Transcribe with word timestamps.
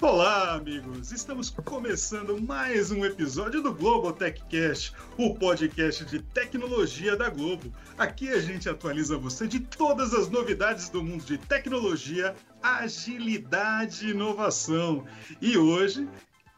Olá, 0.00 0.54
amigos! 0.54 1.12
Estamos 1.12 1.48
começando 1.48 2.42
mais 2.42 2.90
um 2.90 3.04
episódio 3.04 3.62
do 3.62 3.72
Global 3.72 4.12
TechCast, 4.12 4.92
o 5.16 5.36
podcast 5.36 6.04
de 6.04 6.18
tecnologia 6.20 7.16
da 7.16 7.30
Globo. 7.30 7.72
Aqui 7.96 8.28
a 8.28 8.40
gente 8.40 8.68
atualiza 8.68 9.16
você 9.16 9.46
de 9.46 9.60
todas 9.60 10.12
as 10.12 10.28
novidades 10.28 10.88
do 10.88 11.00
mundo 11.00 11.24
de 11.24 11.38
tecnologia, 11.38 12.34
agilidade 12.60 14.08
e 14.08 14.10
inovação. 14.10 15.06
E 15.40 15.56
hoje 15.56 16.08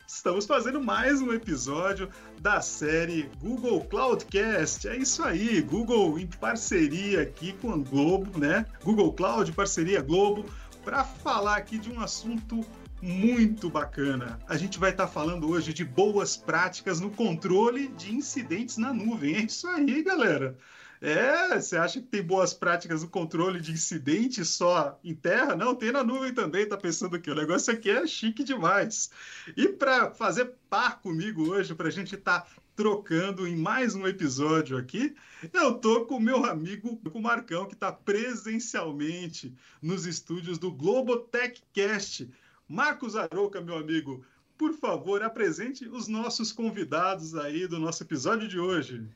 estamos 0.08 0.46
fazendo 0.46 0.82
mais 0.82 1.20
um 1.20 1.30
episódio 1.30 2.08
da 2.40 2.62
série 2.62 3.30
Google 3.38 3.84
Cloudcast. 3.84 4.88
É 4.88 4.96
isso 4.96 5.22
aí, 5.22 5.60
Google 5.60 6.18
em 6.18 6.26
parceria 6.26 7.20
aqui 7.20 7.52
com 7.52 7.70
a 7.70 7.76
Globo, 7.76 8.38
né? 8.38 8.64
Google 8.82 9.12
Cloud, 9.12 9.52
parceria 9.52 10.00
Globo, 10.00 10.46
para 10.82 11.04
falar 11.04 11.56
aqui 11.56 11.78
de 11.78 11.90
um 11.90 12.00
assunto 12.00 12.64
muito 13.02 13.68
bacana. 13.68 14.38
A 14.48 14.56
gente 14.56 14.78
vai 14.78 14.90
estar 14.90 15.06
tá 15.06 15.12
falando 15.12 15.48
hoje 15.48 15.72
de 15.72 15.84
boas 15.84 16.36
práticas 16.36 17.00
no 17.00 17.10
controle 17.10 17.88
de 17.88 18.14
incidentes 18.14 18.76
na 18.76 18.92
nuvem. 18.92 19.36
É 19.36 19.40
isso 19.40 19.66
aí, 19.68 20.02
galera. 20.02 20.56
É, 21.00 21.60
você 21.60 21.76
acha 21.76 22.00
que 22.00 22.06
tem 22.06 22.22
boas 22.22 22.54
práticas 22.54 23.02
no 23.02 23.08
controle 23.08 23.60
de 23.60 23.72
incidentes 23.72 24.48
só 24.48 24.98
em 25.04 25.14
terra? 25.14 25.54
Não, 25.54 25.74
tem 25.74 25.92
na 25.92 26.02
nuvem 26.02 26.32
também, 26.32 26.66
tá 26.66 26.76
pensando 26.76 27.20
que 27.20 27.30
o 27.30 27.34
negócio 27.34 27.72
aqui 27.72 27.90
é 27.90 28.06
chique 28.06 28.42
demais. 28.42 29.10
E 29.56 29.68
para 29.68 30.10
fazer 30.10 30.54
par 30.70 31.00
comigo 31.00 31.50
hoje, 31.50 31.74
para 31.74 31.88
a 31.88 31.92
gente 31.92 32.14
estar 32.14 32.40
tá 32.40 32.46
trocando 32.74 33.46
em 33.46 33.56
mais 33.56 33.94
um 33.94 34.06
episódio 34.06 34.76
aqui, 34.76 35.14
eu 35.52 35.74
tô 35.74 36.06
com 36.06 36.16
o 36.16 36.20
meu 36.20 36.44
amigo, 36.44 36.96
com 37.10 37.18
o 37.18 37.22
Marcão, 37.22 37.66
que 37.66 37.74
está 37.74 37.92
presencialmente 37.92 39.54
nos 39.80 40.06
estúdios 40.06 40.58
do 40.58 40.70
Globotechcast 40.70 42.30
Marcos 42.68 43.14
Arouca, 43.14 43.60
meu 43.60 43.76
amigo, 43.76 44.26
por 44.58 44.72
favor, 44.72 45.22
apresente 45.22 45.86
os 45.88 46.08
nossos 46.08 46.50
convidados 46.50 47.36
aí 47.36 47.64
do 47.68 47.78
nosso 47.78 48.02
episódio 48.02 48.48
de 48.48 48.58
hoje. 48.58 49.06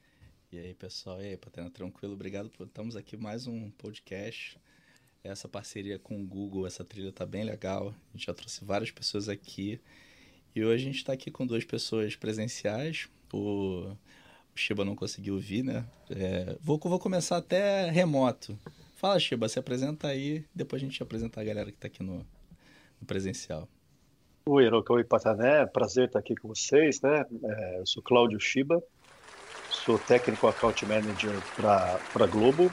E 0.53 0.59
aí, 0.59 0.73
pessoal, 0.73 1.21
e 1.21 1.27
aí, 1.27 1.37
Patena, 1.37 1.69
tranquilo? 1.69 2.15
Obrigado 2.15 2.49
por 2.49 2.69
estamos 2.69 2.95
aqui 2.95 3.17
mais 3.17 3.49
um 3.49 3.69
podcast. 3.71 4.57
Essa 5.25 5.49
parceria 5.49 5.99
com 5.99 6.23
o 6.23 6.25
Google, 6.25 6.65
essa 6.65 6.85
trilha 6.85 7.11
tá 7.11 7.27
bem 7.27 7.43
legal. 7.43 7.93
A 8.15 8.17
gente 8.17 8.27
já 8.27 8.35
trouxe 8.35 8.65
várias 8.65 8.93
pessoas 8.93 9.29
aqui. 9.29 9.81
E 10.55 10.65
hoje 10.65 10.85
a 10.85 10.87
gente 10.87 10.99
está 10.99 11.13
aqui 11.13 11.29
com 11.29 11.45
duas 11.45 11.65
pessoas 11.65 12.15
presenciais. 12.15 13.09
O, 13.33 13.97
o 14.55 14.57
Shiba 14.57 14.85
não 14.85 14.95
conseguiu 14.95 15.41
vir, 15.41 15.65
né? 15.65 15.85
É, 16.09 16.57
vou, 16.61 16.79
vou 16.79 17.01
começar 17.01 17.39
até 17.39 17.91
remoto. 17.91 18.57
Fala, 18.95 19.19
Shiba, 19.19 19.49
se 19.49 19.59
apresenta 19.59 20.07
aí, 20.07 20.45
depois 20.55 20.81
a 20.81 20.85
gente 20.85 21.03
apresenta 21.03 21.41
a 21.41 21.45
galera 21.45 21.73
que 21.73 21.77
está 21.77 21.89
aqui 21.89 22.03
no, 22.03 22.25
presencial. 23.07 23.69
Oi, 24.47 24.65
Hiroka, 24.65 24.93
oi, 24.93 25.05
Patané, 25.05 25.67
prazer 25.67 26.07
estar 26.07 26.19
aqui 26.19 26.35
com 26.35 26.49
vocês, 26.49 27.01
né? 27.03 27.25
É, 27.45 27.81
eu 27.81 27.87
sou 27.87 28.03
Cláudio 28.03 28.41
Shiba, 28.41 28.83
sou 29.71 29.99
técnico 29.99 30.47
account 30.47 30.85
manager 30.87 31.35
para 31.57 32.27
Globo, 32.27 32.71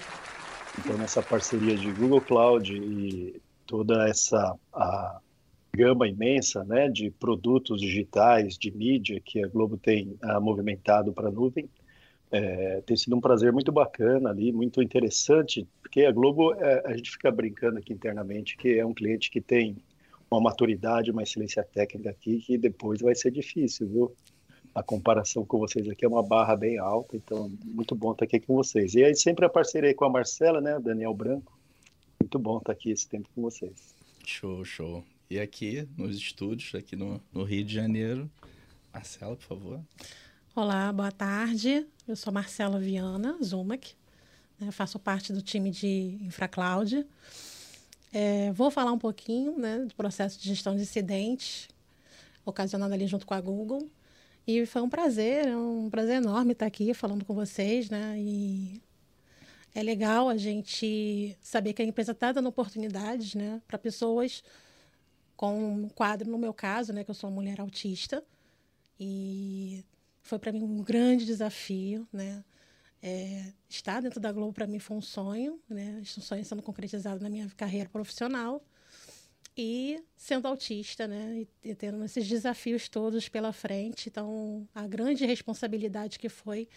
então 0.79 0.97
nessa 0.97 1.21
parceria 1.21 1.75
de 1.75 1.91
Google 1.91 2.21
Cloud 2.21 2.73
e 2.73 3.41
toda 3.65 4.07
essa 4.07 4.55
a 4.73 5.19
gama 5.75 6.07
imensa, 6.07 6.63
né, 6.63 6.89
de 6.89 7.11
produtos 7.11 7.79
digitais, 7.79 8.57
de 8.57 8.71
mídia 8.71 9.21
que 9.23 9.43
a 9.43 9.47
Globo 9.47 9.77
tem 9.77 10.17
a, 10.23 10.39
movimentado 10.39 11.13
para 11.13 11.27
a 11.27 11.31
nuvem, 11.31 11.69
é, 12.31 12.81
tem 12.81 12.97
sido 12.97 13.15
um 13.15 13.21
prazer 13.21 13.53
muito 13.53 13.71
bacana 13.71 14.29
ali, 14.29 14.51
muito 14.51 14.81
interessante, 14.81 15.67
porque 15.81 16.05
a 16.05 16.11
Globo, 16.11 16.53
é, 16.55 16.81
a 16.85 16.95
gente 16.95 17.11
fica 17.11 17.29
brincando 17.29 17.77
aqui 17.77 17.93
internamente 17.93 18.57
que 18.57 18.79
é 18.79 18.85
um 18.85 18.93
cliente 18.93 19.29
que 19.29 19.39
tem 19.39 19.77
uma 20.29 20.41
maturidade, 20.41 21.11
uma 21.11 21.23
excelência 21.23 21.63
técnica 21.63 22.09
aqui 22.09 22.39
que 22.39 22.57
depois 22.57 23.01
vai 23.01 23.15
ser 23.15 23.31
difícil, 23.31 23.87
viu? 23.87 24.15
A 24.75 24.83
comparação 24.83 25.43
com 25.43 25.57
vocês 25.57 25.89
aqui 25.89 26.05
é 26.05 26.07
uma 26.07 26.21
barra 26.21 26.55
bem 26.55 26.77
alta, 26.77 27.15
então 27.15 27.51
muito 27.65 27.95
bom 27.95 28.11
estar 28.11 28.25
aqui 28.25 28.39
com 28.39 28.55
vocês. 28.55 28.93
E 28.93 29.03
aí 29.03 29.15
sempre 29.15 29.45
a 29.45 29.49
parceria 29.49 29.93
com 29.95 30.05
a 30.05 30.09
Marcela, 30.09 30.61
né, 30.61 30.79
Daniel 30.79 31.13
Branco. 31.13 31.57
Muito 32.21 32.37
bom 32.37 32.57
estar 32.57 32.73
aqui 32.73 32.91
esse 32.91 33.07
tempo 33.07 33.27
com 33.33 33.41
vocês. 33.41 33.95
Show, 34.25 34.63
show. 34.63 35.03
E 35.29 35.39
aqui 35.39 35.87
nos 35.97 36.15
estúdios, 36.15 36.75
aqui 36.75 36.95
no, 36.95 37.19
no 37.33 37.43
Rio 37.43 37.63
de 37.63 37.73
Janeiro, 37.73 38.29
Marcela, 38.93 39.35
por 39.35 39.43
favor. 39.43 39.81
Olá, 40.55 40.91
boa 40.91 41.11
tarde. 41.11 41.85
Eu 42.07 42.15
sou 42.15 42.31
Marcela 42.31 42.79
Viana 42.79 43.37
Zumac, 43.43 43.93
né, 44.59 44.71
faço 44.71 44.99
parte 44.99 45.33
do 45.33 45.41
time 45.41 45.71
de 45.71 46.17
InfraCloud. 46.21 47.05
É, 48.13 48.51
vou 48.53 48.71
falar 48.71 48.91
um 48.91 48.97
pouquinho 48.99 49.57
né, 49.57 49.79
do 49.79 49.95
processo 49.95 50.39
de 50.39 50.47
gestão 50.47 50.75
de 50.75 50.81
incidentes, 50.81 51.67
ocasionado 52.45 52.93
ali 52.93 53.07
junto 53.07 53.25
com 53.25 53.33
a 53.33 53.41
Google. 53.41 53.89
E 54.45 54.65
foi 54.65 54.81
um 54.81 54.89
prazer, 54.89 55.47
é 55.47 55.57
um 55.57 55.89
prazer 55.89 56.15
enorme 56.17 56.53
estar 56.53 56.65
aqui 56.65 56.93
falando 56.93 57.25
com 57.25 57.33
vocês, 57.33 57.89
né? 57.89 58.15
E 58.17 58.81
é 59.75 59.83
legal 59.83 60.29
a 60.29 60.37
gente 60.37 61.37
saber 61.41 61.73
que 61.73 61.81
a 61.81 61.85
empresa 61.85 62.13
está 62.13 62.31
dando 62.31 62.47
oportunidades, 62.47 63.35
né, 63.35 63.61
para 63.67 63.77
pessoas 63.77 64.43
com 65.35 65.83
um 65.83 65.89
quadro, 65.89 66.31
no 66.31 66.37
meu 66.37 66.53
caso, 66.53 66.91
né, 66.93 67.03
que 67.03 67.11
eu 67.11 67.15
sou 67.15 67.29
uma 67.29 67.35
mulher 67.35 67.59
autista. 67.61 68.23
E 68.99 69.85
foi 70.23 70.39
para 70.39 70.51
mim 70.51 70.63
um 70.63 70.81
grande 70.83 71.25
desafio, 71.25 72.07
né? 72.11 72.43
É, 73.01 73.53
estar 73.69 74.01
dentro 74.01 74.19
da 74.19 74.31
Globo 74.31 74.53
para 74.53 74.65
mim 74.65 74.79
foi 74.79 74.97
um 74.97 75.01
sonho, 75.01 75.59
né? 75.69 76.01
Um 76.01 76.21
sonho 76.21 76.43
sendo 76.43 76.61
concretizado 76.61 77.21
na 77.21 77.29
minha 77.29 77.49
carreira 77.55 77.89
profissional. 77.89 78.63
E 79.55 80.03
sendo 80.15 80.47
autista, 80.47 81.07
né? 81.07 81.45
E, 81.63 81.69
e 81.69 81.75
tendo 81.75 82.03
esses 82.03 82.27
desafios 82.27 82.87
todos 82.87 83.27
pela 83.27 83.51
frente. 83.51 84.09
Então, 84.09 84.67
a 84.73 84.85
grande 84.87 85.25
responsabilidade 85.25 86.19
que 86.19 86.29
foi 86.29 86.67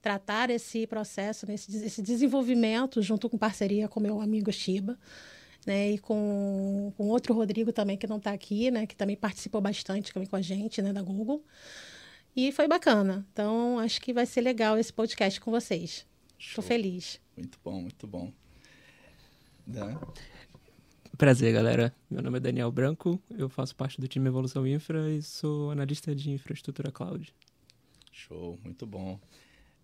tratar 0.00 0.50
esse 0.50 0.86
processo, 0.86 1.46
né? 1.46 1.54
esse, 1.54 1.84
esse 1.84 2.02
desenvolvimento, 2.02 3.02
junto 3.02 3.28
com 3.28 3.36
parceria 3.36 3.88
com 3.88 4.00
meu 4.00 4.20
amigo 4.20 4.52
Shiba. 4.52 4.98
Né, 5.66 5.90
e 5.90 5.98
com, 5.98 6.90
com 6.96 7.08
outro 7.08 7.34
Rodrigo 7.34 7.70
também, 7.70 7.94
que 7.94 8.06
não 8.06 8.16
está 8.16 8.32
aqui, 8.32 8.70
né, 8.70 8.86
que 8.86 8.96
também 8.96 9.14
participou 9.14 9.60
bastante 9.60 10.10
com 10.10 10.34
a 10.34 10.40
gente, 10.40 10.80
né, 10.80 10.90
da 10.90 11.02
Google. 11.02 11.44
E 12.34 12.52
foi 12.52 12.68
bacana. 12.68 13.26
Então, 13.32 13.78
acho 13.78 14.00
que 14.00 14.12
vai 14.12 14.26
ser 14.26 14.40
legal 14.40 14.78
esse 14.78 14.92
podcast 14.92 15.40
com 15.40 15.50
vocês. 15.50 16.06
Estou 16.38 16.62
feliz. 16.62 17.20
Muito 17.36 17.58
bom, 17.62 17.82
muito 17.82 18.06
bom. 18.06 18.32
Dan? 19.66 19.98
Prazer, 21.18 21.52
galera. 21.52 21.94
Meu 22.10 22.22
nome 22.22 22.38
é 22.38 22.40
Daniel 22.40 22.72
Branco, 22.72 23.20
eu 23.30 23.48
faço 23.48 23.76
parte 23.76 24.00
do 24.00 24.08
time 24.08 24.26
Evolução 24.28 24.66
Infra 24.66 25.10
e 25.10 25.22
sou 25.22 25.70
analista 25.70 26.14
de 26.14 26.30
infraestrutura 26.30 26.90
cloud. 26.90 27.34
Show, 28.10 28.58
muito 28.64 28.86
bom. 28.86 29.20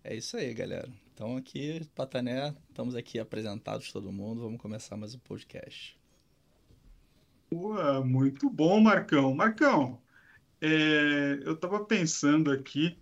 É 0.03 0.15
isso 0.15 0.35
aí, 0.35 0.53
galera. 0.53 0.89
Então 1.13 1.37
aqui, 1.37 1.85
Patané, 1.93 2.55
estamos 2.69 2.95
aqui 2.95 3.19
apresentados 3.19 3.91
todo 3.91 4.11
mundo. 4.11 4.41
Vamos 4.41 4.59
começar 4.59 4.97
mais 4.97 5.13
um 5.13 5.19
podcast. 5.19 5.99
Ué, 7.53 8.03
muito 8.03 8.49
bom, 8.49 8.79
Marcão. 8.79 9.33
Marcão, 9.35 10.01
é, 10.61 11.39
eu 11.43 11.53
estava 11.53 11.83
pensando 11.85 12.51
aqui, 12.51 12.97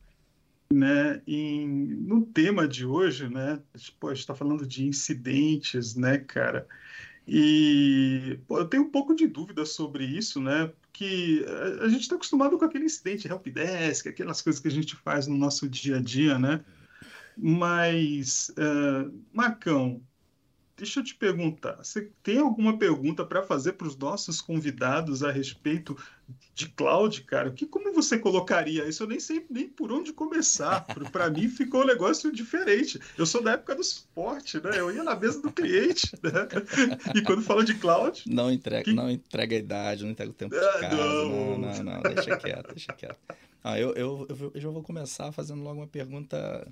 né, 0.72 1.22
em, 1.28 1.68
no 1.68 2.26
tema 2.26 2.68
de 2.68 2.86
hoje, 2.86 3.30
né? 3.30 3.62
Pô, 4.00 4.08
a 4.08 4.14
gente 4.14 4.22
está 4.22 4.36
falando 4.36 4.66
de 4.66 4.86
incidentes, 4.86 5.96
né, 5.96 6.18
cara? 6.18 6.68
E 7.28 8.40
pô, 8.48 8.60
eu 8.60 8.68
tenho 8.68 8.84
um 8.84 8.92
pouco 8.92 9.16
de 9.16 9.28
dúvida 9.28 9.66
sobre 9.66 10.06
isso, 10.06 10.40
né? 10.42 10.72
Porque 10.82 11.46
a, 11.48 11.86
a 11.86 11.90
gente 11.90 12.02
está 12.02 12.16
acostumado 12.16 12.58
com 12.58 12.66
aquele 12.66 12.86
incidente 12.86 13.28
helpdesk, 13.28 14.08
aquelas 14.08 14.42
coisas 14.42 14.62
que 14.62 14.68
a 14.68 14.72
gente 14.72 14.96
faz 14.96 15.28
no 15.28 15.38
nosso 15.38 15.68
dia 15.68 15.98
a 15.98 16.02
dia, 16.02 16.38
né? 16.38 16.64
Mas, 17.38 18.50
uh, 18.52 19.12
Marcão, 19.34 20.02
Deixa 20.78 21.00
eu 21.00 21.04
te 21.06 21.16
perguntar, 21.16 21.78
você 21.78 22.10
tem 22.22 22.38
alguma 22.38 22.78
pergunta 22.78 23.26
para 23.26 23.42
fazer 23.42 23.74
para 23.74 23.88
os 23.88 23.96
nossos 23.96 24.42
convidados 24.42 25.24
a 25.24 25.32
respeito 25.32 25.98
de 26.54 26.68
cloud, 26.68 27.22
cara? 27.22 27.50
Que 27.50 27.66
como 27.66 27.94
você 27.94 28.20
colocaria 28.20 28.86
isso? 28.86 29.04
Eu 29.04 29.08
nem 29.08 29.20
sei 29.20 29.46
nem 29.50 29.70
por 29.70 29.90
onde 29.90 30.12
começar. 30.12 30.86
Para 31.14 31.30
mim 31.30 31.48
ficou 31.48 31.84
um 31.84 31.86
negócio 31.86 32.30
diferente. 32.30 33.00
Eu 33.18 33.26
sou 33.26 33.42
da 33.42 33.54
época 33.54 33.76
do 33.76 33.84
suporte, 33.86 34.62
né? 34.62 34.72
Eu 34.78 34.92
ia 34.94 35.02
na 35.02 35.16
mesa 35.16 35.42
do 35.42 35.50
cliente, 35.50 36.12
né? 36.22 36.48
E 37.16 37.22
quando 37.22 37.42
fala 37.42 37.64
de 37.64 37.76
cloud, 37.76 38.24
não 38.28 38.52
entrega, 38.52 38.84
que... 38.84 38.94
não 38.94 39.10
entrega 39.10 39.56
a 39.56 39.60
idade, 39.60 40.04
não 40.04 40.12
entrega 40.12 40.32
o 40.32 40.34
tempo 40.34 40.56
de 40.56 40.62
ah, 40.62 40.80
casa, 40.80 40.96
não, 40.96 41.58
não, 41.58 41.58
não, 41.58 41.84
não 41.84 42.02
deixa 42.02 42.38
quieto, 42.38 42.68
deixa 42.68 42.94
quieto. 42.94 43.20
Ah, 43.64 43.80
eu, 43.80 43.94
eu, 43.94 44.28
eu, 44.30 44.52
eu 44.54 44.62
já 44.62 44.70
vou 44.70 44.84
começar 44.84 45.32
fazendo 45.32 45.64
logo 45.64 45.80
uma 45.80 45.88
pergunta 45.88 46.68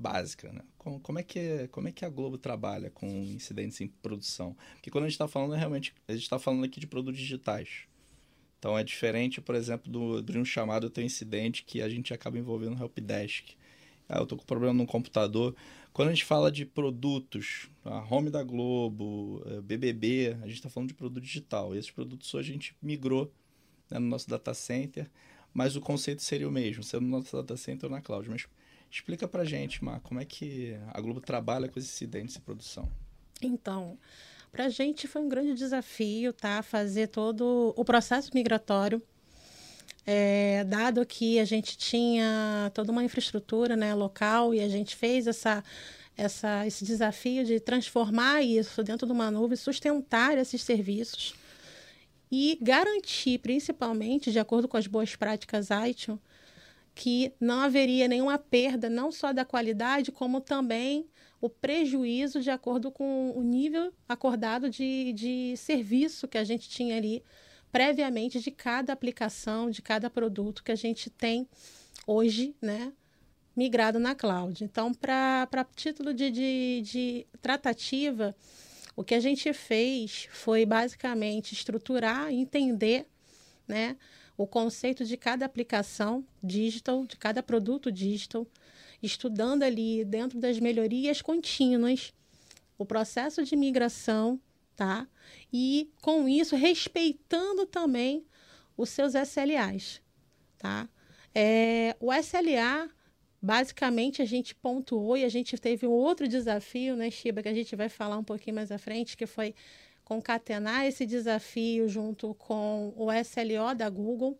básica, 0.00 0.52
né? 0.52 0.62
Como, 0.78 0.98
como, 1.00 1.18
é 1.18 1.22
que, 1.22 1.68
como 1.68 1.88
é 1.88 1.92
que 1.92 2.04
a 2.04 2.08
Globo 2.08 2.38
trabalha 2.38 2.90
com 2.90 3.06
incidentes 3.06 3.80
em 3.80 3.88
produção? 3.88 4.56
Porque 4.74 4.90
quando 4.90 5.04
a 5.04 5.08
gente 5.08 5.14
está 5.14 5.28
falando, 5.28 5.54
realmente, 5.54 5.94
a 6.08 6.12
gente 6.12 6.22
está 6.22 6.38
falando 6.38 6.64
aqui 6.64 6.80
de 6.80 6.86
produtos 6.86 7.20
digitais. 7.20 7.86
Então 8.58 8.78
é 8.78 8.84
diferente, 8.84 9.40
por 9.40 9.54
exemplo, 9.54 9.90
do, 9.90 10.22
de 10.22 10.38
um 10.38 10.44
chamado 10.44 10.90
ter 10.90 11.02
um 11.02 11.04
incidente 11.04 11.64
que 11.64 11.80
a 11.80 11.88
gente 11.88 12.12
acaba 12.12 12.38
envolvendo 12.38 12.76
no 12.76 12.82
helpdesk. 12.82 13.54
Ah, 14.08 14.18
eu 14.18 14.24
estou 14.24 14.36
com 14.36 14.44
problema 14.44 14.74
no 14.74 14.86
computador. 14.86 15.54
Quando 15.92 16.08
a 16.08 16.10
gente 16.12 16.24
fala 16.24 16.50
de 16.50 16.66
produtos, 16.66 17.70
a 17.84 17.98
home 18.12 18.28
da 18.28 18.42
Globo, 18.42 19.42
BBB, 19.62 20.30
eh, 20.30 20.38
a 20.42 20.46
gente 20.46 20.56
está 20.56 20.68
falando 20.68 20.88
de 20.88 20.94
produto 20.94 21.22
digital. 21.22 21.74
E 21.74 21.78
esses 21.78 21.90
produtos 21.90 22.32
hoje 22.34 22.50
a 22.50 22.52
gente 22.52 22.76
migrou 22.82 23.32
né, 23.90 23.98
no 23.98 24.06
nosso 24.06 24.28
data 24.28 24.52
center, 24.52 25.10
mas 25.54 25.76
o 25.76 25.80
conceito 25.80 26.22
seria 26.22 26.48
o 26.48 26.52
mesmo, 26.52 26.82
ser 26.82 27.00
no 27.00 27.08
nosso 27.08 27.36
data 27.36 27.56
center 27.56 27.88
ou 27.88 27.96
na 27.96 28.02
cloud. 28.02 28.28
Mas 28.28 28.46
explica 28.90 29.28
para 29.28 29.44
gente, 29.44 29.84
Mar, 29.84 30.00
como 30.00 30.20
é 30.20 30.24
que 30.24 30.76
a 30.92 31.00
Globo 31.00 31.20
trabalha 31.20 31.68
com 31.68 31.78
esses 31.78 31.92
incidentes 31.92 32.34
de 32.34 32.40
produção? 32.40 32.90
Então, 33.42 33.98
para 34.50 34.66
a 34.66 34.68
gente 34.68 35.06
foi 35.06 35.22
um 35.22 35.28
grande 35.28 35.54
desafio, 35.54 36.32
tá? 36.32 36.62
Fazer 36.62 37.08
todo 37.08 37.72
o 37.76 37.84
processo 37.84 38.30
migratório, 38.34 39.00
é, 40.06 40.64
dado 40.64 41.04
que 41.06 41.38
a 41.38 41.44
gente 41.44 41.76
tinha 41.76 42.70
toda 42.74 42.90
uma 42.90 43.04
infraestrutura 43.04 43.76
né, 43.76 43.94
local 43.94 44.52
e 44.52 44.60
a 44.60 44.68
gente 44.68 44.96
fez 44.96 45.26
essa, 45.26 45.62
essa, 46.16 46.66
esse 46.66 46.84
desafio 46.84 47.44
de 47.44 47.60
transformar 47.60 48.42
isso 48.42 48.82
dentro 48.82 49.06
de 49.06 49.12
uma 49.12 49.30
nuvem, 49.30 49.56
sustentar 49.56 50.36
esses 50.36 50.62
serviços 50.62 51.34
e 52.30 52.58
garantir, 52.60 53.38
principalmente, 53.38 54.30
de 54.30 54.38
acordo 54.38 54.68
com 54.68 54.76
as 54.76 54.86
boas 54.86 55.16
práticas 55.16 55.68
ITIL, 55.70 56.20
que 56.94 57.32
não 57.40 57.60
haveria 57.60 58.08
nenhuma 58.08 58.38
perda, 58.38 58.90
não 58.90 59.10
só 59.10 59.32
da 59.32 59.44
qualidade, 59.44 60.12
como 60.12 60.40
também 60.40 61.06
o 61.40 61.48
prejuízo 61.48 62.40
de 62.40 62.50
acordo 62.50 62.90
com 62.90 63.32
o 63.34 63.42
nível 63.42 63.92
acordado 64.08 64.68
de, 64.68 65.12
de 65.12 65.54
serviço 65.56 66.28
que 66.28 66.36
a 66.36 66.44
gente 66.44 66.68
tinha 66.68 66.96
ali 66.96 67.22
previamente 67.72 68.40
de 68.40 68.50
cada 68.50 68.92
aplicação, 68.92 69.70
de 69.70 69.80
cada 69.80 70.10
produto 70.10 70.62
que 70.62 70.72
a 70.72 70.76
gente 70.76 71.08
tem 71.08 71.48
hoje, 72.06 72.54
né? 72.60 72.92
Migrado 73.56 73.98
na 73.98 74.14
cloud. 74.14 74.62
Então, 74.64 74.92
para 74.92 75.46
título 75.74 76.12
de, 76.12 76.30
de, 76.30 76.82
de 76.82 77.26
tratativa, 77.40 78.34
o 78.96 79.04
que 79.04 79.14
a 79.14 79.20
gente 79.20 79.52
fez 79.52 80.28
foi 80.30 80.66
basicamente 80.66 81.52
estruturar, 81.52 82.32
entender, 82.32 83.06
né? 83.66 83.96
O 84.42 84.46
conceito 84.46 85.04
de 85.04 85.18
cada 85.18 85.44
aplicação 85.44 86.24
digital, 86.42 87.04
de 87.04 87.14
cada 87.18 87.42
produto 87.42 87.92
digital, 87.92 88.46
estudando 89.02 89.64
ali 89.64 90.02
dentro 90.02 90.38
das 90.38 90.58
melhorias 90.58 91.20
contínuas 91.20 92.14
o 92.78 92.86
processo 92.86 93.44
de 93.44 93.54
migração, 93.54 94.40
tá? 94.74 95.06
E 95.52 95.90
com 96.00 96.26
isso 96.26 96.56
respeitando 96.56 97.66
também 97.66 98.24
os 98.78 98.88
seus 98.88 99.12
SLAs, 99.14 100.00
tá? 100.56 100.88
É, 101.34 101.94
o 102.00 102.10
SLA, 102.10 102.88
basicamente, 103.42 104.22
a 104.22 104.24
gente 104.24 104.54
pontuou 104.54 105.18
e 105.18 105.24
a 105.24 105.28
gente 105.28 105.58
teve 105.58 105.86
um 105.86 105.90
outro 105.90 106.26
desafio, 106.26 106.96
né, 106.96 107.10
Shiba, 107.10 107.42
que 107.42 107.48
a 107.50 107.54
gente 107.54 107.76
vai 107.76 107.90
falar 107.90 108.16
um 108.16 108.24
pouquinho 108.24 108.56
mais 108.56 108.72
à 108.72 108.78
frente, 108.78 109.18
que 109.18 109.26
foi 109.26 109.54
concatenar 110.10 110.86
esse 110.86 111.06
desafio 111.06 111.88
junto 111.88 112.34
com 112.34 112.92
o 112.96 113.12
SLO 113.12 113.72
da 113.76 113.88
Google. 113.88 114.36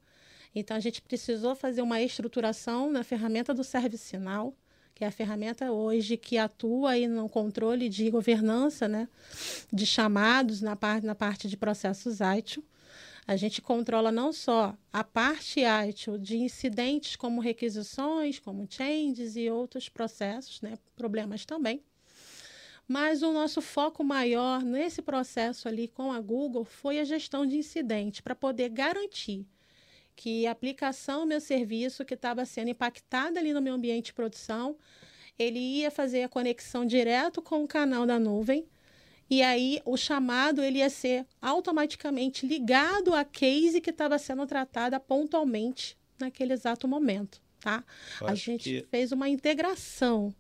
Então, 0.53 0.77
a 0.77 0.81
gente 0.81 1.01
precisou 1.01 1.55
fazer 1.55 1.81
uma 1.81 2.03
estruturação 2.03 2.91
na 2.91 3.05
ferramenta 3.05 3.55
do 3.55 3.63
ServiceNow, 3.63 4.53
que 4.93 5.05
é 5.05 5.07
a 5.07 5.13
ferramenta 5.13 5.71
hoje 5.71 6.17
que 6.17 6.37
atua 6.37 6.91
aí 6.91 7.07
no 7.07 7.29
controle 7.29 7.89
de 7.89 8.11
governança, 8.11 8.89
né, 8.89 9.07
de 9.73 9.87
chamados 9.87 10.61
na 10.61 10.75
parte, 10.75 11.07
na 11.07 11.15
parte 11.15 11.47
de 11.47 11.57
processos 11.57 12.19
ITIL. 12.19 12.65
A 13.25 13.37
gente 13.37 13.63
controla 13.63 14.11
não 14.11 14.33
só 14.33 14.77
a 14.93 15.05
parte 15.05 15.61
ITIL 15.61 16.19
de 16.19 16.37
incidentes 16.37 17.15
como 17.15 17.41
requisições, 17.41 18.41
como 18.41 18.67
changes 18.69 19.37
e 19.37 19.49
outros 19.49 19.89
processos, 19.89 20.61
né, 20.63 20.77
problemas 20.97 21.45
também. 21.47 21.81
Mas 22.93 23.23
o 23.23 23.31
nosso 23.31 23.63
foco 23.63 24.03
maior 24.03 24.65
nesse 24.65 25.01
processo 25.01 25.69
ali 25.69 25.87
com 25.87 26.11
a 26.11 26.21
Google 26.21 26.65
foi 26.65 26.99
a 26.99 27.05
gestão 27.05 27.47
de 27.47 27.57
incidentes, 27.57 28.21
para 28.21 28.35
poder 28.35 28.69
garantir 28.71 29.47
que 30.17 30.45
a 30.45 30.51
aplicação, 30.51 31.25
meu 31.25 31.41
serviço 31.41 32.05
que 32.05 32.15
estava 32.15 32.45
sendo 32.45 32.71
impactada 32.71 33.39
ali 33.39 33.53
no 33.53 33.63
meu 33.63 33.75
ambiente 33.75 34.07
de 34.07 34.13
produção, 34.13 34.77
ele 35.39 35.61
ia 35.61 35.89
fazer 35.89 36.25
a 36.25 36.29
conexão 36.29 36.85
direto 36.85 37.41
com 37.41 37.63
o 37.63 37.69
canal 37.69 38.05
da 38.05 38.19
nuvem 38.19 38.67
e 39.31 39.41
aí 39.41 39.81
o 39.85 39.97
chamado 39.97 40.61
ele 40.61 40.81
ia 40.81 40.91
ser 40.91 41.25
automaticamente 41.41 42.45
ligado 42.45 43.15
à 43.15 43.25
case 43.25 43.81
que 43.81 43.91
estava 43.91 44.19
sendo 44.19 44.45
tratada 44.49 44.99
pontualmente 44.99 45.97
naquele 46.19 46.55
exato 46.55 46.89
momento. 46.89 47.41
Tá? 47.61 47.85
A 48.23 48.35
gente 48.35 48.81
que... 48.81 48.87
fez 48.91 49.13
uma 49.13 49.29
integração. 49.29 50.35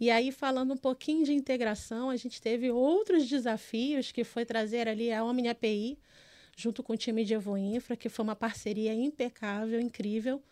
E 0.00 0.10
aí, 0.10 0.32
falando 0.32 0.72
um 0.72 0.76
pouquinho 0.76 1.24
de 1.24 1.32
integração, 1.32 2.08
a 2.08 2.16
gente 2.16 2.40
teve 2.40 2.70
outros 2.70 3.28
desafios 3.28 4.10
que 4.10 4.24
foi 4.24 4.46
trazer 4.46 4.88
ali 4.88 5.12
a 5.12 5.22
Omni 5.22 5.48
API, 5.48 5.98
junto 6.56 6.82
com 6.82 6.94
o 6.94 6.96
time 6.96 7.24
de 7.24 7.34
Evo 7.34 7.58
Infra, 7.58 7.94
que 7.94 8.08
foi 8.08 8.22
uma 8.22 8.34
parceria 8.34 8.94
impecável, 8.94 9.78
incrível. 9.80 10.42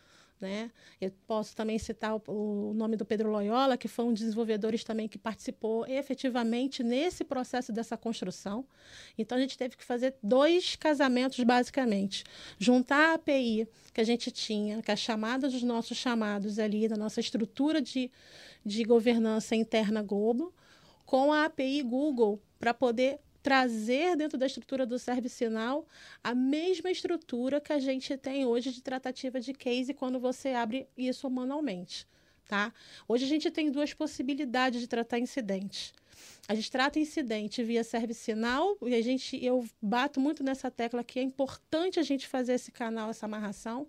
Né? 0.40 0.70
Eu 0.98 1.12
posso 1.26 1.54
também 1.54 1.78
citar 1.78 2.16
o, 2.16 2.22
o, 2.26 2.72
nome 2.72 2.96
do 2.96 3.04
Pedro 3.04 3.30
Loyola, 3.30 3.76
que 3.76 3.86
foi 3.86 4.06
um 4.06 4.12
dos 4.12 4.22
desenvolvedores 4.22 4.82
também 4.82 5.06
que 5.06 5.18
participou 5.18 5.86
efetivamente 5.86 6.82
nesse 6.82 7.24
processo 7.24 7.70
dessa 7.70 7.94
construção. 7.94 8.64
Então, 9.18 9.36
a 9.36 9.40
gente 9.40 9.58
teve 9.58 9.76
que 9.76 9.84
fazer 9.84 10.14
dois 10.22 10.76
casamentos, 10.76 11.38
basicamente. 11.44 12.24
Juntar 12.58 13.10
a 13.10 13.14
API 13.14 13.68
que 13.92 14.00
a 14.00 14.04
gente 14.04 14.30
tinha, 14.30 14.80
que 14.80 14.90
é 14.90 14.94
a 14.94 14.96
chamada 14.96 15.46
dos 15.46 15.62
nossos 15.62 15.98
chamados 15.98 16.58
ali, 16.58 16.88
da 16.88 16.96
nossa 16.96 17.20
estrutura 17.20 17.82
de, 17.82 18.10
de 18.64 18.82
governança 18.82 19.54
interna 19.54 20.02
Globo, 20.02 20.54
com 21.04 21.32
a 21.32 21.44
API 21.44 21.82
Google, 21.82 22.40
para 22.58 22.72
poder 22.72 23.20
trazer 23.42 24.16
dentro 24.16 24.38
da 24.38 24.46
estrutura 24.46 24.84
do 24.86 24.98
ServiceNow 24.98 25.86
a 26.22 26.34
mesma 26.34 26.90
estrutura 26.90 27.60
que 27.60 27.72
a 27.72 27.78
gente 27.78 28.16
tem 28.16 28.44
hoje 28.44 28.72
de 28.72 28.82
tratativa 28.82 29.40
de 29.40 29.52
case 29.52 29.94
quando 29.94 30.18
você 30.18 30.50
abre 30.50 30.86
isso 30.96 31.28
manualmente. 31.30 32.06
Tá? 32.46 32.72
Hoje 33.06 33.24
a 33.24 33.28
gente 33.28 33.50
tem 33.50 33.70
duas 33.70 33.94
possibilidades 33.94 34.80
de 34.80 34.88
tratar 34.88 35.18
incidentes. 35.18 35.92
A 36.48 36.54
gente 36.54 36.70
trata 36.70 36.98
incidente 36.98 37.62
via 37.62 37.84
ServiceNow 37.84 38.76
e 38.82 38.94
a 38.94 39.00
gente, 39.00 39.42
eu 39.42 39.64
bato 39.80 40.20
muito 40.20 40.42
nessa 40.42 40.70
tecla 40.70 41.04
que 41.04 41.18
é 41.18 41.22
importante 41.22 42.00
a 42.00 42.02
gente 42.02 42.26
fazer 42.26 42.54
esse 42.54 42.72
canal, 42.72 43.10
essa 43.10 43.26
amarração, 43.26 43.86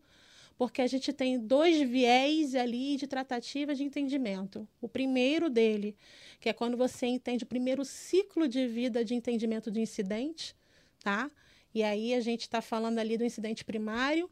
porque 0.61 0.83
a 0.83 0.85
gente 0.85 1.11
tem 1.11 1.39
dois 1.39 1.81
viés 1.89 2.53
ali 2.53 2.95
de 2.95 3.07
tratativa 3.07 3.73
de 3.73 3.83
entendimento. 3.83 4.67
O 4.79 4.87
primeiro 4.87 5.49
dele 5.49 5.97
que 6.39 6.49
é 6.49 6.53
quando 6.53 6.77
você 6.77 7.07
entende 7.07 7.43
o 7.43 7.47
primeiro 7.47 7.83
ciclo 7.83 8.47
de 8.47 8.67
vida 8.67 9.03
de 9.03 9.15
entendimento 9.15 9.71
de 9.71 9.81
incidente, 9.81 10.55
tá? 11.03 11.31
E 11.73 11.81
aí 11.81 12.13
a 12.13 12.19
gente 12.19 12.41
está 12.41 12.61
falando 12.61 12.99
ali 12.99 13.17
do 13.17 13.25
incidente 13.25 13.65
primário. 13.65 14.29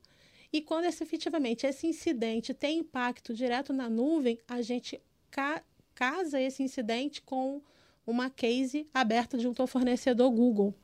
E 0.54 0.62
quando 0.62 0.86
esse, 0.86 1.02
efetivamente 1.02 1.66
esse 1.66 1.88
incidente 1.88 2.54
tem 2.54 2.78
impacto 2.78 3.34
direto 3.34 3.74
na 3.74 3.90
nuvem, 3.90 4.38
a 4.48 4.62
gente 4.62 5.02
ca 5.32 5.64
casa 5.96 6.40
esse 6.40 6.62
incidente 6.62 7.24
com 7.24 7.60
uma 8.06 8.30
case 8.30 8.88
aberta 8.94 9.40
junto 9.40 9.64
ao 9.64 9.68
fornecedor 9.68 10.30
Google. 10.30 10.76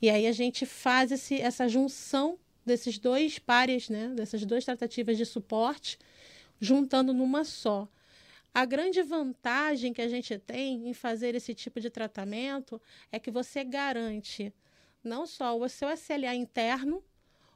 E 0.00 0.08
aí 0.08 0.28
a 0.28 0.32
gente 0.32 0.64
faz 0.64 1.10
esse, 1.10 1.40
essa 1.40 1.68
junção 1.68 2.38
desses 2.66 2.98
dois 2.98 3.38
pares, 3.38 3.88
né, 3.88 4.08
dessas 4.08 4.44
duas 4.44 4.64
tratativas 4.64 5.16
de 5.16 5.24
suporte, 5.24 5.98
juntando 6.60 7.14
numa 7.14 7.44
só. 7.44 7.88
A 8.52 8.64
grande 8.64 9.02
vantagem 9.02 9.92
que 9.92 10.02
a 10.02 10.08
gente 10.08 10.38
tem 10.38 10.88
em 10.88 10.94
fazer 10.94 11.34
esse 11.34 11.54
tipo 11.54 11.80
de 11.80 11.90
tratamento 11.90 12.80
é 13.12 13.18
que 13.18 13.30
você 13.30 13.62
garante 13.62 14.52
não 15.04 15.26
só 15.26 15.56
o 15.56 15.68
seu 15.68 15.88
SLA 15.90 16.34
interno, 16.34 17.04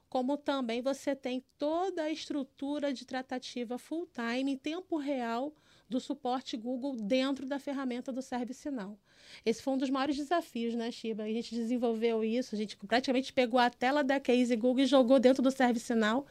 como 0.09 0.37
também 0.37 0.83
você 0.83 1.17
tem 1.17 1.43
toda 1.59 2.02
a 2.02 2.11
estrutura 2.11 2.93
de 2.93 3.05
tratativa 3.05 3.79
full 3.79 4.07
time 4.07 4.52
em 4.52 4.57
tempo 4.57 4.97
real 4.97 5.55
do 5.90 5.99
suporte 5.99 6.56
Google 6.56 6.94
dentro 6.97 7.44
da 7.44 7.59
ferramenta 7.59 8.12
do 8.12 8.23
ServiceNow. 8.23 8.97
Esse 9.44 9.61
foi 9.61 9.75
um 9.75 9.76
dos 9.76 9.90
maiores 9.90 10.16
desafios, 10.16 10.75
né, 10.75 10.90
Shiba? 10.92 11.25
A 11.25 11.28
gente 11.28 11.52
desenvolveu 11.52 12.23
isso, 12.23 12.54
a 12.54 12.59
gente 12.59 12.76
praticamente 12.76 13.32
pegou 13.32 13.59
a 13.59 13.68
tela 13.68 14.04
da 14.04 14.20
Case 14.20 14.54
Google 14.54 14.85
e 14.85 14.87
jogou 14.87 15.18
dentro 15.18 15.42
do 15.42 15.50
ServiceNow. 15.50 16.25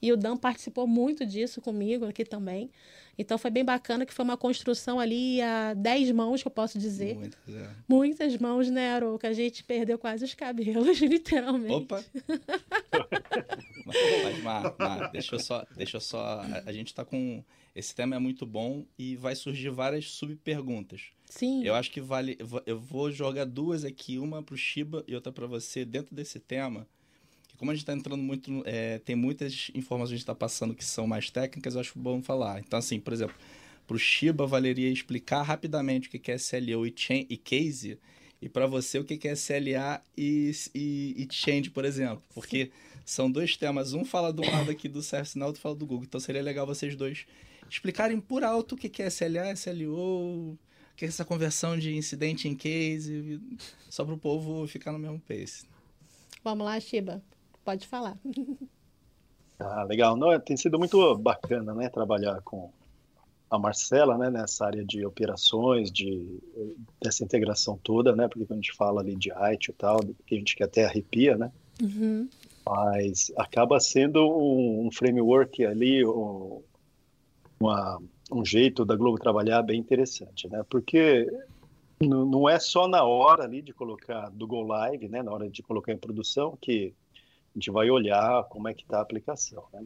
E 0.00 0.12
o 0.12 0.16
Dan 0.16 0.36
participou 0.36 0.86
muito 0.86 1.26
disso 1.26 1.60
comigo 1.60 2.04
aqui 2.04 2.24
também. 2.24 2.70
Então 3.18 3.36
foi 3.36 3.50
bem 3.50 3.64
bacana 3.64 4.06
que 4.06 4.14
foi 4.14 4.24
uma 4.24 4.36
construção 4.36 5.00
ali 5.00 5.42
a 5.42 5.74
10 5.74 6.12
mãos, 6.12 6.40
que 6.40 6.46
eu 6.46 6.52
posso 6.52 6.78
dizer. 6.78 7.16
Muitas, 7.16 7.54
é. 7.54 7.70
Muitas 7.88 8.36
mãos, 8.38 8.70
né, 8.70 8.90
Aro? 8.94 9.18
Que 9.18 9.26
a 9.26 9.32
gente 9.32 9.64
perdeu 9.64 9.98
quase 9.98 10.24
os 10.24 10.34
cabelos, 10.34 10.98
literalmente. 11.02 11.74
Opa! 11.74 12.04
mas, 13.84 14.42
Mar, 14.42 14.74
Mar, 14.78 15.10
deixa 15.10 15.34
eu 15.34 15.40
só. 15.40 15.66
Deixa 15.76 15.96
eu 15.96 16.00
só 16.00 16.20
a, 16.20 16.62
a 16.66 16.72
gente 16.72 16.88
está 16.88 17.04
com. 17.04 17.42
Esse 17.74 17.94
tema 17.94 18.16
é 18.16 18.18
muito 18.18 18.46
bom 18.46 18.84
e 18.98 19.14
vai 19.16 19.34
surgir 19.34 19.70
várias 19.70 20.10
subperguntas. 20.10 21.10
Sim. 21.26 21.64
Eu 21.64 21.74
acho 21.74 21.90
que 21.90 22.00
vale. 22.00 22.38
Eu 22.66 22.78
vou 22.78 23.10
jogar 23.10 23.44
duas 23.44 23.84
aqui, 23.84 24.18
uma 24.18 24.42
para 24.42 24.54
o 24.54 24.58
Shiba 24.58 25.04
e 25.06 25.14
outra 25.14 25.32
para 25.32 25.46
você, 25.46 25.84
dentro 25.84 26.14
desse 26.14 26.38
tema 26.38 26.86
como 27.58 27.70
a 27.70 27.74
gente 27.74 27.82
está 27.82 27.92
entrando 27.92 28.22
muito, 28.22 28.62
é, 28.64 28.98
tem 29.00 29.16
muitas 29.16 29.70
informações 29.74 30.10
que 30.10 30.14
a 30.14 30.16
gente 30.16 30.22
está 30.22 30.34
passando 30.34 30.74
que 30.74 30.84
são 30.84 31.06
mais 31.06 31.28
técnicas, 31.28 31.74
eu 31.74 31.80
acho 31.80 31.98
bom 31.98 32.22
falar. 32.22 32.60
Então, 32.60 32.78
assim, 32.78 33.00
por 33.00 33.12
exemplo, 33.12 33.34
para 33.86 33.96
o 33.96 33.98
Shiba 33.98 34.46
valeria 34.46 34.88
explicar 34.88 35.42
rapidamente 35.42 36.08
o 36.08 36.10
que 36.10 36.30
é 36.30 36.36
SLO 36.36 36.86
e, 36.86 36.94
chain, 36.94 37.26
e 37.28 37.36
case, 37.36 37.98
e 38.40 38.48
para 38.48 38.66
você 38.66 38.98
o 38.98 39.04
que 39.04 39.26
é 39.26 39.32
SLA 39.32 40.00
e, 40.16 40.52
e, 40.74 41.14
e 41.18 41.28
change, 41.30 41.70
por 41.70 41.84
exemplo. 41.84 42.22
Porque 42.32 42.70
são 43.04 43.30
dois 43.30 43.56
temas. 43.56 43.92
Um 43.92 44.04
fala 44.04 44.32
do 44.32 44.42
lado 44.48 44.70
aqui 44.70 44.88
do 44.88 45.02
ServiceNow, 45.02 45.48
outro 45.48 45.60
fala 45.60 45.74
do 45.74 45.84
Google. 45.84 46.04
Então 46.04 46.20
seria 46.20 46.42
legal 46.42 46.66
vocês 46.66 46.94
dois 46.94 47.26
explicarem 47.68 48.20
por 48.20 48.44
alto 48.44 48.76
o 48.76 48.78
que 48.78 49.02
é 49.02 49.08
SLA, 49.08 49.52
SLO, 49.52 50.56
que 50.94 51.04
é 51.04 51.08
essa 51.08 51.24
conversão 51.24 51.76
de 51.76 51.96
incidente 51.96 52.46
em 52.46 52.54
case, 52.54 53.40
só 53.90 54.04
para 54.04 54.14
o 54.14 54.18
povo 54.18 54.66
ficar 54.68 54.92
no 54.92 54.98
mesmo 54.98 55.20
pace. 55.20 55.66
Vamos 56.44 56.64
lá, 56.64 56.78
Shiba. 56.78 57.22
Pode 57.68 57.86
falar. 57.86 58.16
Ah, 59.60 59.82
legal. 59.82 60.16
Não, 60.16 60.38
tem 60.38 60.56
sido 60.56 60.78
muito 60.78 61.18
bacana, 61.18 61.74
né, 61.74 61.88
trabalhar 61.88 62.40
com 62.42 62.70
a 63.50 63.58
Marcela, 63.58 64.16
né, 64.16 64.30
nessa 64.30 64.66
área 64.66 64.84
de 64.84 65.04
operações, 65.04 65.90
de 65.90 66.38
dessa 67.02 67.24
integração 67.24 67.76
toda, 67.82 68.14
né, 68.14 68.28
porque 68.28 68.46
quando 68.46 68.60
a 68.60 68.62
gente 68.62 68.72
fala 68.76 69.00
ali 69.00 69.16
de 69.16 69.32
IT 69.32 69.72
e 69.72 69.74
tal, 69.74 69.98
que 70.24 70.36
a 70.36 70.38
gente 70.38 70.54
quer 70.54 70.62
até 70.62 70.84
arrepia, 70.84 71.36
né, 71.36 71.50
uhum. 71.82 72.28
mas 72.64 73.32
acaba 73.36 73.80
sendo 73.80 74.28
um, 74.28 74.86
um 74.86 74.92
framework 74.92 75.66
ali, 75.66 76.06
um, 76.06 76.62
uma, 77.58 78.00
um 78.30 78.44
jeito 78.44 78.84
da 78.84 78.94
Globo 78.94 79.18
trabalhar 79.18 79.60
bem 79.62 79.80
interessante, 79.80 80.48
né, 80.48 80.64
porque 80.70 81.26
não 82.00 82.48
é 82.48 82.60
só 82.60 82.86
na 82.86 83.02
hora 83.02 83.42
ali 83.42 83.60
de 83.60 83.72
colocar 83.74 84.30
do 84.30 84.46
Go 84.46 84.62
Live, 84.62 85.08
né, 85.08 85.20
na 85.20 85.32
hora 85.32 85.50
de 85.50 85.64
colocar 85.64 85.92
em 85.92 85.98
produção, 85.98 86.56
que 86.60 86.94
a 87.54 87.58
gente 87.58 87.70
vai 87.70 87.90
olhar 87.90 88.44
como 88.44 88.68
é 88.68 88.74
que 88.74 88.82
está 88.82 88.98
a 88.98 89.02
aplicação. 89.02 89.64
Né? 89.72 89.84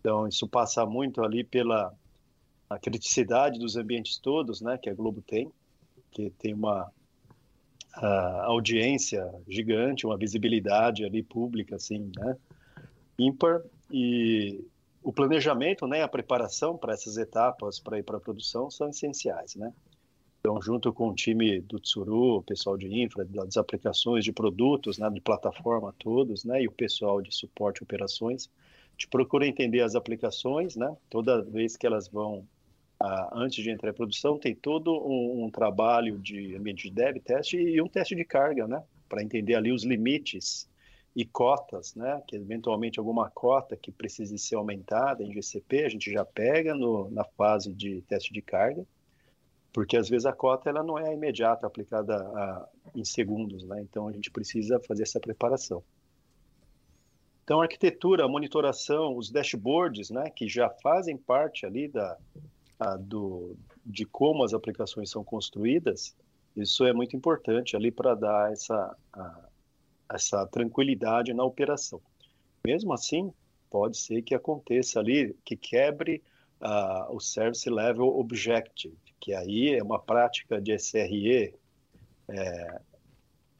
Então, 0.00 0.26
isso 0.26 0.48
passa 0.48 0.84
muito 0.86 1.22
ali 1.22 1.44
pela 1.44 1.92
a 2.68 2.78
criticidade 2.78 3.58
dos 3.58 3.76
ambientes 3.76 4.16
todos, 4.16 4.60
né, 4.60 4.78
que 4.78 4.88
a 4.88 4.94
Globo 4.94 5.20
tem, 5.20 5.50
que 6.12 6.30
tem 6.30 6.54
uma 6.54 6.88
audiência 8.44 9.28
gigante, 9.48 10.06
uma 10.06 10.16
visibilidade 10.16 11.04
ali 11.04 11.20
pública, 11.20 11.74
assim, 11.74 12.12
né, 12.16 12.36
ímpar, 13.18 13.60
e 13.90 14.64
o 15.02 15.12
planejamento, 15.12 15.84
né, 15.88 16.02
a 16.02 16.08
preparação 16.08 16.76
para 16.76 16.92
essas 16.92 17.16
etapas 17.16 17.80
para 17.80 17.98
ir 17.98 18.04
para 18.04 18.18
a 18.18 18.20
produção 18.20 18.70
são 18.70 18.88
essenciais, 18.88 19.56
né. 19.56 19.72
Então, 20.40 20.60
junto 20.62 20.90
com 20.90 21.08
o 21.08 21.14
time 21.14 21.60
do 21.60 21.78
Tsuru, 21.78 22.38
o 22.38 22.42
pessoal 22.42 22.76
de 22.76 22.86
infra, 22.86 23.26
das 23.26 23.58
aplicações 23.58 24.24
de 24.24 24.32
produtos, 24.32 24.96
né, 24.96 25.10
de 25.10 25.20
plataforma 25.20 25.94
todos, 25.98 26.44
né, 26.44 26.62
e 26.62 26.66
o 26.66 26.72
pessoal 26.72 27.20
de 27.20 27.34
suporte 27.34 27.82
operações, 27.82 28.48
a 28.88 28.92
gente 28.92 29.08
procura 29.08 29.46
entender 29.46 29.82
as 29.82 29.94
aplicações, 29.94 30.76
né, 30.76 30.96
toda 31.10 31.42
vez 31.42 31.76
que 31.76 31.86
elas 31.86 32.08
vão, 32.08 32.48
ah, 32.98 33.30
antes 33.34 33.62
de 33.62 33.70
entrar 33.70 33.90
em 33.90 33.94
produção, 33.94 34.38
tem 34.38 34.54
todo 34.54 34.90
um, 35.06 35.44
um, 35.44 35.50
trabalho 35.50 36.18
de 36.18 36.56
ambiente 36.56 36.88
de 36.88 36.94
dev, 36.94 37.18
teste 37.18 37.58
e 37.58 37.80
um 37.82 37.86
teste 37.86 38.16
de 38.16 38.24
carga, 38.24 38.66
né, 38.66 38.82
para 39.10 39.22
entender 39.22 39.56
ali 39.56 39.70
os 39.70 39.84
limites 39.84 40.66
e 41.14 41.26
cotas, 41.26 41.94
né, 41.94 42.22
que 42.26 42.36
eventualmente 42.36 42.98
alguma 42.98 43.28
cota 43.28 43.76
que 43.76 43.92
precise 43.92 44.38
ser 44.38 44.54
aumentada 44.54 45.22
em 45.22 45.34
GCP, 45.34 45.84
a 45.84 45.88
gente 45.90 46.10
já 46.10 46.24
pega 46.24 46.74
no, 46.74 47.10
na 47.10 47.24
fase 47.24 47.74
de 47.74 48.00
teste 48.08 48.32
de 48.32 48.40
carga, 48.40 48.86
porque 49.72 49.96
às 49.96 50.08
vezes 50.08 50.26
a 50.26 50.32
cota 50.32 50.68
ela 50.68 50.82
não 50.82 50.98
é 50.98 51.12
imediata, 51.12 51.66
aplicada 51.66 52.16
a, 52.16 52.68
em 52.94 53.04
segundos, 53.04 53.64
né? 53.64 53.80
Então 53.82 54.08
a 54.08 54.12
gente 54.12 54.30
precisa 54.30 54.80
fazer 54.80 55.04
essa 55.04 55.20
preparação. 55.20 55.82
Então 57.44 57.60
a 57.60 57.64
arquitetura, 57.64 58.24
a 58.24 58.28
monitoração, 58.28 59.16
os 59.16 59.30
dashboards, 59.30 60.10
né, 60.10 60.30
que 60.30 60.48
já 60.48 60.70
fazem 60.82 61.16
parte 61.16 61.66
ali 61.66 61.88
da 61.88 62.16
a, 62.78 62.96
do 62.96 63.56
de 63.84 64.04
como 64.04 64.44
as 64.44 64.54
aplicações 64.54 65.10
são 65.10 65.24
construídas, 65.24 66.14
isso 66.56 66.84
é 66.84 66.92
muito 66.92 67.16
importante 67.16 67.76
ali 67.76 67.90
para 67.90 68.14
dar 68.14 68.52
essa 68.52 68.96
a, 69.12 69.48
essa 70.12 70.46
tranquilidade 70.46 71.32
na 71.32 71.44
operação. 71.44 72.00
Mesmo 72.64 72.92
assim, 72.92 73.32
pode 73.70 73.96
ser 73.96 74.22
que 74.22 74.34
aconteça 74.34 74.98
ali 75.00 75.36
que 75.44 75.56
quebre 75.56 76.22
uh, 76.60 77.14
o 77.14 77.20
Service 77.20 77.68
Level 77.68 78.06
Objective, 78.06 78.96
que 79.20 79.34
aí 79.34 79.74
é 79.74 79.82
uma 79.82 79.98
prática 79.98 80.60
de 80.60 80.72
SRE 80.78 81.54
é, 82.28 82.80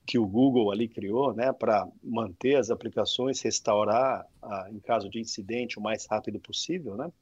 que 0.07 0.19
o 0.19 0.27
Google 0.27 0.73
ali 0.73 0.89
criou, 0.89 1.33
né, 1.35 1.53
para 1.53 1.87
manter 2.03 2.57
as 2.57 2.71
aplicações, 2.71 3.41
restaurar 3.43 4.27
em 4.71 4.81
caso 4.81 5.09
de 5.09 5.21
incidente 5.21 5.79
o 5.79 5.83
mais 5.83 6.07
rápido 6.07 6.41
possível, 6.41 6.97
né? 6.97 7.13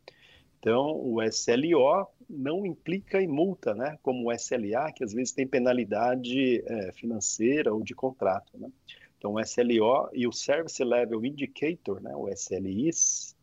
Então, 0.58 0.96
o 0.96 1.22
SLO 1.22 2.08
não 2.28 2.66
implica 2.66 3.22
em 3.22 3.28
multa, 3.28 3.74
né, 3.74 3.98
como 4.02 4.28
o 4.28 4.32
SLA, 4.32 4.90
que 4.92 5.04
às 5.04 5.12
vezes 5.12 5.32
tem 5.32 5.46
penalidade 5.46 6.62
é, 6.66 6.92
financeira 6.92 7.72
ou 7.72 7.82
de 7.82 7.94
contrato, 7.94 8.58
né? 8.58 8.68
Então, 9.18 9.34
o 9.34 9.40
SLO 9.40 10.08
e 10.12 10.26
o 10.26 10.32
Service 10.32 10.82
Level 10.82 11.24
Indicator, 11.24 12.00
né, 12.00 12.14
o 12.16 12.28
SLIs, 12.28 13.36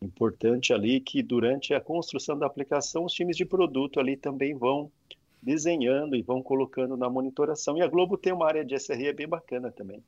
Importante 0.00 0.72
ali 0.72 1.00
que 1.00 1.22
durante 1.22 1.74
a 1.74 1.80
construção 1.80 2.38
da 2.38 2.46
aplicação, 2.46 3.04
os 3.04 3.12
times 3.12 3.36
de 3.36 3.44
produto 3.44 3.98
ali 3.98 4.16
também 4.16 4.54
vão 4.54 4.90
desenhando 5.42 6.14
e 6.16 6.22
vão 6.22 6.42
colocando 6.42 6.96
na 6.96 7.08
monitoração. 7.08 7.76
E 7.76 7.82
a 7.82 7.88
Globo 7.88 8.16
tem 8.16 8.32
uma 8.32 8.46
área 8.46 8.64
de 8.64 8.74
SRE 8.78 9.12
bem 9.12 9.26
bacana 9.26 9.70
também. 9.72 10.02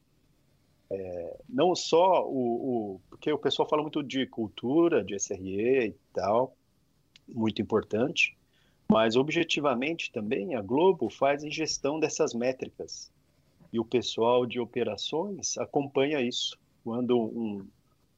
É, 0.90 1.36
não 1.48 1.74
só 1.74 2.26
o, 2.26 2.94
o, 2.94 3.00
Porque 3.08 3.32
o 3.32 3.38
pessoal 3.38 3.68
fala 3.68 3.82
muito 3.82 4.02
de 4.02 4.26
cultura, 4.26 5.04
de 5.04 5.14
SRE 5.18 5.86
e 5.86 5.94
tal, 6.12 6.56
muito 7.28 7.62
importante, 7.62 8.36
mas 8.88 9.14
objetivamente 9.14 10.10
também 10.10 10.56
a 10.56 10.60
Globo 10.60 11.08
faz 11.08 11.44
ingestão 11.44 12.00
dessas 12.00 12.34
métricas. 12.34 13.10
E 13.72 13.78
o 13.78 13.84
pessoal 13.84 14.44
de 14.44 14.58
operações 14.58 15.56
acompanha 15.58 16.20
isso. 16.20 16.58
Quando 16.82 17.16
um, 17.16 17.64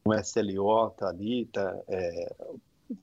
um 0.05 0.13
SLO 0.15 0.89
está 0.89 1.09
ali, 1.09 1.47
tá, 1.47 1.81
é, 1.89 2.35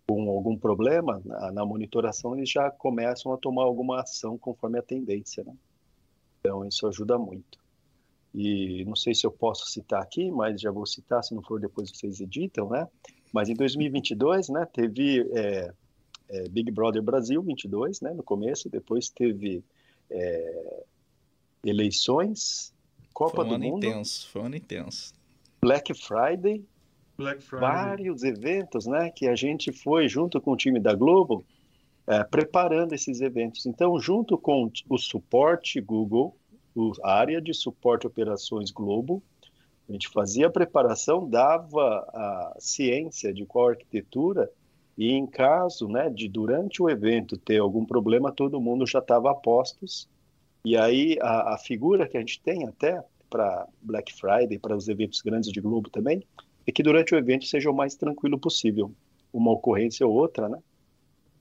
com 0.07 0.29
algum 0.29 0.57
problema 0.57 1.21
na, 1.25 1.51
na, 1.51 1.65
monitoração, 1.65 2.35
eles 2.35 2.49
já 2.49 2.69
começam 2.69 3.33
a 3.33 3.37
tomar 3.37 3.63
alguma 3.63 4.01
ação 4.01 4.37
conforme 4.37 4.79
a 4.79 4.83
tendência. 4.83 5.43
Né? 5.43 5.53
Então, 6.39 6.65
isso 6.65 6.87
ajuda 6.87 7.17
muito. 7.17 7.57
E 8.33 8.85
não 8.85 8.95
sei 8.95 9.15
se 9.15 9.25
eu 9.25 9.31
posso 9.31 9.67
citar 9.71 10.01
aqui, 10.01 10.29
mas 10.29 10.61
já 10.61 10.71
vou 10.71 10.85
citar, 10.85 11.23
se 11.23 11.33
não 11.33 11.41
for 11.41 11.59
depois 11.59 11.89
vocês 11.89 12.21
editam, 12.21 12.69
né? 12.69 12.87
Mas 13.33 13.49
em 13.49 13.55
2022, 13.55 14.49
né, 14.49 14.67
teve 14.71 15.27
é, 15.33 15.73
é, 16.29 16.49
Big 16.49 16.71
Brother 16.71 17.01
Brasil 17.01 17.41
22, 17.41 18.01
né, 18.01 18.13
no 18.13 18.23
começo, 18.23 18.69
depois 18.69 19.09
teve 19.09 19.63
é, 20.09 20.83
eleições, 21.63 22.73
Copa 23.13 23.37
foi 23.37 23.45
um 23.45 23.47
do 23.49 23.55
ano 23.55 23.65
Mundo. 23.65 23.85
intenso, 23.85 24.29
foi 24.29 24.41
um 24.41 24.45
ano 24.45 24.55
intenso. 24.55 25.13
Black 25.61 25.93
Friday, 25.93 26.63
Black 26.63 26.63
Friday. 26.63 26.65
Vários 27.59 28.23
eventos, 28.23 28.85
né, 28.85 29.09
que 29.09 29.27
a 29.27 29.35
gente 29.35 29.71
foi 29.71 30.07
junto 30.07 30.39
com 30.39 30.51
o 30.51 30.57
time 30.57 30.79
da 30.79 30.93
Globo 30.95 31.43
é, 32.07 32.23
preparando 32.23 32.93
esses 32.93 33.21
eventos. 33.21 33.65
Então, 33.65 33.99
junto 33.99 34.37
com 34.37 34.71
o 34.89 34.97
suporte 34.97 35.79
Google, 35.79 36.35
a 37.03 37.13
área 37.13 37.41
de 37.41 37.53
suporte 37.53 38.07
operações 38.07 38.71
Globo, 38.71 39.21
a 39.87 39.91
gente 39.91 40.07
fazia 40.09 40.47
a 40.47 40.51
preparação, 40.51 41.27
dava 41.27 42.07
a 42.13 42.55
ciência 42.59 43.33
de 43.33 43.45
qual 43.45 43.69
arquitetura 43.69 44.49
e 44.97 45.11
em 45.11 45.25
caso, 45.25 45.87
né, 45.87 46.09
de 46.09 46.27
durante 46.27 46.81
o 46.81 46.89
evento 46.89 47.37
ter 47.37 47.59
algum 47.59 47.85
problema, 47.85 48.31
todo 48.31 48.59
mundo 48.59 48.85
já 48.85 48.99
estava 48.99 49.31
a 49.31 49.35
postos. 49.35 50.09
E 50.63 50.75
aí 50.75 51.17
a, 51.21 51.53
a 51.53 51.57
figura 51.57 52.07
que 52.07 52.17
a 52.17 52.19
gente 52.19 52.41
tem 52.41 52.67
até 52.67 53.03
para 53.29 53.67
Black 53.81 54.13
Friday, 54.13 54.59
para 54.59 54.75
os 54.75 54.87
eventos 54.87 55.21
grandes 55.21 55.51
de 55.51 55.61
Globo 55.61 55.89
também, 55.89 56.23
é 56.69 56.71
que 56.71 56.83
durante 56.83 57.13
o 57.13 57.17
evento 57.17 57.45
seja 57.45 57.69
o 57.69 57.75
mais 57.75 57.95
tranquilo 57.95 58.39
possível. 58.39 58.93
Uma 59.33 59.51
ocorrência 59.51 60.05
ou 60.05 60.13
outra, 60.13 60.47
né? 60.47 60.59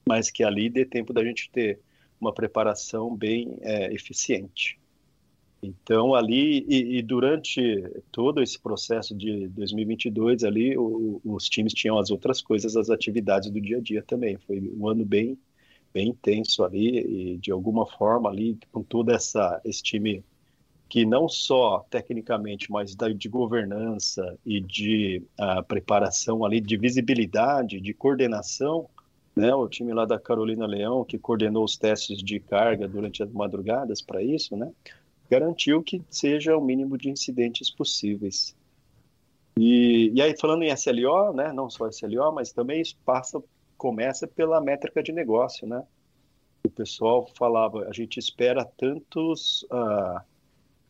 Mas 0.06 0.30
que 0.30 0.42
ali 0.42 0.70
dê 0.70 0.85
tempo 0.85 1.12
da 1.12 1.23
gente 1.23 1.50
ter 1.50 1.80
uma 2.20 2.32
preparação 2.32 3.14
bem 3.14 3.56
é, 3.61 3.92
eficiente. 3.92 4.78
Então, 5.62 6.14
ali, 6.14 6.64
e, 6.68 6.99
e, 6.99 7.02
durante 7.02 7.61
todo 8.12 8.42
esse 8.42 8.58
processo 8.58 9.14
de 9.14 9.49
2022, 9.49 10.44
ali, 10.44 10.76
o, 10.78 11.20
os 11.25 11.49
times 11.49 11.75
tinham 11.75 11.99
as 11.99 12.11
outras 12.11 12.40
coisas, 12.40 12.76
as 12.76 12.90
atividades 12.90 13.50
do 13.50 13.61
dia 13.61 13.78
a 13.78 13.80
dia 13.80 14.02
também. 14.02 14.38
Foi 14.38 14.61
um 14.61 14.88
ano 14.88 15.04
bem, 15.04 15.37
bem 15.92 16.08
intenso 16.08 16.62
ali, 16.64 16.99
e 17.00 17.38
de 17.38 17.50
alguma 17.50 17.87
forma 17.87 18.30
ali, 18.30 18.56
com 18.73 18.82
todo 18.82 19.11
essa, 19.11 19.61
esse 19.64 19.82
time 19.82 20.25
que 20.88 21.04
não 21.04 21.28
só 21.28 21.85
tecnicamente, 21.90 22.73
mas 22.73 22.97
de 22.97 23.28
governança 23.28 24.38
e 24.45 24.59
de 24.59 25.23
uh, 25.38 25.62
preparação 25.64 26.45
ali, 26.45 26.61
de 26.61 26.76
visibilidade, 26.78 27.80
de 27.80 27.92
coordenação, 27.92 28.88
né? 29.37 29.54
O 29.54 29.68
time 29.68 29.92
lá 29.92 30.07
da 30.07 30.18
Carolina 30.18 30.66
Leão, 30.66 31.04
que 31.04 31.18
coordenou 31.18 31.62
os 31.62 31.76
testes 31.76 32.23
de 32.23 32.40
carga 32.40 32.88
durante 32.88 33.23
as 33.23 33.30
madrugadas 33.30 34.00
para 34.00 34.23
isso, 34.23 34.57
né? 34.57 34.73
Garantiu 35.30 35.83
que 35.83 36.02
seja 36.09 36.57
o 36.57 36.61
mínimo 36.61 36.97
de 36.97 37.11
incidentes 37.11 37.71
possíveis. 37.71 38.57
E, 39.59 40.11
e 40.14 40.23
aí, 40.23 40.35
falando 40.40 40.62
em 40.62 40.73
SLO, 40.75 41.35
né? 41.35 41.52
Não 41.52 41.68
só 41.68 41.87
SLO, 41.88 42.33
mas 42.33 42.50
também 42.50 42.80
isso 42.80 42.97
passa, 43.04 43.42
começa 43.76 44.26
pela 44.26 44.59
métrica 44.59 45.02
de 45.02 45.12
negócio, 45.12 45.68
né? 45.68 45.85
O 46.64 46.71
pessoal 46.71 47.28
falava, 47.37 47.87
a 47.87 47.92
gente 47.92 48.18
espera 48.18 48.64
tantos... 48.64 49.64
Uh, 49.64 50.38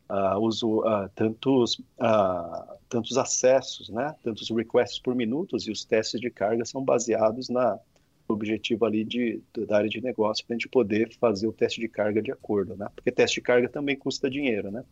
uh, 0.09 0.37
uso, 0.39 0.79
uh, 0.79 1.09
tantos, 1.15 1.79
uh, 1.99 2.77
tantos 2.89 3.17
acessos, 3.17 3.89
né? 3.89 4.15
tantos 4.23 4.49
requests 4.49 4.99
por 4.99 5.15
minutos, 5.15 5.67
e 5.67 5.71
os 5.71 5.85
testes 5.85 6.19
de 6.19 6.29
carga 6.29 6.65
são 6.65 6.83
baseados 6.83 7.49
na 7.49 7.79
objetivo 8.27 8.85
ali 8.85 9.03
de, 9.03 9.41
da 9.67 9.77
área 9.77 9.89
de 9.89 10.01
negócio 10.01 10.45
para 10.45 10.55
a 10.55 10.57
gente 10.57 10.69
poder 10.69 11.11
fazer 11.19 11.47
o 11.47 11.53
teste 11.53 11.81
de 11.81 11.87
carga 11.87 12.21
de 12.21 12.31
acordo, 12.31 12.75
né? 12.75 12.87
Porque 12.95 13.11
teste 13.11 13.35
de 13.35 13.41
carga 13.41 13.67
também 13.67 13.95
custa 13.95 14.29
dinheiro, 14.29 14.69
né? 14.69 14.83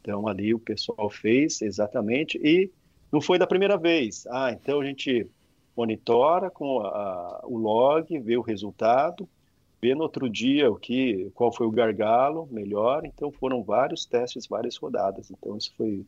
Então 0.00 0.26
ali 0.26 0.54
o 0.54 0.58
pessoal 0.58 1.10
fez 1.10 1.60
exatamente 1.60 2.38
e 2.42 2.70
não 3.12 3.20
foi 3.20 3.38
da 3.38 3.46
primeira 3.46 3.76
vez. 3.76 4.26
Ah, 4.28 4.50
então 4.50 4.80
a 4.80 4.84
gente 4.84 5.30
monitora 5.76 6.50
com 6.50 6.80
a, 6.80 6.88
a, 6.88 7.40
o 7.44 7.58
log, 7.58 8.18
vê 8.18 8.36
o 8.36 8.42
resultado, 8.42 9.28
vê 9.80 9.94
no 9.94 10.02
outro 10.02 10.28
dia 10.28 10.70
o 10.70 10.76
que, 10.76 11.30
qual 11.34 11.52
foi 11.52 11.66
o 11.66 11.70
gargalo 11.70 12.48
melhor. 12.50 13.04
Então 13.04 13.30
foram 13.30 13.62
vários 13.62 14.04
testes, 14.04 14.46
várias 14.46 14.76
rodadas. 14.76 15.30
Então 15.30 15.56
isso 15.56 15.72
foi 15.76 16.06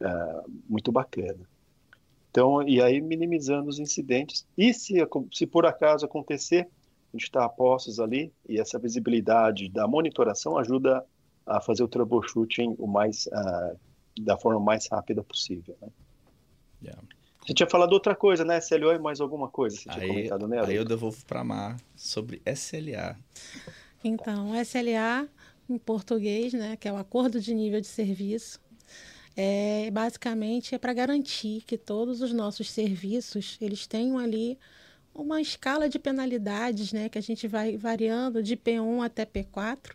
uh, 0.00 0.50
muito 0.68 0.92
bacana. 0.92 1.48
Então, 2.30 2.62
e 2.62 2.82
aí 2.82 3.00
minimizando 3.00 3.68
os 3.68 3.78
incidentes. 3.78 4.46
E 4.58 4.74
se, 4.74 4.94
se 5.32 5.46
por 5.46 5.64
acaso 5.64 6.04
acontecer, 6.04 6.68
a 7.12 7.16
gente 7.16 7.24
está 7.24 7.44
a 7.44 7.48
postos 7.48 7.98
ali 7.98 8.30
e 8.46 8.60
essa 8.60 8.78
visibilidade 8.78 9.70
da 9.70 9.88
monitoração 9.88 10.58
ajuda 10.58 11.04
a 11.46 11.60
fazer 11.60 11.82
o 11.82 11.88
troubleshooting 11.88 12.74
o 12.78 12.86
mais, 12.86 13.26
uh, 13.26 13.78
da 14.22 14.36
forma 14.36 14.60
mais 14.60 14.86
rápida 14.88 15.22
possível. 15.22 15.76
Né? 15.80 15.88
Yeah. 16.82 17.02
Você 17.46 17.54
tinha 17.54 17.68
falado 17.68 17.92
outra 17.92 18.14
coisa, 18.16 18.44
né? 18.44 18.58
SLO 18.60 18.92
e 18.92 18.98
mais 18.98 19.20
alguma 19.20 19.48
coisa. 19.48 19.76
Você 19.76 19.88
tinha 19.88 20.02
aí, 20.02 20.08
comentado 20.08 20.48
nela. 20.48 20.66
Aí 20.66 20.74
eu 20.74 20.84
devolvo 20.84 21.24
para 21.24 21.40
a 21.40 21.44
Mar 21.44 21.76
sobre 21.94 22.42
SLA. 22.44 23.16
Então, 24.02 24.52
SLA, 24.60 25.28
em 25.70 25.78
português, 25.78 26.52
né, 26.52 26.76
que 26.76 26.88
é 26.88 26.92
o 26.92 26.96
Acordo 26.96 27.40
de 27.40 27.54
Nível 27.54 27.80
de 27.80 27.86
Serviço, 27.86 28.60
é, 29.36 29.90
basicamente 29.92 30.74
é 30.74 30.78
para 30.78 30.92
garantir 30.92 31.62
que 31.64 31.78
todos 31.78 32.20
os 32.20 32.32
nossos 32.32 32.70
serviços 32.70 33.58
eles 33.60 33.86
tenham 33.86 34.18
ali 34.18 34.58
uma 35.14 35.40
escala 35.40 35.88
de 35.88 35.98
penalidades, 35.98 36.92
né, 36.92 37.08
que 37.08 37.18
a 37.18 37.22
gente 37.22 37.46
vai 37.46 37.76
variando 37.76 38.42
de 38.42 38.56
P1 38.56 39.04
até 39.04 39.24
P4. 39.24 39.92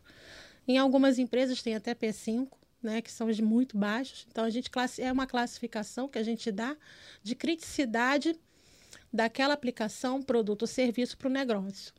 Em 0.67 0.77
algumas 0.77 1.19
empresas 1.19 1.61
tem 1.61 1.75
até 1.75 1.93
P5, 1.93 2.47
né, 2.81 3.01
que 3.01 3.11
são 3.11 3.27
os 3.27 3.39
muito 3.39 3.77
baixos. 3.77 4.25
Então 4.29 4.43
a 4.43 4.49
gente 4.49 4.69
é 4.99 5.11
uma 5.11 5.27
classificação 5.27 6.07
que 6.07 6.17
a 6.17 6.23
gente 6.23 6.51
dá 6.51 6.75
de 7.21 7.35
criticidade 7.35 8.35
daquela 9.11 9.53
aplicação, 9.53 10.21
produto 10.21 10.63
ou 10.63 10.67
serviço 10.67 11.17
para 11.17 11.27
o 11.27 11.31
negócio. 11.31 11.93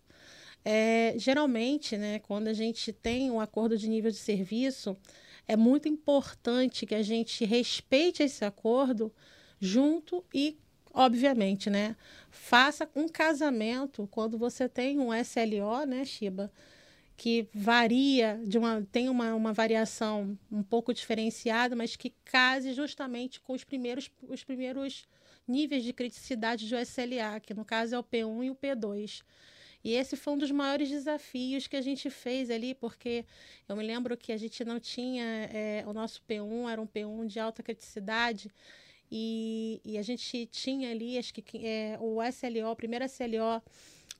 É, 0.64 1.14
geralmente, 1.16 1.96
né, 1.96 2.20
quando 2.20 2.48
a 2.48 2.52
gente 2.52 2.92
tem 2.92 3.30
um 3.30 3.40
acordo 3.40 3.76
de 3.76 3.88
nível 3.88 4.10
de 4.10 4.16
serviço, 4.16 4.96
é 5.46 5.56
muito 5.56 5.88
importante 5.88 6.86
que 6.86 6.94
a 6.94 7.02
gente 7.02 7.44
respeite 7.44 8.22
esse 8.22 8.44
acordo 8.44 9.12
junto 9.60 10.24
e, 10.32 10.56
obviamente, 10.94 11.68
né, 11.68 11.96
faça 12.30 12.88
um 12.94 13.08
casamento 13.08 14.08
quando 14.10 14.38
você 14.38 14.68
tem 14.68 15.00
um 15.00 15.12
SLO, 15.12 15.84
né, 15.86 16.04
Shiba, 16.04 16.50
que 17.16 17.48
varia 17.52 18.40
de 18.44 18.58
uma 18.58 18.86
tem 18.90 19.08
uma, 19.08 19.34
uma 19.34 19.52
variação 19.52 20.38
um 20.50 20.62
pouco 20.62 20.92
diferenciada, 20.92 21.76
mas 21.76 21.96
que 21.96 22.10
case 22.24 22.72
justamente 22.72 23.40
com 23.40 23.52
os 23.52 23.64
primeiros 23.64 24.10
os 24.28 24.42
primeiros 24.42 25.06
níveis 25.46 25.84
de 25.84 25.92
criticidade 25.92 26.68
do 26.68 26.76
SLA, 26.78 27.40
que 27.40 27.54
no 27.54 27.64
caso 27.64 27.94
é 27.94 27.98
o 27.98 28.04
P1 28.04 28.44
e 28.44 28.50
o 28.50 28.54
P2. 28.54 29.22
E 29.84 29.94
esse 29.94 30.16
foi 30.16 30.32
um 30.34 30.38
dos 30.38 30.50
maiores 30.50 30.88
desafios 30.88 31.66
que 31.66 31.76
a 31.76 31.80
gente 31.80 32.08
fez 32.08 32.50
ali, 32.50 32.74
porque 32.74 33.24
eu 33.68 33.74
me 33.74 33.82
lembro 33.82 34.16
que 34.16 34.32
a 34.32 34.36
gente 34.36 34.64
não 34.64 34.78
tinha. 34.78 35.24
É, 35.52 35.84
o 35.86 35.92
nosso 35.92 36.22
P1 36.28 36.70
era 36.70 36.80
um 36.80 36.86
P1 36.86 37.26
de 37.26 37.40
alta 37.40 37.62
criticidade. 37.62 38.50
E, 39.10 39.80
e 39.84 39.98
a 39.98 40.02
gente 40.02 40.46
tinha 40.46 40.90
ali, 40.90 41.18
acho 41.18 41.34
que 41.34 41.66
é, 41.66 41.98
o 42.00 42.22
SLO, 42.22 42.70
o 42.70 42.76
primeiro 42.76 43.04
SLO 43.04 43.60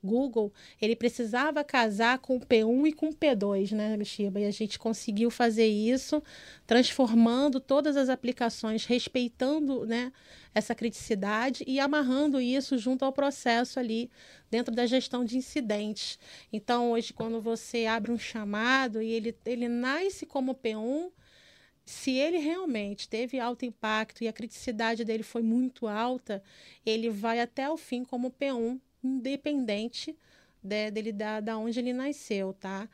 Google, 0.02 0.52
ele 0.80 0.96
precisava 0.96 1.62
casar 1.62 2.18
com 2.18 2.36
o 2.36 2.40
P1 2.40 2.88
e 2.88 2.92
com 2.92 3.08
o 3.08 3.14
P2, 3.14 3.72
né, 3.72 4.02
Shiba? 4.04 4.40
E 4.40 4.44
a 4.44 4.50
gente 4.50 4.78
conseguiu 4.78 5.30
fazer 5.30 5.66
isso, 5.66 6.22
transformando 6.66 7.60
todas 7.60 7.96
as 7.96 8.08
aplicações, 8.08 8.84
respeitando 8.84 9.86
né, 9.86 10.12
essa 10.54 10.74
criticidade 10.74 11.62
e 11.66 11.78
amarrando 11.78 12.40
isso 12.40 12.76
junto 12.76 13.04
ao 13.04 13.12
processo 13.12 13.78
ali 13.78 14.10
dentro 14.50 14.74
da 14.74 14.86
gestão 14.86 15.24
de 15.24 15.38
incidentes. 15.38 16.18
Então, 16.52 16.92
hoje, 16.92 17.12
quando 17.12 17.40
você 17.40 17.86
abre 17.86 18.10
um 18.10 18.18
chamado 18.18 19.00
e 19.00 19.10
ele, 19.12 19.36
ele 19.46 19.68
nasce 19.68 20.26
como 20.26 20.54
P1, 20.54 21.10
se 21.84 22.12
ele 22.12 22.38
realmente 22.38 23.08
teve 23.08 23.38
alto 23.40 23.64
impacto 23.64 24.22
e 24.22 24.28
a 24.28 24.32
criticidade 24.32 25.04
dele 25.04 25.22
foi 25.22 25.42
muito 25.42 25.86
alta, 25.86 26.42
ele 26.84 27.10
vai 27.10 27.40
até 27.40 27.68
o 27.68 27.76
fim 27.76 28.04
como 28.04 28.30
P1 28.30 28.80
independente 29.02 30.16
de, 30.62 30.90
dele 30.90 31.12
da, 31.12 31.40
da 31.40 31.58
onde 31.58 31.78
ele 31.78 31.92
nasceu, 31.92 32.52
tá? 32.52 32.88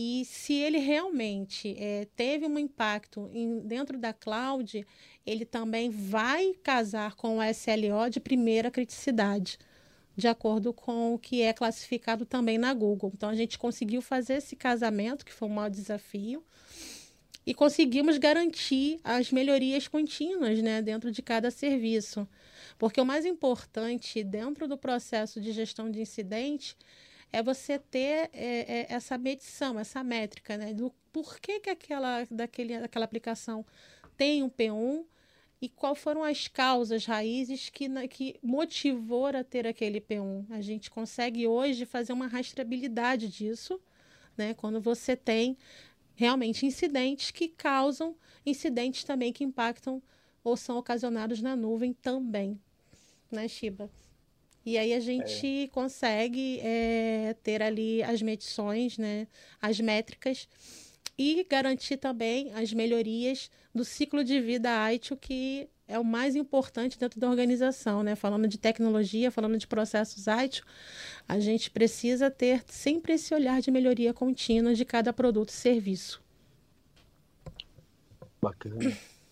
E 0.00 0.24
se 0.24 0.52
ele 0.54 0.78
realmente 0.78 1.74
é, 1.76 2.06
teve 2.14 2.46
um 2.46 2.56
impacto 2.56 3.28
em, 3.32 3.58
dentro 3.58 3.98
da 3.98 4.12
cloud, 4.12 4.86
ele 5.26 5.44
também 5.44 5.90
vai 5.90 6.54
casar 6.62 7.16
com 7.16 7.38
o 7.38 7.42
SLO 7.42 8.08
de 8.08 8.20
primeira 8.20 8.70
criticidade, 8.70 9.58
de 10.16 10.28
acordo 10.28 10.72
com 10.72 11.14
o 11.14 11.18
que 11.18 11.42
é 11.42 11.52
classificado 11.52 12.24
também 12.24 12.58
na 12.58 12.72
Google. 12.72 13.10
Então 13.12 13.28
a 13.28 13.34
gente 13.34 13.58
conseguiu 13.58 14.00
fazer 14.00 14.34
esse 14.34 14.54
casamento, 14.54 15.24
que 15.24 15.32
foi 15.32 15.48
um 15.48 15.54
maior 15.54 15.68
desafio, 15.68 16.44
e 17.44 17.52
conseguimos 17.52 18.18
garantir 18.18 19.00
as 19.02 19.32
melhorias 19.32 19.88
contínuas 19.88 20.62
né, 20.62 20.80
dentro 20.80 21.10
de 21.10 21.22
cada 21.22 21.50
serviço. 21.50 22.28
Porque 22.78 23.00
o 23.00 23.04
mais 23.04 23.26
importante 23.26 24.22
dentro 24.22 24.68
do 24.68 24.78
processo 24.78 25.40
de 25.40 25.50
gestão 25.50 25.90
de 25.90 26.00
incidente 26.00 26.76
é 27.32 27.42
você 27.42 27.78
ter 27.78 28.30
é, 28.32 28.82
é, 28.82 28.86
essa 28.88 29.18
medição, 29.18 29.78
essa 29.78 30.02
métrica, 30.02 30.56
né? 30.56 30.72
Do 30.72 30.94
porquê 31.12 31.58
que 31.60 31.68
aquela, 31.68 32.24
daquele, 32.30 32.74
aquela 32.76 33.04
aplicação 33.04 33.66
tem 34.16 34.42
um 34.42 34.48
P1 34.48 35.04
e 35.60 35.68
quais 35.68 35.98
foram 35.98 36.22
as 36.22 36.46
causas 36.46 37.04
raízes 37.04 37.68
que, 37.68 37.88
que 38.06 38.38
motivou 38.40 39.26
a 39.26 39.42
ter 39.42 39.66
aquele 39.66 40.00
P1. 40.00 40.46
A 40.50 40.60
gente 40.60 40.88
consegue 40.88 41.48
hoje 41.48 41.84
fazer 41.84 42.12
uma 42.12 42.28
rastreabilidade 42.28 43.28
disso, 43.28 43.80
né? 44.36 44.54
Quando 44.54 44.80
você 44.80 45.16
tem 45.16 45.56
realmente 46.14 46.64
incidentes 46.64 47.32
que 47.32 47.48
causam 47.48 48.16
incidentes 48.46 49.02
também 49.02 49.32
que 49.32 49.42
impactam 49.42 50.00
ou 50.44 50.56
são 50.56 50.78
ocasionados 50.78 51.42
na 51.42 51.56
nuvem 51.56 51.92
também 51.92 52.58
né, 53.30 53.48
Shiba? 53.48 53.90
E 54.64 54.76
aí 54.76 54.92
a 54.92 55.00
gente 55.00 55.64
é. 55.64 55.68
consegue 55.68 56.60
é, 56.60 57.34
ter 57.42 57.62
ali 57.62 58.02
as 58.02 58.20
medições, 58.20 58.98
né, 58.98 59.26
as 59.62 59.80
métricas 59.80 60.46
e 61.16 61.44
garantir 61.48 61.96
também 61.96 62.52
as 62.52 62.72
melhorias 62.72 63.50
do 63.74 63.84
ciclo 63.84 64.22
de 64.22 64.40
vida 64.40 64.92
ITIL, 64.92 65.16
que 65.16 65.68
é 65.86 65.98
o 65.98 66.04
mais 66.04 66.36
importante 66.36 66.98
dentro 66.98 67.18
da 67.18 67.30
organização, 67.30 68.02
né? 68.02 68.14
Falando 68.14 68.46
de 68.46 68.58
tecnologia, 68.58 69.30
falando 69.30 69.56
de 69.56 69.66
processos 69.66 70.26
ITIL, 70.26 70.62
a 71.26 71.40
gente 71.40 71.70
precisa 71.70 72.30
ter 72.30 72.62
sempre 72.66 73.14
esse 73.14 73.34
olhar 73.34 73.60
de 73.60 73.70
melhoria 73.70 74.12
contínua 74.12 74.74
de 74.74 74.84
cada 74.84 75.12
produto 75.12 75.48
e 75.48 75.52
serviço. 75.52 76.22
Bacana. 78.40 78.78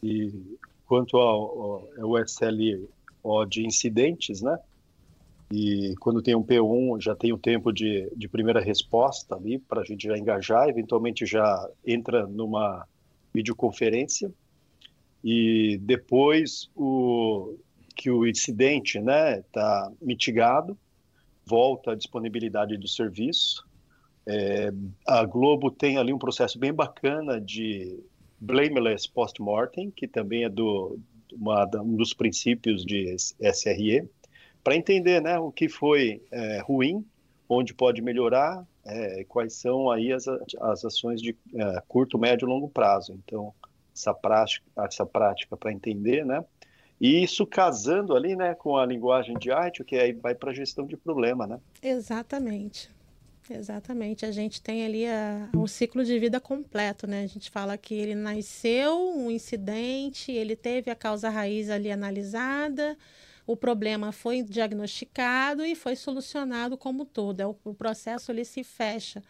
E 0.03 0.59
quanto 0.87 1.17
ao, 1.19 1.89
ao 1.99 2.25
SL 2.27 2.89
ó, 3.27 3.45
de 3.45 3.67
incidentes, 3.67 4.41
né? 4.41 4.59
E 5.51 5.95
quando 6.01 6.23
tem 6.23 6.35
um 6.35 6.43
P1, 6.43 7.01
já 7.01 7.15
tem 7.15 7.33
o 7.33 7.37
um 7.37 7.39
tempo 7.39 7.73
de, 7.73 8.11
de 8.17 8.29
primeira 8.29 8.61
resposta 8.61 9.37
ali, 9.37 9.59
para 9.59 9.83
a 9.83 9.85
gente 9.85 10.07
já 10.07 10.19
engajar, 10.19 10.69
eventualmente 10.69 11.25
já 11.25 11.69
entra 11.87 12.27
numa 12.27 12.87
videoconferência. 13.33 14.33
E 15.23 15.79
depois 15.83 16.69
o, 16.75 17.57
que 17.95 18.11
o 18.11 18.27
incidente 18.27 18.99
está 18.99 19.37
né, 19.37 19.45
tá 19.53 19.93
mitigado, 20.01 20.77
volta 21.45 21.93
à 21.93 21.95
disponibilidade 21.95 22.77
do 22.77 22.89
serviço. 22.89 23.65
É, 24.27 24.73
a 25.07 25.25
Globo 25.25 25.71
tem 25.71 25.97
ali 25.97 26.13
um 26.13 26.19
processo 26.19 26.59
bem 26.59 26.73
bacana 26.73 27.41
de 27.41 28.03
blameless 28.41 29.09
post-mortem, 29.09 29.93
que 29.93 30.09
também 30.09 30.43
é 30.43 30.49
do, 30.49 30.99
uma, 31.33 31.69
um 31.83 31.97
dos 31.97 32.13
princípios 32.13 32.85
de 32.85 33.15
SRE, 33.41 34.09
para 34.63 34.77
entender 34.77 35.23
né, 35.23 35.39
o 35.39 35.53
que 35.53 35.69
foi 35.69 36.23
é, 36.31 36.61
ruim, 36.61 37.05
onde 37.49 37.73
pode 37.73 38.03
melhorar, 38.03 38.67
é, 38.85 39.25
quais 39.29 39.55
são 39.55 39.91
aí 39.91 40.13
as, 40.13 40.27
as 40.29 40.85
ações 40.85 41.23
de 41.23 41.37
é, 41.55 41.83
curto, 41.87 42.19
médio 42.19 42.47
e 42.47 42.49
longo 42.49 42.69
prazo. 42.69 43.13
Então, 43.25 43.55
essa 43.95 44.13
prática, 44.13 44.67
essa 44.79 45.07
prática 45.07 45.57
para 45.57 45.73
entender, 45.73 46.25
né? 46.25 46.45
E 47.01 47.23
isso 47.23 47.47
casando 47.47 48.17
ali, 48.17 48.35
né, 48.35 48.55
com 48.55 48.77
a 48.77 48.87
linguagem 48.87 49.37
de 49.39 49.51
arte, 49.51 49.85
que 49.85 49.97
aí 49.97 50.13
vai 50.13 50.35
para 50.35 50.51
a 50.51 50.55
gestão 50.55 50.87
de 50.87 50.97
problema, 50.97 51.47
né? 51.47 51.61
Exatamente. 51.83 52.91
Exatamente, 53.49 54.27
a 54.27 54.33
gente 54.33 54.61
tem 54.61 54.85
ali 54.85 55.07
a, 55.07 55.49
o 55.55 55.69
ciclo 55.69 56.05
de 56.05 56.19
vida 56.19 56.41
completo, 56.41 57.07
né? 57.07 57.23
A 57.23 57.27
gente 57.27 57.49
fala 57.49 57.79
que 57.79 57.95
ele 57.95 58.15
nasceu, 58.15 59.13
um 59.17 59.31
incidente, 59.31 60.33
ele 60.33 60.57
teve 60.57 60.91
a 60.91 60.97
causa 60.97 61.29
raiz 61.29 61.71
ali 61.71 61.91
analisada, 61.91 62.99
o 63.47 63.57
problema 63.57 64.11
foi 64.11 64.43
diagnosticado 64.43 65.65
e 65.65 65.77
foi 65.77 65.95
solucionado 65.95 66.77
como 66.77 67.05
todo. 67.05 67.41
É 67.41 67.47
o, 67.47 67.57
o 67.65 67.75
processo 67.75 68.33
ele 68.33 68.45
se 68.45 68.65
fecha. 68.65 69.23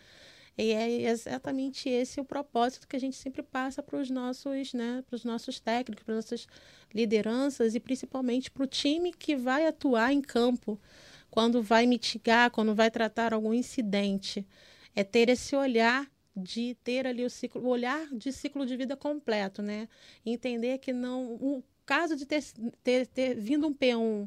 E 0.59 0.73
é 0.73 1.03
exatamente 1.03 1.87
esse 1.91 2.19
o 2.19 2.25
propósito 2.25 2.89
que 2.89 2.97
a 2.97 3.01
gente 3.01 3.17
sempre 3.17 3.43
passa 3.43 3.83
para 3.83 3.99
os 3.99 4.09
nossos, 4.09 4.73
né, 4.73 5.05
para 5.07 5.17
os 5.17 5.25
nossos 5.25 5.61
técnicos, 5.61 6.03
para 6.03 6.15
as 6.15 6.25
nossas 6.25 6.49
lideranças 6.95 7.75
e 7.75 7.81
principalmente 7.81 8.51
para 8.51 8.65
o 8.65 8.67
time 8.67 9.13
que 9.13 9.37
vai 9.37 9.67
atuar 9.67 10.15
em 10.15 10.23
campo 10.23 10.81
quando 11.37 11.63
vai 11.63 11.85
mitigar, 11.85 12.51
quando 12.51 12.75
vai 12.75 12.91
tratar 12.91 13.35
algum 13.35 13.53
incidente. 13.53 14.47
É 14.95 15.05
ter 15.05 15.29
esse 15.29 15.55
olhar 15.55 16.11
de 16.35 16.75
ter 16.83 17.07
ali 17.07 17.27
o 17.27 17.29
ciclo, 17.29 17.61
o 17.63 17.69
olhar 17.69 18.09
de 18.11 18.33
ciclo 18.33 18.65
de 18.65 18.75
vida 18.75 18.97
completo, 18.97 19.61
né? 19.61 19.87
Entender 20.25 20.79
que 20.79 20.95
não, 20.95 21.35
o 21.35 21.63
caso 21.85 22.17
de 22.17 22.25
ter, 22.25 22.43
ter, 22.83 23.07
ter 23.09 23.35
vindo 23.35 23.67
um 23.67 23.75
P1 23.75 24.27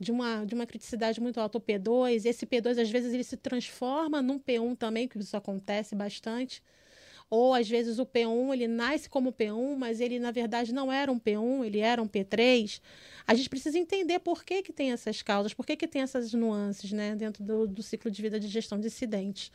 de 0.00 0.10
uma, 0.10 0.44
de 0.44 0.52
uma 0.56 0.66
criticidade 0.66 1.20
muito 1.20 1.38
alta, 1.38 1.56
o 1.56 1.60
P2, 1.60 2.24
esse 2.24 2.44
P2 2.44 2.82
às 2.82 2.90
vezes 2.90 3.14
ele 3.14 3.22
se 3.22 3.36
transforma 3.36 4.20
num 4.20 4.40
P1 4.40 4.76
também, 4.76 5.06
que 5.06 5.18
isso 5.18 5.36
acontece 5.36 5.94
bastante. 5.94 6.60
Ou 7.30 7.54
às 7.54 7.68
vezes 7.68 8.00
o 8.00 8.04
P1 8.04 8.52
ele 8.52 8.66
nasce 8.66 9.08
como 9.08 9.32
P1, 9.32 9.76
mas 9.76 10.00
ele 10.00 10.18
na 10.18 10.32
verdade 10.32 10.74
não 10.74 10.90
era 10.90 11.12
um 11.12 11.18
P1, 11.18 11.64
ele 11.64 11.78
era 11.78 12.02
um 12.02 12.08
P3. 12.08 12.82
A 13.24 13.34
gente 13.34 13.48
precisa 13.48 13.78
entender 13.78 14.18
por 14.18 14.42
que, 14.44 14.62
que 14.62 14.72
tem 14.72 14.90
essas 14.90 15.22
causas, 15.22 15.54
por 15.54 15.64
que, 15.64 15.76
que 15.76 15.86
tem 15.86 16.02
essas 16.02 16.32
nuances 16.34 16.90
né, 16.90 17.14
dentro 17.14 17.44
do, 17.44 17.68
do 17.68 17.82
ciclo 17.84 18.10
de 18.10 18.20
vida 18.20 18.40
de 18.40 18.48
gestão 18.48 18.80
de 18.80 18.88
incidentes. 18.88 19.52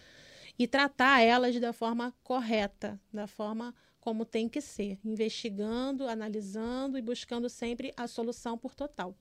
E 0.58 0.66
tratar 0.66 1.20
elas 1.20 1.60
da 1.60 1.74
forma 1.74 2.14
correta, 2.24 2.98
da 3.12 3.28
forma 3.28 3.76
como 4.00 4.24
tem 4.24 4.48
que 4.48 4.62
ser, 4.62 4.98
investigando, 5.04 6.08
analisando 6.08 6.98
e 6.98 7.02
buscando 7.02 7.50
sempre 7.50 7.92
a 7.98 8.08
solução 8.08 8.58
por 8.58 8.74
total. 8.74 9.18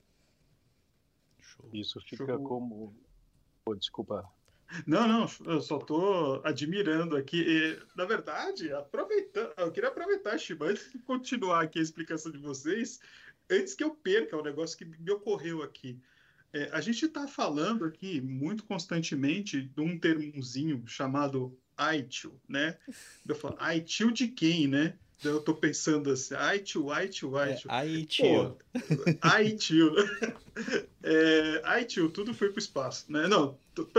Show. 1.40 1.68
Isso 1.72 2.00
fica 2.00 2.26
Show. 2.26 2.42
como. 2.44 2.94
Oh, 3.66 3.74
desculpa. 3.74 4.30
Não, 4.86 5.06
não, 5.06 5.30
eu 5.46 5.60
só 5.60 5.78
estou 5.78 6.40
admirando 6.44 7.16
aqui. 7.16 7.40
E, 7.40 7.78
na 7.96 8.04
verdade, 8.04 8.72
aproveitando, 8.72 9.52
eu 9.56 9.70
queria 9.70 9.88
aproveitar, 9.88 10.38
Shiba, 10.38 10.66
antes 10.66 10.90
de 10.90 10.98
continuar 10.98 11.62
aqui 11.62 11.78
a 11.78 11.82
explicação 11.82 12.32
de 12.32 12.38
vocês, 12.38 13.00
antes 13.50 13.74
que 13.74 13.84
eu 13.84 13.94
perca 13.94 14.36
o 14.36 14.42
negócio 14.42 14.76
que 14.76 14.84
me 14.84 15.10
ocorreu 15.10 15.62
aqui. 15.62 16.00
É, 16.52 16.70
a 16.72 16.80
gente 16.80 17.04
está 17.04 17.26
falando 17.26 17.84
aqui 17.84 18.20
muito 18.20 18.64
constantemente 18.64 19.62
de 19.62 19.80
um 19.80 19.98
termozinho 19.98 20.84
chamado 20.86 21.58
ITIL, 21.78 22.40
né? 22.48 22.78
Eu 23.26 23.34
falo, 23.34 23.56
ITIL 23.74 24.12
de 24.12 24.28
quem, 24.28 24.68
né? 24.68 24.96
Eu 25.22 25.40
tô 25.40 25.54
pensando 25.54 26.10
assim, 26.10 26.34
ai 26.34 26.58
tio, 26.58 26.90
ai 26.90 27.08
tio, 27.08 27.36
ai 27.36 27.54
tio. 27.54 27.70
É, 27.70 27.74
ai 27.74 28.04
tio. 28.04 28.58
ai 29.20 29.52
tio. 29.52 29.94
É, 31.06 31.60
ai 31.64 31.84
tio, 31.84 32.08
tudo 32.08 32.32
foi 32.32 32.48
pro 32.48 32.60
espaço, 32.60 33.04
né? 33.10 33.26
Não, 33.26 33.58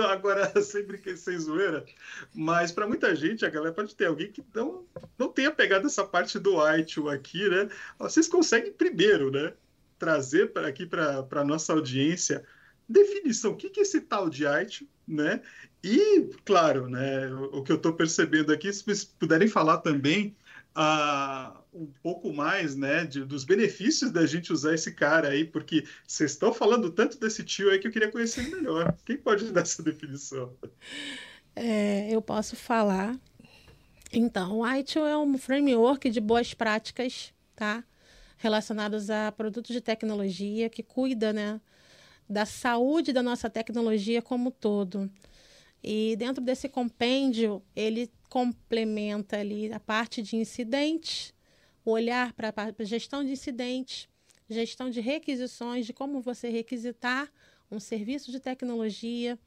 agora 0.09 0.51
sem 0.63 0.83
brinquedo, 0.83 1.17
sem 1.17 1.37
zoeira, 1.37 1.85
mas 2.33 2.71
para 2.71 2.87
muita 2.87 3.13
gente, 3.13 3.45
a 3.45 3.49
galera 3.49 3.73
pode 3.73 3.93
ter 3.93 4.05
alguém 4.05 4.31
que 4.31 4.41
não, 4.55 4.85
não 5.19 5.27
tenha 5.27 5.51
pegado 5.51 5.85
essa 5.85 6.03
parte 6.03 6.39
do 6.39 6.59
ai 6.61 6.83
tio 6.83 7.09
aqui, 7.09 7.47
né? 7.47 7.69
Vocês 7.99 8.27
conseguem 8.27 8.71
primeiro, 8.71 9.29
né? 9.29 9.53
Trazer 9.99 10.51
para 10.51 10.67
aqui 10.67 10.85
para 10.85 11.43
nossa 11.43 11.73
audiência 11.73 12.43
definição, 12.87 13.51
o 13.51 13.55
que, 13.55 13.69
que 13.69 13.79
é 13.79 13.83
esse 13.83 14.01
tal 14.01 14.29
de 14.29 14.45
ITIL, 14.45 14.87
né? 15.07 15.41
E, 15.83 16.29
claro, 16.43 16.87
né, 16.89 17.27
o, 17.33 17.57
o 17.57 17.63
que 17.63 17.71
eu 17.71 17.75
estou 17.75 17.93
percebendo 17.93 18.51
aqui, 18.51 18.71
se 18.71 18.83
vocês 18.83 19.03
puderem 19.03 19.47
falar 19.47 19.77
também 19.79 20.35
um 21.73 21.87
pouco 22.03 22.33
mais 22.33 22.75
né, 22.75 23.05
de, 23.05 23.23
dos 23.23 23.43
benefícios 23.43 24.11
da 24.11 24.25
gente 24.25 24.51
usar 24.51 24.73
esse 24.73 24.93
cara 24.93 25.29
aí, 25.29 25.45
porque 25.45 25.85
vocês 26.05 26.31
estão 26.31 26.53
falando 26.53 26.89
tanto 26.89 27.19
desse 27.19 27.43
tio 27.43 27.69
aí 27.69 27.79
que 27.79 27.87
eu 27.87 27.91
queria 27.91 28.11
conhecer 28.11 28.49
melhor. 28.49 28.95
Quem 29.05 29.17
pode 29.17 29.51
dar 29.51 29.61
essa 29.61 29.81
definição? 29.81 30.53
É, 31.55 32.13
eu 32.13 32.21
posso 32.21 32.55
falar. 32.55 33.17
Então, 34.11 34.59
o 34.59 34.67
ITIL 34.67 35.05
é 35.05 35.17
um 35.17 35.37
framework 35.37 36.09
de 36.09 36.19
boas 36.19 36.53
práticas, 36.53 37.33
tá? 37.55 37.83
Relacionados 38.37 39.09
a 39.09 39.31
produtos 39.31 39.73
de 39.73 39.81
tecnologia 39.81 40.69
que 40.69 40.83
cuida, 40.83 41.31
né, 41.31 41.59
da 42.29 42.45
saúde 42.45 43.13
da 43.13 43.23
nossa 43.23 43.49
tecnologia 43.49 44.21
como 44.21 44.49
um 44.49 44.51
todo. 44.51 45.09
E 45.87 46.15
dentro 46.15 46.43
desse 46.43 46.67
compêndio, 46.67 47.61
ele 47.75 48.11
complementa 48.27 49.37
ali 49.37 49.71
a 49.71 49.79
parte 49.79 50.19
de 50.19 50.35
incidentes, 50.35 51.31
o 51.85 51.91
olhar 51.91 52.33
para 52.33 52.51
a 52.57 52.83
gestão 52.83 53.23
de 53.23 53.31
incidentes, 53.31 54.09
gestão 54.49 54.89
de 54.89 54.99
requisições, 54.99 55.85
de 55.85 55.93
como 55.93 56.21
você 56.21 56.49
requisitar 56.49 57.31
um 57.69 57.79
serviço 57.79 58.31
de 58.31 58.39
tecnologia, 58.39 59.37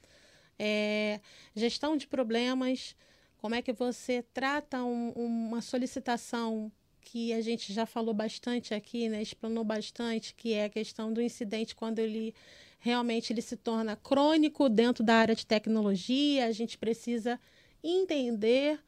é, 0.56 1.20
gestão 1.56 1.96
de 1.96 2.06
problemas, 2.06 2.94
como 3.38 3.56
é 3.56 3.60
que 3.60 3.72
você 3.72 4.22
trata 4.32 4.84
um, 4.84 5.10
uma 5.10 5.60
solicitação 5.60 6.70
que 7.00 7.32
a 7.32 7.40
gente 7.40 7.72
já 7.72 7.84
falou 7.84 8.14
bastante 8.14 8.72
aqui, 8.74 9.08
né, 9.08 9.20
explanou 9.20 9.64
bastante, 9.64 10.32
que 10.36 10.52
é 10.52 10.66
a 10.66 10.70
questão 10.70 11.12
do 11.12 11.20
incidente 11.20 11.74
quando 11.74 11.98
ele 11.98 12.32
realmente 12.78 13.32
ele 13.32 13.42
se 13.42 13.56
torna 13.56 13.96
crônico 13.96 14.68
dentro 14.68 15.02
da 15.04 15.16
área 15.16 15.34
de 15.34 15.46
tecnologia, 15.46 16.46
a 16.46 16.52
gente 16.52 16.78
precisa 16.78 17.38
entender, 17.82 18.78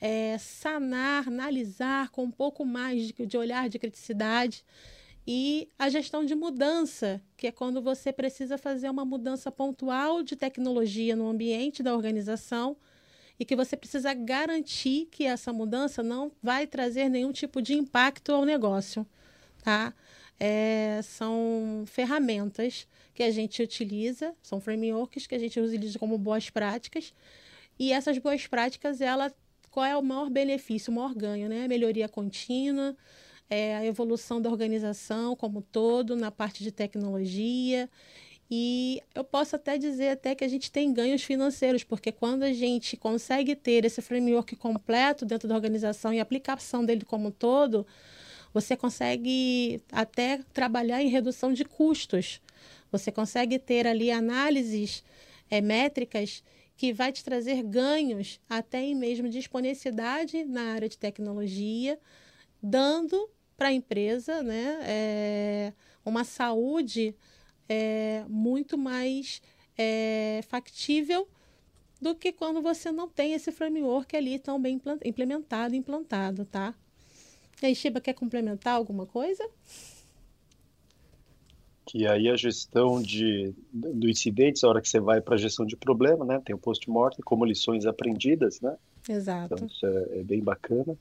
é, 0.00 0.36
sanar, 0.38 1.28
analisar 1.28 2.10
com 2.10 2.24
um 2.24 2.30
pouco 2.30 2.64
mais 2.64 3.08
de, 3.08 3.26
de 3.26 3.36
olhar 3.36 3.68
de 3.68 3.78
criticidade 3.78 4.64
e 5.26 5.68
a 5.78 5.88
gestão 5.88 6.24
de 6.24 6.34
mudança, 6.34 7.20
que 7.36 7.46
é 7.46 7.52
quando 7.52 7.80
você 7.80 8.12
precisa 8.12 8.58
fazer 8.58 8.88
uma 8.88 9.04
mudança 9.04 9.50
pontual 9.50 10.22
de 10.22 10.34
tecnologia 10.34 11.14
no 11.14 11.28
ambiente 11.28 11.82
da 11.82 11.94
organização 11.94 12.76
e 13.38 13.44
que 13.44 13.56
você 13.56 13.76
precisa 13.76 14.12
garantir 14.12 15.08
que 15.10 15.24
essa 15.24 15.52
mudança 15.52 16.02
não 16.02 16.32
vai 16.42 16.66
trazer 16.66 17.08
nenhum 17.08 17.32
tipo 17.32 17.62
de 17.62 17.74
impacto 17.74 18.32
ao 18.32 18.44
negócio, 18.44 19.06
tá? 19.62 19.94
É, 20.42 21.00
são 21.02 21.84
ferramentas 21.86 22.88
que 23.14 23.22
a 23.22 23.30
gente 23.30 23.62
utiliza, 23.62 24.34
são 24.42 24.58
frameworks 24.58 25.26
que 25.26 25.34
a 25.34 25.38
gente 25.38 25.60
utiliza 25.60 25.98
como 25.98 26.16
boas 26.16 26.48
práticas. 26.48 27.12
E 27.78 27.92
essas 27.92 28.16
boas 28.16 28.46
práticas, 28.46 29.02
ela, 29.02 29.30
qual 29.70 29.84
é 29.84 29.94
o 29.94 30.02
maior 30.02 30.30
benefício, 30.30 30.90
o 30.90 30.96
maior 30.96 31.14
ganho? 31.14 31.46
Né? 31.46 31.68
Melhoria 31.68 32.08
contínua, 32.08 32.96
é, 33.50 33.76
a 33.76 33.84
evolução 33.84 34.40
da 34.40 34.48
organização 34.48 35.36
como 35.36 35.60
todo, 35.60 36.16
na 36.16 36.30
parte 36.30 36.64
de 36.64 36.72
tecnologia. 36.72 37.88
E 38.50 39.00
eu 39.14 39.22
posso 39.22 39.54
até 39.54 39.78
dizer 39.78 40.08
até 40.08 40.34
que 40.34 40.42
a 40.42 40.48
gente 40.48 40.72
tem 40.72 40.92
ganhos 40.92 41.22
financeiros, 41.22 41.84
porque 41.84 42.10
quando 42.10 42.42
a 42.42 42.52
gente 42.52 42.96
consegue 42.96 43.54
ter 43.54 43.84
esse 43.84 44.02
framework 44.02 44.56
completo 44.56 45.24
dentro 45.24 45.46
da 45.46 45.54
organização 45.54 46.12
e 46.12 46.18
aplicação 46.18 46.84
dele 46.84 47.04
como 47.04 47.30
todo, 47.30 47.86
você 48.52 48.76
consegue 48.76 49.80
até 49.92 50.40
trabalhar 50.52 51.02
em 51.02 51.08
redução 51.08 51.52
de 51.52 51.64
custos. 51.64 52.40
Você 52.90 53.12
consegue 53.12 53.58
ter 53.58 53.86
ali 53.86 54.10
análises 54.10 55.04
é, 55.50 55.60
métricas 55.60 56.42
que 56.76 56.92
vai 56.92 57.12
te 57.12 57.22
trazer 57.22 57.62
ganhos 57.62 58.40
até 58.48 58.94
mesmo 58.94 59.28
de 59.28 59.38
exponencialidade 59.38 60.44
na 60.44 60.72
área 60.72 60.88
de 60.88 60.96
tecnologia, 60.96 61.98
dando 62.62 63.28
para 63.56 63.68
a 63.68 63.72
empresa 63.72 64.42
né, 64.42 64.80
é, 64.84 65.72
uma 66.04 66.24
saúde 66.24 67.14
é, 67.68 68.24
muito 68.26 68.78
mais 68.78 69.42
é, 69.76 70.40
factível 70.48 71.28
do 72.00 72.14
que 72.14 72.32
quando 72.32 72.62
você 72.62 72.90
não 72.90 73.08
tem 73.08 73.34
esse 73.34 73.52
framework 73.52 74.16
ali 74.16 74.38
tão 74.38 74.58
bem 74.58 74.80
implementado, 75.04 75.74
implantado, 75.74 76.46
tá? 76.46 76.74
E 77.62 77.66
aí, 77.66 77.74
Shiba, 77.74 78.00
quer 78.00 78.14
complementar 78.14 78.74
alguma 78.74 79.06
coisa? 79.06 79.48
que 81.90 82.06
aí 82.06 82.28
a 82.28 82.36
gestão 82.36 83.02
de, 83.02 83.52
do 83.72 84.08
incidentes, 84.08 84.62
a 84.62 84.68
hora 84.68 84.80
que 84.80 84.88
você 84.88 85.00
vai 85.00 85.20
para 85.20 85.34
a 85.34 85.38
gestão 85.38 85.66
de 85.66 85.76
problema, 85.76 86.24
né? 86.24 86.40
Tem 86.44 86.54
o 86.54 86.58
post-mortem 86.58 87.18
como 87.24 87.44
lições 87.44 87.84
aprendidas, 87.84 88.60
né? 88.60 88.76
Exato. 89.08 89.54
Então 89.54 89.66
isso 89.66 89.84
é, 89.84 90.20
é, 90.20 90.22
bem 90.22 90.40
bacana. 90.40 90.96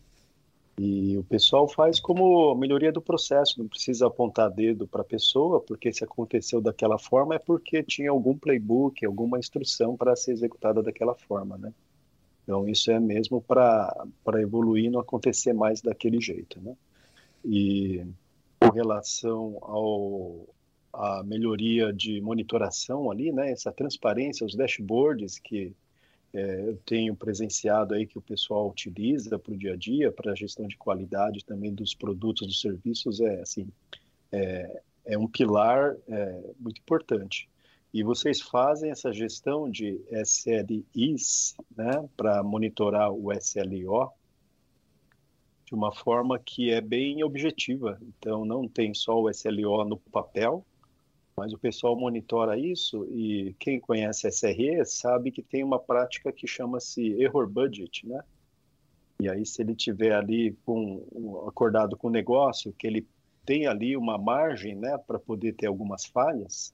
E 0.80 1.16
o 1.16 1.24
pessoal 1.24 1.68
faz 1.68 2.00
como 2.00 2.56
melhoria 2.56 2.92
do 2.92 3.02
processo, 3.02 3.60
não 3.60 3.68
precisa 3.68 4.08
apontar 4.08 4.50
dedo 4.50 4.88
para 4.88 5.02
a 5.02 5.06
pessoa, 5.06 5.60
porque 5.60 5.94
se 5.94 6.04
aconteceu 6.04 6.60
daquela 6.60 6.98
forma 6.98 7.36
é 7.36 7.40
porque 7.40 7.84
tinha 7.84 8.10
algum 8.10 8.36
playbook, 8.36 9.06
alguma 9.06 9.38
instrução 9.38 9.96
para 9.96 10.16
ser 10.16 10.32
executada 10.32 10.82
daquela 10.82 11.14
forma, 11.14 11.56
né? 11.56 11.72
Então 12.50 12.68
isso 12.68 12.90
é 12.90 13.00
mesmo 13.00 13.40
para 13.40 14.08
evoluir 14.42 14.86
e 14.86 14.90
não 14.90 15.00
acontecer 15.00 15.54
mais 15.54 15.82
daquele 15.82 16.20
jeito, 16.20 16.60
né? 16.60 16.76
E 17.46 18.04
com 18.60 18.72
relação 18.72 19.60
ao, 19.62 20.48
a 20.92 21.22
melhoria 21.22 21.94
de 21.94 22.20
monitoração 22.20 23.12
ali, 23.12 23.32
né? 23.32 23.52
Essa 23.52 23.72
transparência, 23.72 24.48
os 24.48 24.56
dashboards 24.56 25.38
que 25.38 25.76
é, 26.34 26.70
eu 26.70 26.76
tenho 26.88 27.16
presenciado 27.16 27.94
aí 27.94 28.08
que 28.08 28.18
o 28.18 28.22
pessoal 28.22 28.68
utiliza 28.68 29.38
para 29.38 29.54
o 29.54 29.58
dia 29.58 29.74
a 29.74 29.78
dia, 29.78 30.12
para 30.12 30.32
a 30.32 30.36
gestão 30.36 30.68
de 30.68 30.76
qualidade 30.76 31.46
também 31.46 31.72
dos 31.72 31.94
produtos, 31.94 32.48
dos 32.48 32.62
serviços, 32.62 33.22
é 33.22 33.42
assim, 33.42 33.68
é, 34.32 34.82
é 35.06 35.18
um 35.20 35.28
pilar 35.28 35.96
é, 36.08 36.42
muito 36.60 36.82
importante. 36.82 37.48
E 37.94 38.04
vocês 38.04 38.40
fazem 38.40 38.92
essa 38.92 39.12
gestão 39.12 39.70
de 39.70 40.00
SLIs, 40.12 41.56
né, 41.76 42.08
para 42.16 42.44
monitorar 42.44 43.12
o 43.12 43.32
SLO, 43.34 44.12
de 45.66 45.74
uma 45.74 45.92
forma 45.92 46.38
que 46.38 46.72
é 46.72 46.82
bem 46.82 47.24
objetiva. 47.24 48.00
Então, 48.02 48.46
não 48.46 48.68
tem 48.68 48.94
só 48.94 49.20
o 49.20 49.30
SLO 49.30 49.84
no 49.86 49.98
papel, 49.98 50.64
mas 51.36 51.54
o 51.54 51.58
pessoal 51.58 51.96
monitora 51.96 52.60
isso 52.60 53.06
e 53.06 53.56
quem 53.60 53.80
conhece 53.80 54.28
SRE 54.30 54.86
sabe 54.86 55.32
que 55.32 55.42
tem 55.42 55.64
uma 55.64 55.80
prática 55.80 56.32
que 56.32 56.46
chama-se 56.46 57.14
error 57.22 57.48
budget, 57.48 58.06
né? 58.06 58.22
E 59.22 59.30
aí 59.30 59.46
se 59.46 59.62
ele 59.62 59.74
tiver 59.74 60.14
ali 60.14 60.58
com 60.66 61.46
acordado 61.48 61.96
com 61.96 62.08
o 62.08 62.12
negócio, 62.12 62.74
que 62.74 62.86
ele 62.86 63.08
tem 63.46 63.68
ali 63.68 63.96
uma 63.96 64.18
margem, 64.18 64.76
né, 64.76 64.98
para 64.98 65.18
poder 65.18 65.54
ter 65.54 65.68
algumas 65.68 66.06
falhas, 66.06 66.74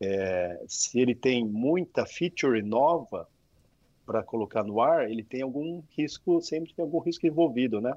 é, 0.00 0.62
se 0.66 1.00
ele 1.00 1.14
tem 1.14 1.44
muita 1.44 2.06
feature 2.06 2.62
nova 2.62 3.28
para 4.06 4.22
colocar 4.22 4.64
no 4.64 4.80
ar, 4.80 5.10
ele 5.10 5.22
tem 5.22 5.42
algum 5.42 5.82
risco, 5.90 6.40
sempre 6.40 6.72
tem 6.72 6.82
algum 6.82 6.98
risco 6.98 7.26
envolvido, 7.26 7.80
né? 7.80 7.92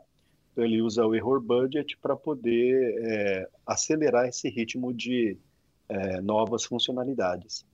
Então 0.52 0.66
ele 0.66 0.82
usa 0.82 1.06
o 1.06 1.16
error 1.16 1.40
budget 1.40 1.98
para 1.98 2.16
poder 2.16 3.02
é, 3.06 3.50
acelerar 3.66 4.28
esse 4.28 4.50
ritmo 4.50 4.94
de 4.94 5.38
é, 5.88 6.20
novas 6.20 6.66
funcionalidades. 6.66 7.66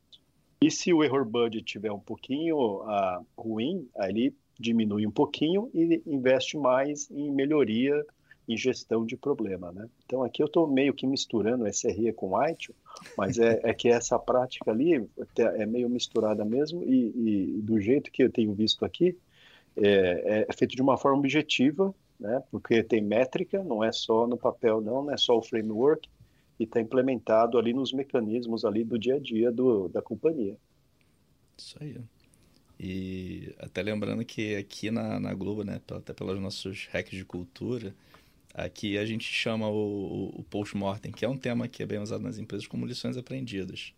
E 0.61 0.71
se 0.71 0.91
o 0.91 1.03
error 1.03 1.25
budget 1.25 1.63
tiver 1.63 1.91
um 1.91 1.99
pouquinho 1.99 2.81
uh, 2.81 3.25
ruim, 3.37 3.87
aí 3.95 4.09
ele 4.09 4.35
diminui 4.59 5.05
um 5.05 5.11
pouquinho 5.11 5.69
e 5.73 6.01
investe 6.05 6.57
mais 6.57 7.09
em 7.11 7.31
melhoria 7.31 8.03
em 8.47 8.55
gestão 8.55 9.05
de 9.05 9.17
problema, 9.17 9.71
né? 9.71 9.89
Então 10.05 10.23
aqui 10.23 10.41
eu 10.41 10.47
estou 10.47 10.67
meio 10.67 10.93
que 10.93 11.05
misturando 11.05 11.67
SRE 11.67 12.13
com 12.13 12.41
ITIL, 12.41 12.73
mas 13.17 13.37
é, 13.37 13.59
é, 13.63 13.73
que 13.73 13.89
essa 13.89 14.17
prática 14.17 14.71
ali 14.71 15.07
é 15.37 15.65
meio 15.65 15.89
misturada 15.89 16.45
mesmo 16.45 16.83
e, 16.83 17.57
e 17.57 17.61
do 17.61 17.79
jeito 17.79 18.11
que 18.11 18.23
eu 18.23 18.31
tenho 18.31 18.53
visto 18.53 18.85
aqui 18.85 19.17
é, 19.75 20.45
é, 20.49 20.53
feito 20.53 20.75
de 20.75 20.81
uma 20.81 20.97
forma 20.97 21.19
objetiva, 21.19 21.93
né? 22.19 22.41
Porque 22.49 22.81
tem 22.81 23.01
métrica, 23.01 23.63
não 23.63 23.83
é 23.83 23.91
só 23.91 24.25
no 24.25 24.37
papel, 24.37 24.81
não, 24.81 25.03
não 25.03 25.11
é 25.11 25.17
só 25.17 25.37
o 25.37 25.41
framework, 25.41 26.09
e 26.59 26.63
está 26.63 26.81
implementado 26.81 27.57
ali 27.57 27.73
nos 27.73 27.93
mecanismos 27.93 28.65
ali 28.65 28.83
do 28.83 28.97
dia 28.97 29.15
a 29.15 29.19
dia 29.19 29.51
do, 29.51 29.87
da 29.87 30.01
companhia. 30.01 30.57
Isso 31.57 31.77
aí. 31.79 31.97
E 32.79 33.55
até 33.59 33.81
lembrando 33.81 34.23
que 34.23 34.55
aqui 34.55 34.91
na, 34.91 35.19
na 35.19 35.33
Globo, 35.33 35.63
né, 35.63 35.81
até 35.91 36.13
pelos 36.13 36.39
nossos 36.39 36.87
hacks 36.91 37.17
de 37.17 37.25
cultura, 37.25 37.93
aqui 38.57 38.97
a 38.97 39.05
gente 39.05 39.31
chama 39.31 39.69
o, 39.69 40.33
o 40.39 40.43
post-mortem, 40.43 41.11
que 41.11 41.23
é 41.23 41.29
um 41.29 41.37
tema 41.37 41.67
que 41.67 41.83
é 41.83 41.85
bem 41.85 41.99
usado 41.99 42.23
nas 42.23 42.39
empresas 42.39 42.65
como 42.65 42.87
lições 42.87 43.15
aprendidas. 43.15 43.93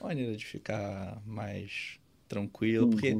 Uma 0.00 0.10
maneira 0.10 0.36
de 0.36 0.46
ficar 0.46 1.20
mais 1.26 1.98
tranquilo, 2.28 2.86
uhum. 2.86 2.90
porque 2.92 3.18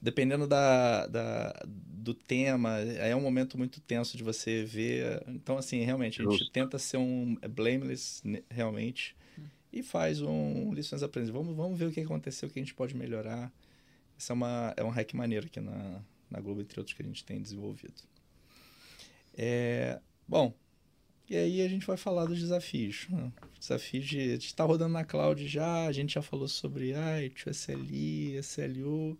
dependendo 0.00 0.46
da, 0.46 1.06
da, 1.06 1.62
do 1.66 2.14
tema, 2.14 2.78
é 2.78 3.14
um 3.14 3.20
momento 3.20 3.58
muito 3.58 3.78
tenso 3.80 4.16
de 4.16 4.24
você 4.24 4.64
ver. 4.64 5.22
Então, 5.28 5.58
assim, 5.58 5.84
realmente, 5.84 6.22
a 6.22 6.24
gente 6.24 6.38
Justo. 6.38 6.52
tenta 6.52 6.78
ser 6.78 6.96
um 6.96 7.36
blameless, 7.50 8.22
realmente, 8.50 9.14
e 9.70 9.82
faz 9.82 10.22
um 10.22 10.72
lições 10.72 11.02
aprendidas. 11.02 11.34
Vamos, 11.34 11.54
vamos 11.54 11.78
ver 11.78 11.86
o 11.86 11.92
que 11.92 12.00
aconteceu, 12.00 12.48
o 12.48 12.52
que 12.52 12.58
a 12.58 12.62
gente 12.62 12.74
pode 12.74 12.96
melhorar. 12.96 13.52
Isso 14.16 14.32
é, 14.32 14.34
uma, 14.34 14.74
é 14.76 14.82
um 14.82 14.90
hack 14.90 15.12
maneiro 15.14 15.46
aqui 15.46 15.60
na, 15.60 16.00
na 16.30 16.40
Globo, 16.40 16.62
entre 16.62 16.80
outros 16.80 16.96
que 16.96 17.02
a 17.02 17.06
gente 17.06 17.22
tem 17.24 17.40
desenvolvido. 17.40 18.02
É, 19.34 20.00
bom, 20.32 20.54
e 21.28 21.36
aí 21.36 21.60
a 21.60 21.68
gente 21.68 21.86
vai 21.86 21.98
falar 21.98 22.24
dos 22.24 22.40
desafios. 22.40 23.06
Né? 23.10 23.30
Desafios 23.60 24.06
de 24.06 24.32
estar 24.36 24.64
tá 24.64 24.66
rodando 24.66 24.94
na 24.94 25.04
cloud 25.04 25.46
já, 25.46 25.86
a 25.86 25.92
gente 25.92 26.14
já 26.14 26.22
falou 26.22 26.48
sobre 26.48 26.94
IT, 26.94 27.50
SLI, 27.50 28.38
SLU. 28.38 29.18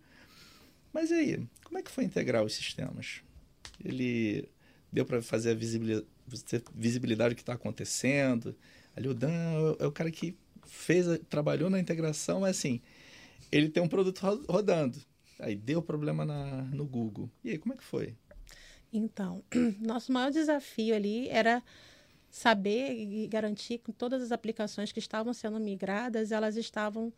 Mas 0.91 1.11
e 1.11 1.13
aí, 1.13 1.47
como 1.63 1.77
é 1.77 1.83
que 1.83 1.91
foi 1.91 2.03
integrar 2.03 2.43
os 2.43 2.55
sistemas? 2.55 3.21
Ele 3.85 4.49
deu 4.91 5.05
para 5.05 5.21
fazer 5.21 5.51
a 5.51 5.53
visibilidade, 5.53 6.07
visibilidade 6.73 7.35
do 7.35 7.37
que 7.37 7.43
está 7.43 7.53
acontecendo? 7.53 8.55
Ali 8.95 9.07
o 9.07 9.13
Dan 9.13 9.75
é 9.79 9.85
o 9.85 9.91
cara 9.91 10.09
que 10.09 10.35
fez, 10.65 11.05
trabalhou 11.29 11.69
na 11.69 11.79
integração, 11.79 12.39
mas 12.39 12.57
assim, 12.57 12.81
ele 13.51 13.69
tem 13.69 13.83
um 13.83 13.87
produto 13.87 14.19
rodando. 14.49 14.99
Aí 15.39 15.55
deu 15.55 15.79
problema 15.79 16.25
na, 16.25 16.63
no 16.63 16.85
Google. 16.85 17.29
E 17.43 17.51
aí, 17.51 17.59
como 17.59 17.75
é 17.75 17.77
que 17.77 17.83
foi? 17.83 18.15
Então, 18.93 19.43
nosso 19.81 20.11
maior 20.11 20.31
desafio 20.31 20.95
ali 20.95 21.27
era 21.29 21.63
saber 22.29 22.93
e 22.93 23.27
garantir 23.27 23.79
que 23.79 23.91
todas 23.91 24.21
as 24.21 24.31
aplicações 24.31 24.91
que 24.91 24.99
estavam 24.99 25.33
sendo 25.33 25.59
migradas, 25.59 26.31
elas 26.31 26.55
estavam 26.55 27.11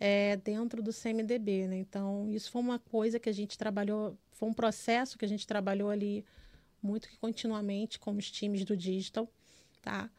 é, 0.00 0.36
dentro 0.36 0.82
do 0.82 0.92
CMDB. 0.92 1.68
Né? 1.68 1.78
Então, 1.78 2.28
isso 2.30 2.50
foi 2.50 2.60
uma 2.60 2.78
coisa 2.78 3.20
que 3.20 3.28
a 3.28 3.32
gente 3.32 3.56
trabalhou, 3.56 4.16
foi 4.32 4.48
um 4.48 4.54
processo 4.54 5.16
que 5.16 5.24
a 5.24 5.28
gente 5.28 5.46
trabalhou 5.46 5.90
ali 5.90 6.24
muito 6.82 7.08
que 7.08 7.16
continuamente 7.16 8.00
com 8.00 8.16
os 8.16 8.28
times 8.28 8.64
do 8.64 8.76
digital, 8.76 9.28
tá? 9.80 10.10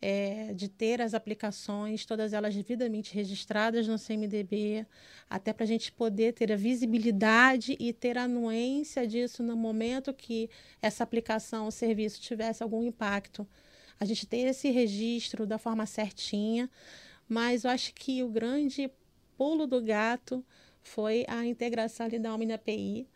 É, 0.00 0.54
de 0.54 0.68
ter 0.68 1.02
as 1.02 1.12
aplicações, 1.12 2.06
todas 2.06 2.32
elas 2.32 2.54
devidamente 2.54 3.12
registradas 3.12 3.88
no 3.88 3.98
CMDB, 3.98 4.86
até 5.28 5.52
para 5.52 5.64
a 5.64 5.66
gente 5.66 5.90
poder 5.90 6.34
ter 6.34 6.52
a 6.52 6.56
visibilidade 6.56 7.76
e 7.80 7.92
ter 7.92 8.16
a 8.16 8.22
anuência 8.22 9.04
disso 9.08 9.42
no 9.42 9.56
momento 9.56 10.14
que 10.14 10.48
essa 10.80 11.02
aplicação 11.02 11.64
ou 11.64 11.72
serviço 11.72 12.20
tivesse 12.20 12.62
algum 12.62 12.84
impacto. 12.84 13.44
A 13.98 14.04
gente 14.04 14.24
ter 14.24 14.46
esse 14.46 14.70
registro 14.70 15.44
da 15.44 15.58
forma 15.58 15.84
certinha, 15.84 16.70
mas 17.28 17.64
eu 17.64 17.70
acho 17.70 17.92
que 17.92 18.22
o 18.22 18.28
grande 18.28 18.88
pulo 19.36 19.66
do 19.66 19.82
gato 19.82 20.44
foi 20.80 21.24
a 21.28 21.44
integração 21.44 22.06
ali 22.06 22.18
da 22.18 22.34
Omni 22.34 22.52
API, 22.52 23.08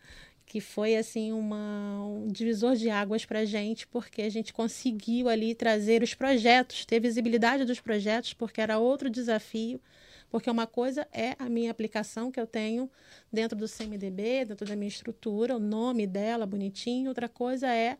que 0.45 0.59
foi 0.61 0.95
assim 0.95 1.31
uma, 1.31 2.05
um 2.05 2.27
divisor 2.27 2.75
de 2.75 2.89
águas 2.89 3.25
para 3.25 3.39
a 3.39 3.45
gente, 3.45 3.87
porque 3.87 4.21
a 4.21 4.29
gente 4.29 4.53
conseguiu 4.53 5.29
ali 5.29 5.55
trazer 5.55 6.03
os 6.03 6.13
projetos, 6.13 6.85
ter 6.85 6.99
visibilidade 6.99 7.65
dos 7.65 7.79
projetos, 7.79 8.33
porque 8.33 8.61
era 8.61 8.77
outro 8.77 9.09
desafio, 9.09 9.79
porque 10.29 10.49
uma 10.49 10.67
coisa 10.67 11.07
é 11.11 11.35
a 11.39 11.47
minha 11.47 11.71
aplicação 11.71 12.31
que 12.31 12.39
eu 12.39 12.47
tenho 12.47 12.89
dentro 13.31 13.57
do 13.57 13.67
CMDB, 13.67 14.45
dentro 14.45 14.67
da 14.67 14.75
minha 14.75 14.87
estrutura, 14.87 15.55
o 15.55 15.59
nome 15.59 16.05
dela 16.07 16.45
bonitinho, 16.45 17.09
outra 17.09 17.29
coisa 17.29 17.67
é 17.67 17.97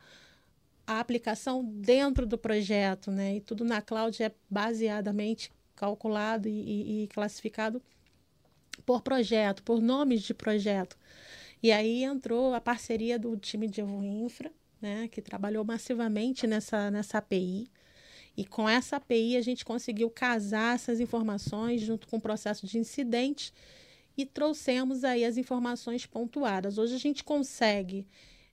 a 0.86 1.00
aplicação 1.00 1.64
dentro 1.64 2.26
do 2.26 2.38
projeto, 2.38 3.10
né? 3.10 3.36
E 3.38 3.42
tudo 3.42 3.64
na 3.64 3.82
cloud 3.82 4.22
é 4.22 4.32
baseadamente 4.50 5.52
calculado 5.76 6.48
e, 6.48 6.52
e, 6.52 7.04
e 7.04 7.08
classificado 7.08 7.82
por 8.86 9.02
projeto, 9.02 9.64
por 9.64 9.82
nomes 9.82 10.22
de 10.24 10.34
projeto. 10.34 10.98
E 11.64 11.72
aí 11.72 12.04
entrou 12.04 12.54
a 12.54 12.60
parceria 12.60 13.18
do 13.18 13.38
time 13.38 13.70
de 13.70 13.80
Evo 13.80 14.04
Infra, 14.04 14.52
né, 14.82 15.08
que 15.08 15.22
trabalhou 15.22 15.64
massivamente 15.64 16.46
nessa, 16.46 16.92
nessa 16.92 17.20
API. 17.20 17.72
E 18.36 18.44
com 18.44 18.68
essa 18.68 18.98
API 18.98 19.38
a 19.38 19.42
gente 19.42 19.64
conseguiu 19.64 20.10
casar 20.10 20.76
essas 20.76 21.00
informações 21.00 21.80
junto 21.80 22.06
com 22.10 22.18
o 22.18 22.22
processo 22.22 22.68
de 22.68 22.78
incidente 22.78 23.54
e 24.18 24.26
trouxemos 24.26 25.06
aí 25.06 25.24
as 25.24 25.38
informações 25.38 26.06
pontuadas. 26.06 26.78
Hoje 26.78 26.96
a 26.96 27.00
gente 27.00 27.24
consegue 27.24 28.06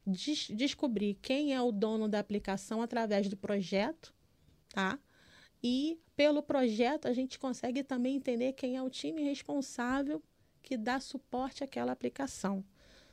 des 0.06 0.46
descobrir 0.48 1.18
quem 1.20 1.52
é 1.52 1.60
o 1.60 1.72
dono 1.72 2.08
da 2.08 2.20
aplicação 2.20 2.80
através 2.80 3.28
do 3.28 3.36
projeto, 3.36 4.14
tá? 4.68 4.96
E 5.60 5.98
pelo 6.14 6.44
projeto 6.44 7.08
a 7.08 7.12
gente 7.12 7.40
consegue 7.40 7.82
também 7.82 8.14
entender 8.14 8.52
quem 8.52 8.76
é 8.76 8.82
o 8.82 8.88
time 8.88 9.24
responsável 9.24 10.22
que 10.62 10.76
dá 10.76 11.00
suporte 11.00 11.64
àquela 11.64 11.90
aplicação. 11.90 12.64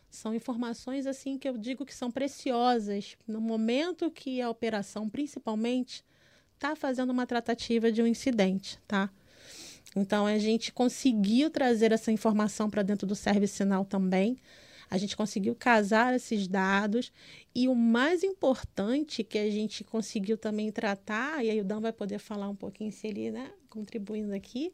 São 0.09 0.33
informações 0.33 1.05
assim 1.05 1.37
que 1.37 1.47
eu 1.47 1.57
digo 1.57 1.85
que 1.85 1.93
são 1.93 2.09
preciosas 2.09 3.17
no 3.27 3.41
momento 3.41 4.09
que 4.09 4.41
a 4.41 4.49
operação, 4.49 5.09
principalmente, 5.09 6.03
está 6.55 6.75
fazendo 6.75 7.11
uma 7.11 7.27
tratativa 7.27 7.91
de 7.91 8.01
um 8.01 8.07
incidente, 8.07 8.79
tá? 8.87 9.09
Então 9.95 10.25
a 10.25 10.37
gente 10.37 10.71
conseguiu 10.71 11.49
trazer 11.49 11.91
essa 11.91 12.11
informação 12.11 12.69
para 12.69 12.83
dentro 12.83 13.07
do 13.07 13.15
serviço 13.15 13.55
sinal 13.57 13.85
também. 13.85 14.37
A 14.89 14.97
gente 14.97 15.17
conseguiu 15.17 15.53
casar 15.53 16.15
esses 16.15 16.47
dados 16.47 17.11
e 17.53 17.67
o 17.67 17.75
mais 17.75 18.23
importante 18.23 19.23
que 19.23 19.37
a 19.37 19.49
gente 19.51 19.83
conseguiu 19.83 20.37
também 20.37 20.71
tratar, 20.71 21.43
e 21.43 21.49
aí 21.49 21.59
o 21.59 21.63
Dan 21.63 21.81
vai 21.81 21.91
poder 21.91 22.19
falar 22.19 22.47
um 22.47 22.55
pouquinho 22.55 22.91
se 22.91 23.07
ele, 23.07 23.31
né, 23.31 23.51
contribuindo 23.69 24.33
aqui, 24.33 24.71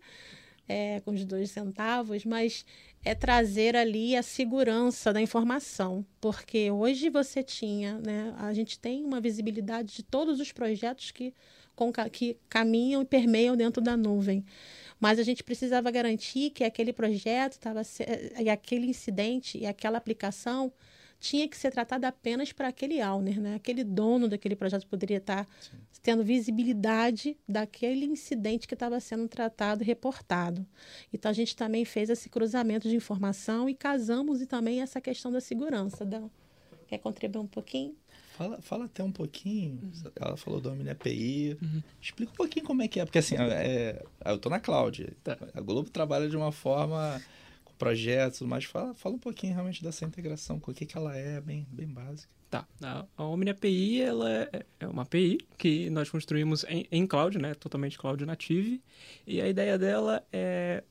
é, 0.68 1.00
com 1.02 1.12
os 1.12 1.26
dois 1.26 1.52
centavos, 1.52 2.26
mas 2.26 2.66
é 3.04 3.14
trazer 3.14 3.76
ali 3.76 4.16
a 4.16 4.24
segurança 4.24 5.12
da 5.12 5.22
informação, 5.22 6.06
porque 6.22 6.72
hoje 6.72 7.10
você 7.10 7.44
tinha, 7.44 8.00
né, 8.00 8.34
a 8.38 8.54
gente 8.54 8.80
tem 8.80 9.04
uma 9.04 9.20
visibilidade 9.20 9.94
de 9.94 10.04
todos 10.04 10.40
os 10.40 10.52
projetos 10.52 11.12
que, 11.12 11.34
com, 11.76 11.92
que 12.12 12.38
caminham 12.48 13.02
e 13.02 13.06
permeiam 13.06 13.58
dentro 13.58 13.82
da 13.82 13.98
nuvem. 13.98 14.46
mas 15.00 15.20
a 15.20 15.24
gente 15.24 15.44
precisava 15.44 15.92
garantir 15.92 16.52
que 16.52 16.64
aquele 16.64 16.94
projeto 16.94 17.54
estava 17.54 17.82
e 18.40 18.50
aquele 18.50 18.88
incidente 18.88 19.58
e 19.58 19.66
aquela 19.66 19.98
aplicação 19.98 20.72
tinha 21.24 21.48
que 21.48 21.56
ser 21.56 21.72
tratada 21.72 22.06
apenas 22.10 22.52
para 22.52 22.68
aquele 22.68 23.02
owner, 23.02 23.40
né? 23.40 23.56
Aquele 23.56 23.82
dono 23.82 24.28
daquele 24.28 24.58
projeto 24.58 24.86
poderia 24.86 25.20
estar 25.20 25.48
Sim. 25.62 25.78
tendo 26.02 26.22
visibilidade 26.22 27.38
daquele 27.48 28.06
incidente 28.06 28.68
que 28.68 28.74
estava 28.74 29.00
sendo 29.00 29.26
tratado 29.30 29.82
e 29.84 29.86
reportado. 29.86 30.68
Então 31.14 31.32
a 31.32 31.34
gente 31.34 31.56
também 31.56 31.86
fez 31.86 32.10
esse 32.10 32.30
cruzamento 32.30 32.90
de 32.90 32.98
informação 32.98 33.70
e 33.70 33.74
casamos 33.74 34.42
e 34.42 34.46
também 34.46 34.82
essa 34.82 35.00
questão 35.00 35.32
da 35.32 35.40
segurança. 35.40 36.04
Da... 36.04 36.22
Quer 36.88 36.98
contribuir 36.98 37.40
um 37.40 37.48
pouquinho? 37.48 37.96
Fala, 38.34 38.62
fala 38.62 38.86
até 38.86 39.02
um 39.02 39.12
pouquinho. 39.12 39.80
Uhum. 39.82 40.12
Ela 40.18 40.36
falou 40.36 40.60
do 40.60 40.74
Omni 40.74 40.90
API. 40.90 41.58
Uhum. 41.62 41.82
Explica 42.02 42.34
um 42.34 42.36
pouquinho 42.36 42.66
como 42.66 42.82
é 42.82 42.88
que 42.90 43.00
é. 43.00 43.06
Porque 43.06 43.20
assim, 43.20 43.36
é, 43.38 44.04
é 44.26 44.32
eu 44.34 44.38
tô 44.38 44.50
na 44.50 44.60
cloud. 44.60 45.08
Tá. 45.24 45.38
A 45.54 45.62
Globo 45.62 45.90
trabalha 45.90 46.28
de 46.28 46.36
uma 46.36 46.52
forma 46.52 47.22
projetos, 47.78 48.42
mas 48.42 48.66
fala, 48.66 48.94
fala 48.94 49.16
um 49.16 49.20
pouquinho 49.20 49.54
realmente 49.54 49.84
dessa 49.84 50.06
integração, 50.06 50.58
o 50.58 50.74
que, 50.74 50.86
que 50.86 50.98
ela 50.98 51.16
é, 51.16 51.42
bem, 51.42 51.68
bem 51.72 51.88
básica. 51.88 52.32
Tá. 52.50 52.68
A, 52.84 53.06
a 53.18 53.24
Omni 53.24 53.50
API 53.50 54.02
ela 54.04 54.32
é, 54.32 54.66
é 54.82 54.88
uma 54.88 55.02
API 55.02 55.40
que 55.58 55.90
nós 55.90 56.08
construímos 56.08 56.64
em, 56.66 56.86
em 56.92 57.08
cloud, 57.08 57.40
né? 57.40 57.56
Totalmente 57.56 57.98
cloud 57.98 58.24
native. 58.28 58.80
E 59.26 59.42
a 59.42 59.48
ideia 59.48 59.76
dela 59.76 60.24
é 60.32 60.84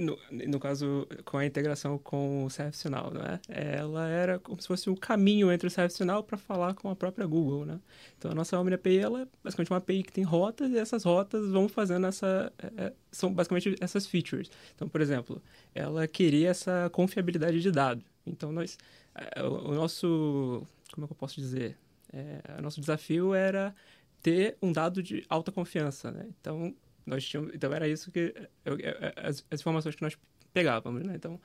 no, 0.00 0.18
no 0.30 0.58
caso, 0.58 1.06
com 1.26 1.36
a 1.36 1.44
integração 1.44 1.98
com 1.98 2.46
o 2.46 2.50
ServiceNow, 2.50 3.12
né? 3.12 3.38
Ela 3.48 4.08
era 4.08 4.38
como 4.38 4.60
se 4.60 4.66
fosse 4.66 4.88
um 4.88 4.96
caminho 4.96 5.52
entre 5.52 5.68
o 5.68 5.70
ServiceNow 5.70 6.22
para 6.22 6.38
falar 6.38 6.74
com 6.74 6.88
a 6.88 6.96
própria 6.96 7.26
Google, 7.26 7.66
né? 7.66 7.78
Então, 8.16 8.30
a 8.30 8.34
nossa 8.34 8.58
Omni 8.58 8.74
API, 8.74 8.98
ela 8.98 9.22
é 9.22 9.26
basicamente 9.44 9.70
uma 9.70 9.76
API 9.76 10.02
que 10.02 10.12
tem 10.12 10.24
rotas 10.24 10.70
e 10.70 10.78
essas 10.78 11.04
rotas 11.04 11.50
vão 11.50 11.68
fazendo 11.68 12.06
essa... 12.06 12.50
É, 12.58 12.84
é, 12.84 12.92
são 13.12 13.32
basicamente 13.32 13.76
essas 13.80 14.06
features. 14.06 14.50
Então, 14.74 14.88
por 14.88 15.02
exemplo, 15.02 15.42
ela 15.74 16.08
queria 16.08 16.48
essa 16.48 16.88
confiabilidade 16.90 17.60
de 17.60 17.70
dado. 17.70 18.02
Então, 18.26 18.50
nós... 18.50 18.78
É, 19.14 19.42
o, 19.42 19.70
o 19.70 19.74
nosso... 19.74 20.66
Como 20.92 21.04
é 21.04 21.06
que 21.06 21.12
eu 21.12 21.16
posso 21.16 21.38
dizer? 21.38 21.76
É, 22.12 22.58
o 22.58 22.62
nosso 22.62 22.80
desafio 22.80 23.34
era 23.34 23.74
ter 24.22 24.56
um 24.62 24.72
dado 24.72 25.02
de 25.02 25.24
alta 25.28 25.52
confiança, 25.52 26.10
né? 26.10 26.26
Então, 26.40 26.74
nós 27.10 27.24
tínhamos, 27.24 27.52
então 27.54 27.72
era 27.72 27.88
isso 27.88 28.10
que 28.10 28.32
eu, 28.64 28.76
as, 29.16 29.44
as, 29.50 29.60
informações 29.60 29.94
que 29.94 30.02
nós 30.02 30.16
pegávamos, 30.52 31.02
né? 31.02 31.14
Então 31.16 31.40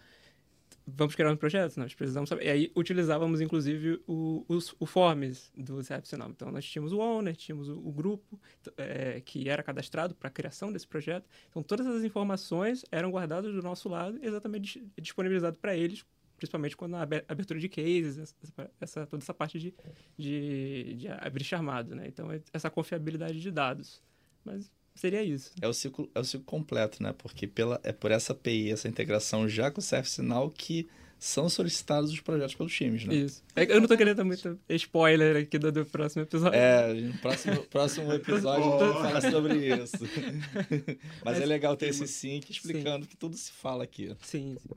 vamos 0.87 1.15
criar 1.15 1.31
um 1.31 1.35
projeto, 1.35 1.77
nós 1.77 1.95
precisamos 1.95 2.29
saber. 2.29 2.45
E 2.45 2.49
aí 2.49 2.71
utilizávamos 2.75 3.41
inclusive 3.41 3.99
o, 4.07 4.45
os, 4.47 4.75
o 4.79 4.85
forms 4.85 5.51
do 5.57 5.79
excepcional. 5.79 6.29
Então 6.29 6.51
nós 6.51 6.63
tínhamos 6.63 6.93
o 6.93 6.99
owner, 6.99 7.35
tínhamos 7.35 7.67
o, 7.67 7.73
o 7.73 7.91
grupo 7.91 8.39
é, 8.77 9.19
que 9.21 9.49
era 9.49 9.63
cadastrado 9.63 10.13
para 10.13 10.27
a 10.27 10.31
criação 10.31 10.71
desse 10.71 10.87
projeto. 10.87 11.27
Então 11.49 11.63
todas 11.63 11.87
as 11.87 12.03
informações 12.03 12.85
eram 12.91 13.09
guardadas 13.09 13.53
do 13.53 13.61
nosso 13.61 13.89
lado, 13.89 14.19
exatamente 14.21 14.87
disponibilizado 15.01 15.57
para 15.57 15.75
eles 15.75 16.05
principalmente 16.37 16.75
quando 16.75 16.95
a 16.95 17.01
abertura 17.01 17.57
de 17.59 17.69
cases, 17.69 18.35
essa, 18.79 19.07
toda 19.07 19.23
essa 19.23 19.33
parte 19.33 19.57
de, 19.57 19.73
de, 20.17 20.95
de 20.95 21.07
abrir 21.07 21.45
chamado, 21.45 21.95
né? 21.95 22.07
Então, 22.07 22.27
essa 22.51 22.69
confiabilidade 22.69 23.39
de 23.39 23.49
dados. 23.49 24.01
Mas 24.43 24.69
seria 24.95 25.23
isso. 25.23 25.51
É 25.61 25.67
o 25.67 25.73
ciclo, 25.73 26.09
é 26.15 26.19
o 26.19 26.23
ciclo 26.23 26.45
completo, 26.45 27.03
né? 27.03 27.13
Porque 27.17 27.45
pela, 27.45 27.79
é 27.83 27.91
por 27.91 28.11
essa 28.11 28.33
API, 28.33 28.71
essa 28.71 28.87
integração 28.87 29.47
já 29.47 29.69
com 29.69 29.79
o 29.79 29.83
ServiceNow 29.83 30.49
que 30.49 30.87
são 31.17 31.49
solicitados 31.49 32.11
os 32.11 32.19
projetos 32.19 32.55
pelos 32.55 32.73
times, 32.73 33.05
né? 33.05 33.15
Isso. 33.15 33.43
É, 33.55 33.63
eu 33.63 33.79
não 33.79 33.87
tô 33.87 33.97
querendo 33.97 34.17
dar 34.17 34.23
muito 34.23 34.59
spoiler 34.69 35.37
aqui 35.37 35.57
do, 35.57 35.71
do 35.71 35.85
próximo 35.85 36.23
episódio. 36.23 36.57
É, 36.57 36.93
no 36.93 37.17
próximo, 37.17 37.63
próximo 37.65 38.13
episódio 38.13 38.73
a 38.73 38.87
gente 38.87 39.01
fala 39.01 39.31
sobre 39.31 39.67
isso. 39.67 39.97
Mas, 40.01 40.97
Mas, 41.23 41.41
é 41.41 41.45
legal 41.45 41.75
ter 41.75 41.87
esse 41.87 42.07
sync 42.07 42.51
explicando 42.51 43.05
sim. 43.05 43.09
que 43.09 43.17
tudo 43.17 43.35
se 43.37 43.51
fala 43.51 43.83
aqui. 43.83 44.15
Sim, 44.21 44.57
sim. 44.59 44.75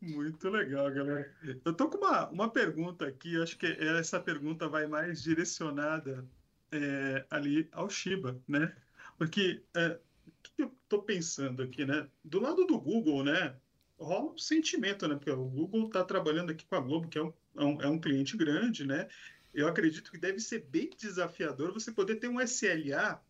Muito 0.00 0.48
legal, 0.48 0.90
galera. 0.92 1.30
Eu 1.64 1.72
tô 1.72 1.88
com 1.88 1.98
uma, 1.98 2.28
uma 2.28 2.48
pergunta 2.50 3.06
aqui, 3.06 3.40
acho 3.40 3.56
que 3.56 3.66
essa 3.66 4.20
pergunta 4.20 4.68
vai 4.68 4.86
mais 4.86 5.22
direcionada 5.22 6.24
é, 6.72 7.24
ali 7.30 7.68
ao 7.72 7.88
Shiba, 7.88 8.40
né? 8.46 8.74
Porque 9.18 9.62
é, 9.74 9.98
o 10.26 10.32
que 10.42 10.62
eu 10.62 10.74
estou 10.84 11.02
pensando 11.02 11.62
aqui, 11.62 11.84
né? 11.84 12.08
Do 12.24 12.40
lado 12.40 12.66
do 12.66 12.78
Google, 12.78 13.24
né? 13.24 13.56
Rola 13.98 14.32
um 14.32 14.38
sentimento, 14.38 15.06
né? 15.06 15.14
Porque 15.14 15.30
o 15.30 15.44
Google 15.44 15.86
está 15.86 16.04
trabalhando 16.04 16.50
aqui 16.50 16.64
com 16.64 16.76
a 16.76 16.80
Globo, 16.80 17.08
que 17.08 17.18
é 17.18 17.22
um, 17.22 17.32
é 17.56 17.64
um, 17.64 17.82
é 17.82 17.88
um 17.88 18.00
cliente 18.00 18.36
grande, 18.36 18.86
né? 18.86 19.08
Eu 19.52 19.66
acredito 19.68 20.10
que 20.10 20.18
deve 20.18 20.40
ser 20.40 20.66
bem 20.70 20.90
desafiador 20.96 21.72
você 21.72 21.92
poder 21.92 22.16
ter 22.16 22.28
um 22.28 22.40
SLA 22.40 23.20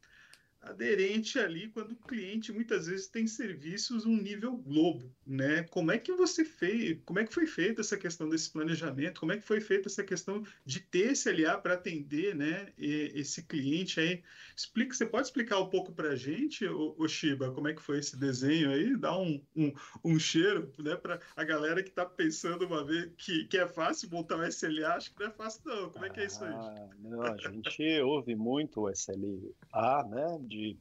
aderente 0.62 1.38
ali 1.38 1.68
quando 1.68 1.92
o 1.92 1.96
cliente 1.96 2.53
muitas 2.53 2.87
vezes 2.87 3.07
tem 3.07 3.27
serviços 3.27 4.05
um 4.05 4.16
nível 4.16 4.57
globo, 4.57 5.11
né? 5.27 5.64
Como 5.70 5.90
é 5.90 5.99
que 5.99 6.12
você 6.12 6.44
fez, 6.44 6.99
como 7.05 7.18
é 7.18 7.25
que 7.25 7.33
foi 7.33 7.46
feita 7.46 7.81
essa 7.81 7.96
questão 7.96 8.29
desse 8.29 8.51
planejamento? 8.51 9.20
Como 9.20 9.33
é 9.33 9.38
que 9.38 9.46
foi 9.46 9.61
feita 9.61 9.88
essa 9.88 10.05
questão 10.05 10.44
de 10.64 10.81
ter 10.81 11.12
esse 11.12 11.33
LA 11.33 11.57
para 11.59 11.75
atender, 11.75 12.35
né, 12.35 12.73
esse 12.77 13.42
cliente 13.42 14.01
aí? 14.01 14.23
Explica, 14.55 14.94
você 14.94 15.07
pode 15.07 15.27
explicar 15.29 15.59
um 15.59 15.70
pouco 15.70 15.92
para 15.92 16.11
a 16.11 16.16
gente, 16.16 16.66
o 16.66 17.09
Shiba, 17.09 17.51
como 17.53 17.68
é 17.68 17.75
que 17.75 17.83
foi 17.83 17.99
esse 17.99 18.16
desenho 18.16 18.70
aí? 18.70 18.96
Dá 18.96 19.16
um, 19.16 19.42
um, 19.57 19.73
um 20.05 20.18
cheiro, 20.18 20.70
né, 20.79 20.94
para 20.94 21.20
a 21.35 21.44
galera 21.44 21.83
que 21.83 21.88
está 21.88 22.05
pensando 22.05 22.66
uma 22.66 22.85
vez 22.85 23.11
que, 23.16 23.46
que 23.46 23.57
é 23.57 23.66
fácil 23.66 24.11
montar 24.11 24.37
um 24.37 24.44
SLA, 24.44 24.94
acho 24.94 25.12
que 25.14 25.20
não 25.20 25.29
é 25.29 25.31
fácil 25.31 25.62
não. 25.64 25.90
Como 25.90 26.05
é 26.05 26.11
que 26.11 26.20
é 26.20 26.27
isso 26.27 26.44
aí? 26.44 26.53
Ah, 26.53 26.88
não, 26.99 27.23
a 27.23 27.37
gente 27.37 28.01
ouve 28.03 28.35
muito 28.35 28.83
o 28.83 28.90
SLA, 28.90 30.05
né? 30.11 30.50
De 30.51 30.77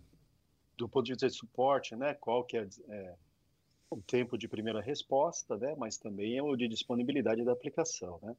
do 0.75 0.87
ponto 0.87 1.05
de 1.05 1.11
vista 1.11 1.27
de 1.27 1.35
suporte, 1.35 1.93
né, 1.95 2.13
qual 2.13 2.43
que 2.43 2.57
é, 2.57 2.65
é, 2.87 3.15
o 3.89 4.01
tempo 4.01 4.37
de 4.37 4.47
primeira 4.47 4.81
resposta, 4.81 5.57
né, 5.57 5.75
mas 5.77 5.97
também 5.97 6.37
é 6.37 6.41
o 6.41 6.55
de 6.55 6.69
disponibilidade 6.69 7.43
da 7.43 7.51
aplicação, 7.51 8.17
né. 8.23 8.35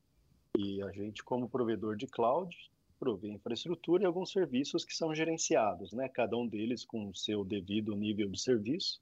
E 0.58 0.82
a 0.82 0.90
gente, 0.90 1.22
como 1.22 1.48
provedor 1.48 1.96
de 1.96 2.06
cloud, 2.06 2.56
provê 2.98 3.28
infraestrutura 3.28 4.02
e 4.02 4.06
alguns 4.06 4.32
serviços 4.32 4.84
que 4.84 4.96
são 4.96 5.14
gerenciados, 5.14 5.92
né, 5.92 6.08
cada 6.08 6.34
um 6.36 6.46
deles 6.46 6.82
com 6.82 7.08
o 7.08 7.14
seu 7.14 7.44
devido 7.44 7.94
nível 7.94 8.28
de 8.30 8.40
serviço, 8.40 9.00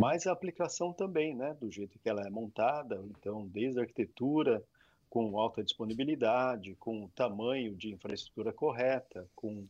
mas 0.00 0.26
a 0.26 0.32
aplicação 0.32 0.92
também, 0.92 1.34
né, 1.34 1.56
do 1.60 1.70
jeito 1.70 1.98
que 1.98 2.08
ela 2.08 2.24
é 2.24 2.30
montada, 2.30 3.04
então 3.10 3.46
desde 3.48 3.80
a 3.80 3.82
arquitetura 3.82 4.62
com 5.10 5.38
alta 5.38 5.62
disponibilidade, 5.62 6.74
com 6.76 7.04
o 7.04 7.08
tamanho 7.10 7.74
de 7.74 7.92
infraestrutura 7.92 8.52
correta, 8.52 9.28
com 9.34 9.66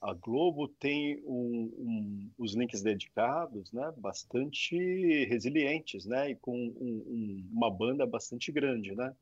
a 0.00 0.12
Globo 0.12 0.68
tem 0.68 1.22
um, 1.24 1.72
um, 1.78 2.30
os 2.38 2.54
links 2.54 2.82
dedicados, 2.82 3.72
né, 3.72 3.92
bastante 3.96 4.76
resilientes, 5.24 6.04
né, 6.04 6.30
e 6.30 6.36
com 6.36 6.56
um, 6.56 7.44
uma 7.50 7.70
banda 7.70 8.06
bastante 8.06 8.52
grande, 8.52 8.94
né. 8.94 9.14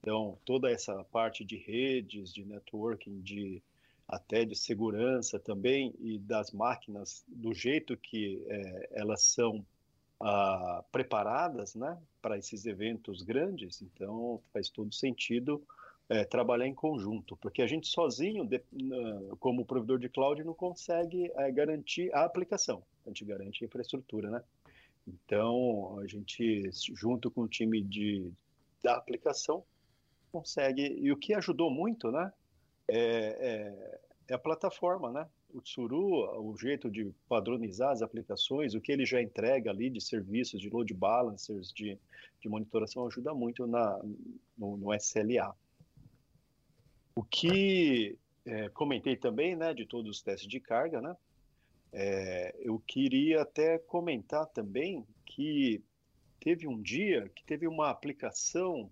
Então 0.00 0.38
toda 0.44 0.70
essa 0.70 1.04
parte 1.04 1.44
de 1.44 1.56
redes, 1.56 2.32
de 2.32 2.44
networking, 2.44 3.20
de 3.20 3.62
até 4.08 4.44
de 4.44 4.56
segurança 4.56 5.38
também 5.38 5.94
e 6.00 6.18
das 6.18 6.50
máquinas 6.50 7.24
do 7.28 7.54
jeito 7.54 7.96
que 7.96 8.44
é, 8.46 8.88
elas 8.92 9.22
são 9.22 9.64
ah, 10.20 10.84
preparadas, 10.90 11.74
né, 11.74 11.98
para 12.20 12.36
esses 12.36 12.66
eventos 12.66 13.22
grandes. 13.22 13.80
Então 13.82 14.40
faz 14.52 14.68
todo 14.68 14.92
sentido 14.92 15.62
é, 16.12 16.24
trabalhar 16.24 16.66
em 16.66 16.74
conjunto, 16.74 17.34
porque 17.38 17.62
a 17.62 17.66
gente 17.66 17.88
sozinho, 17.88 18.44
de, 18.44 18.62
como 19.40 19.64
provedor 19.64 19.98
de 19.98 20.10
cloud, 20.10 20.44
não 20.44 20.52
consegue 20.52 21.32
é, 21.36 21.50
garantir 21.50 22.14
a 22.14 22.24
aplicação, 22.24 22.82
a 23.06 23.08
gente 23.08 23.24
garante 23.24 23.64
a 23.64 23.66
infraestrutura, 23.66 24.30
né? 24.30 24.42
Então, 25.08 25.98
a 25.98 26.06
gente, 26.06 26.70
junto 26.94 27.30
com 27.30 27.40
o 27.40 27.48
time 27.48 27.80
de, 27.80 28.30
da 28.82 28.94
aplicação, 28.94 29.64
consegue. 30.30 30.82
E 31.00 31.10
o 31.10 31.16
que 31.16 31.32
ajudou 31.32 31.70
muito, 31.70 32.12
né? 32.12 32.30
É, 32.86 32.98
é, 32.98 34.00
é 34.28 34.34
a 34.34 34.38
plataforma, 34.38 35.10
né? 35.10 35.26
O 35.54 35.62
Tsuru, 35.62 36.40
o 36.40 36.54
jeito 36.58 36.90
de 36.90 37.10
padronizar 37.26 37.90
as 37.90 38.02
aplicações, 38.02 38.74
o 38.74 38.80
que 38.82 38.92
ele 38.92 39.06
já 39.06 39.20
entrega 39.20 39.70
ali 39.70 39.88
de 39.88 40.00
serviços, 40.00 40.60
de 40.60 40.68
load 40.68 40.92
balancers, 40.92 41.72
de, 41.72 41.98
de 42.38 42.48
monitoração, 42.50 43.06
ajuda 43.06 43.34
muito 43.34 43.66
na, 43.66 43.98
no, 44.58 44.76
no 44.76 44.94
SLA. 44.94 45.56
O 47.14 47.22
que 47.22 48.18
é, 48.44 48.68
comentei 48.70 49.16
também, 49.16 49.54
né, 49.54 49.74
de 49.74 49.86
todos 49.86 50.10
os 50.10 50.22
testes 50.22 50.48
de 50.48 50.60
carga, 50.60 51.00
né, 51.00 51.16
é, 51.92 52.56
eu 52.60 52.78
queria 52.86 53.42
até 53.42 53.78
comentar 53.78 54.46
também 54.46 55.06
que 55.26 55.82
teve 56.40 56.66
um 56.66 56.80
dia 56.80 57.28
que 57.34 57.44
teve 57.44 57.68
uma 57.68 57.90
aplicação 57.90 58.90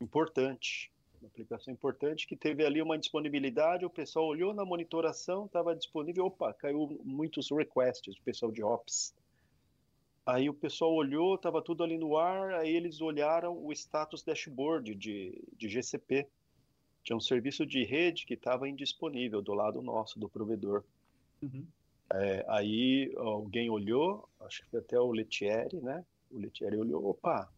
importante, 0.00 0.90
uma 1.20 1.28
aplicação 1.28 1.72
importante 1.72 2.26
que 2.26 2.34
teve 2.34 2.64
ali 2.64 2.80
uma 2.80 2.98
disponibilidade, 2.98 3.84
o 3.84 3.90
pessoal 3.90 4.26
olhou 4.26 4.54
na 4.54 4.64
monitoração, 4.64 5.44
estava 5.46 5.76
disponível, 5.76 6.26
opa, 6.26 6.54
caiu 6.54 6.98
muitos 7.04 7.50
requests, 7.50 8.16
o 8.16 8.22
pessoal 8.22 8.50
de 8.50 8.62
Ops. 8.62 9.14
Aí 10.24 10.48
o 10.48 10.54
pessoal 10.54 10.92
olhou, 10.92 11.36
estava 11.36 11.62
tudo 11.62 11.84
ali 11.84 11.96
no 11.96 12.16
ar, 12.16 12.54
aí 12.54 12.74
eles 12.74 13.00
olharam 13.00 13.64
o 13.64 13.72
status 13.72 14.24
dashboard 14.24 14.94
de, 14.94 15.40
de 15.56 15.68
GCP 15.68 16.26
tinha 17.06 17.16
um 17.16 17.20
serviço 17.20 17.64
de 17.64 17.84
rede 17.84 18.26
que 18.26 18.34
estava 18.34 18.68
indisponível 18.68 19.40
do 19.40 19.54
lado 19.54 19.80
nosso, 19.80 20.18
do 20.18 20.28
provedor. 20.28 20.82
Uhum. 21.40 21.64
É, 22.12 22.44
aí 22.48 23.12
alguém 23.16 23.70
olhou, 23.70 24.28
acho 24.40 24.64
que 24.64 24.70
foi 24.70 24.80
até 24.80 24.98
o 24.98 25.12
Letieri, 25.12 25.80
né? 25.80 26.04
O 26.32 26.38
Letieri 26.38 26.76
olhou, 26.76 27.08
opa, 27.08 27.48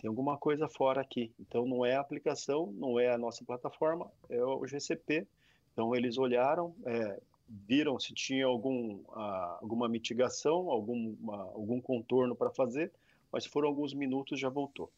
tem 0.00 0.08
alguma 0.08 0.36
coisa 0.36 0.66
fora 0.66 1.00
aqui. 1.00 1.32
Então 1.38 1.64
não 1.64 1.86
é 1.86 1.94
a 1.94 2.00
aplicação, 2.00 2.72
não 2.72 2.98
é 2.98 3.08
a 3.08 3.16
nossa 3.16 3.44
plataforma, 3.44 4.10
é 4.28 4.42
o 4.44 4.66
GCP. 4.66 5.28
Então 5.72 5.94
eles 5.94 6.18
olharam, 6.18 6.74
é, 6.84 7.20
viram 7.48 8.00
se 8.00 8.12
tinha 8.12 8.46
algum, 8.46 8.96
uh, 9.10 9.58
alguma 9.60 9.88
mitigação, 9.88 10.68
algum, 10.68 11.14
uh, 11.22 11.52
algum 11.54 11.80
contorno 11.80 12.34
para 12.34 12.50
fazer, 12.50 12.90
mas 13.30 13.46
foram 13.46 13.68
alguns 13.68 13.94
minutos 13.94 14.40
já 14.40 14.48
voltou. 14.48 14.90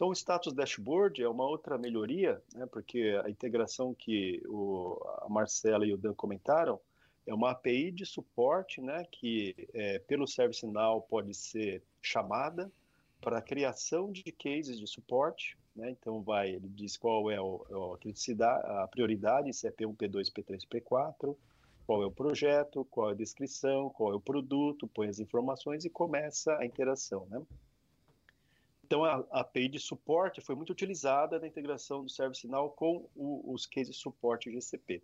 Então 0.00 0.08
o 0.08 0.14
status 0.14 0.54
dashboard 0.54 1.22
é 1.22 1.28
uma 1.28 1.44
outra 1.44 1.76
melhoria, 1.76 2.42
né, 2.54 2.64
porque 2.64 3.20
a 3.22 3.28
integração 3.28 3.92
que 3.92 4.42
o, 4.46 4.98
a 5.18 5.28
Marcela 5.28 5.84
e 5.84 5.92
o 5.92 5.98
Dan 5.98 6.14
comentaram 6.14 6.80
é 7.26 7.34
uma 7.34 7.50
API 7.50 7.90
de 7.90 8.06
suporte, 8.06 8.80
né, 8.80 9.04
que 9.12 9.68
é, 9.74 9.98
pelo 9.98 10.26
ServiceNow 10.26 11.02
pode 11.02 11.34
ser 11.34 11.82
chamada 12.00 12.72
para 13.20 13.42
criação 13.42 14.10
de 14.10 14.22
cases 14.32 14.80
de 14.80 14.86
suporte, 14.86 15.58
né? 15.76 15.90
Então 15.90 16.22
vai, 16.22 16.48
ele 16.48 16.68
diz 16.70 16.96
qual 16.96 17.30
é 17.30 17.38
o, 17.38 17.66
a 18.64 18.88
prioridade, 18.88 19.52
se 19.52 19.66
é 19.66 19.70
P1, 19.70 19.94
P2, 19.94 20.32
P3, 20.32 20.66
P4, 20.66 21.36
qual 21.86 22.02
é 22.02 22.06
o 22.06 22.10
projeto, 22.10 22.86
qual 22.90 23.10
é 23.10 23.12
a 23.12 23.16
descrição, 23.16 23.90
qual 23.90 24.12
é 24.12 24.16
o 24.16 24.20
produto, 24.20 24.88
põe 24.88 25.08
as 25.08 25.18
informações 25.18 25.84
e 25.84 25.90
começa 25.90 26.56
a 26.56 26.64
interação, 26.64 27.26
né? 27.28 27.42
Então 28.90 29.04
a, 29.04 29.24
a 29.30 29.42
API 29.42 29.68
de 29.68 29.78
suporte 29.78 30.40
foi 30.40 30.56
muito 30.56 30.70
utilizada 30.70 31.38
na 31.38 31.46
integração 31.46 32.02
do 32.02 32.10
ServiceNow 32.10 32.70
com 32.70 33.08
o, 33.14 33.54
os 33.54 33.64
cases 33.64 33.94
de 33.94 34.02
suporte 34.02 34.50
GCP. 34.50 35.00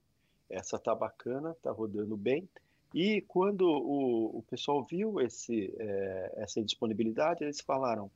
Essa 0.51 0.77
tá 0.77 0.93
bacana, 0.93 1.57
tá 1.63 1.71
rodando 1.71 2.17
bem. 2.17 2.49
E 2.93 3.21
quando 3.29 3.61
o, 3.63 4.39
o 4.39 4.43
pessoal 4.51 4.83
viu 4.83 5.21
esse, 5.21 5.73
é, 5.79 6.33
essa 6.39 6.65
disponibilidade, 6.65 7.45
eles 7.45 7.61
falaram: 7.61 8.11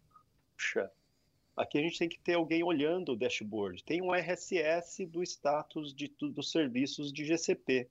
puxa, 0.56 0.90
aqui 1.56 1.78
a 1.78 1.82
gente 1.82 2.00
tem 2.00 2.08
que 2.08 2.18
ter 2.18 2.34
alguém 2.34 2.64
olhando 2.64 3.12
o 3.12 3.16
dashboard. 3.16 3.84
Tem 3.84 4.02
um 4.02 4.12
RSS 4.12 5.06
do 5.06 5.22
status 5.22 5.94
de, 5.94 6.08
dos 6.20 6.50
serviços 6.50 7.12
de 7.12 7.24
GCP. 7.24 7.88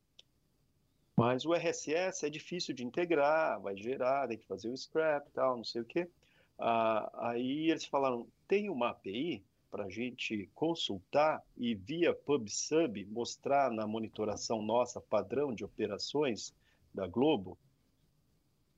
Mas 1.16 1.46
o 1.46 1.54
RSS 1.54 2.26
é 2.26 2.30
difícil 2.30 2.76
de 2.76 2.84
integrar, 2.84 3.62
vai 3.62 3.78
gerar, 3.78 4.28
tem 4.28 4.38
que 4.38 4.48
fazer 4.48 4.68
o 4.68 4.76
scrap 4.76 5.30
tal, 5.32 5.56
não 5.56 5.64
sei 5.64 5.82
o 5.82 5.86
quê. 5.86 6.10
Ah, 6.60 7.10
aí 7.30 7.72
eles 7.72 7.86
falaram: 7.86 8.28
tem 8.48 8.70
uma 8.70 8.90
API 8.90 9.44
para 9.72 9.86
a 9.86 9.90
gente 9.90 10.50
consultar 10.54 11.42
e 11.56 11.74
via 11.74 12.14
PubSub 12.14 13.06
mostrar 13.06 13.72
na 13.72 13.88
monitoração 13.88 14.62
nossa 14.62 15.00
padrão 15.00 15.54
de 15.54 15.64
operações 15.64 16.54
da 16.94 17.08
Globo. 17.08 17.58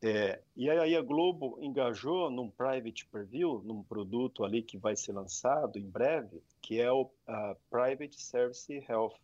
É, 0.04 0.42
e 0.56 0.70
aí 0.70 0.96
a 0.96 1.02
Globo 1.02 1.58
engajou 1.62 2.30
num 2.30 2.50
private 2.50 3.06
preview, 3.06 3.62
num 3.64 3.84
produto 3.84 4.44
ali 4.44 4.62
que 4.62 4.78
vai 4.78 4.96
ser 4.96 5.14
lançado 5.14 5.78
em 5.78 5.88
breve, 5.88 6.42
que 6.60 6.80
é 6.80 6.92
o 6.92 7.10
Private 7.70 8.20
Service 8.20 8.74
Health, 8.90 9.16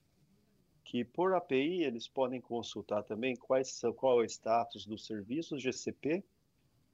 que 0.83 1.03
por 1.03 1.33
API 1.33 1.83
eles 1.83 2.07
podem 2.07 2.39
consultar 2.39 3.03
também 3.03 3.35
quais 3.35 3.81
qual 3.95 4.21
é 4.21 4.23
o 4.23 4.25
status 4.25 4.85
dos 4.85 5.05
serviços 5.05 5.61
GCP 5.61 6.23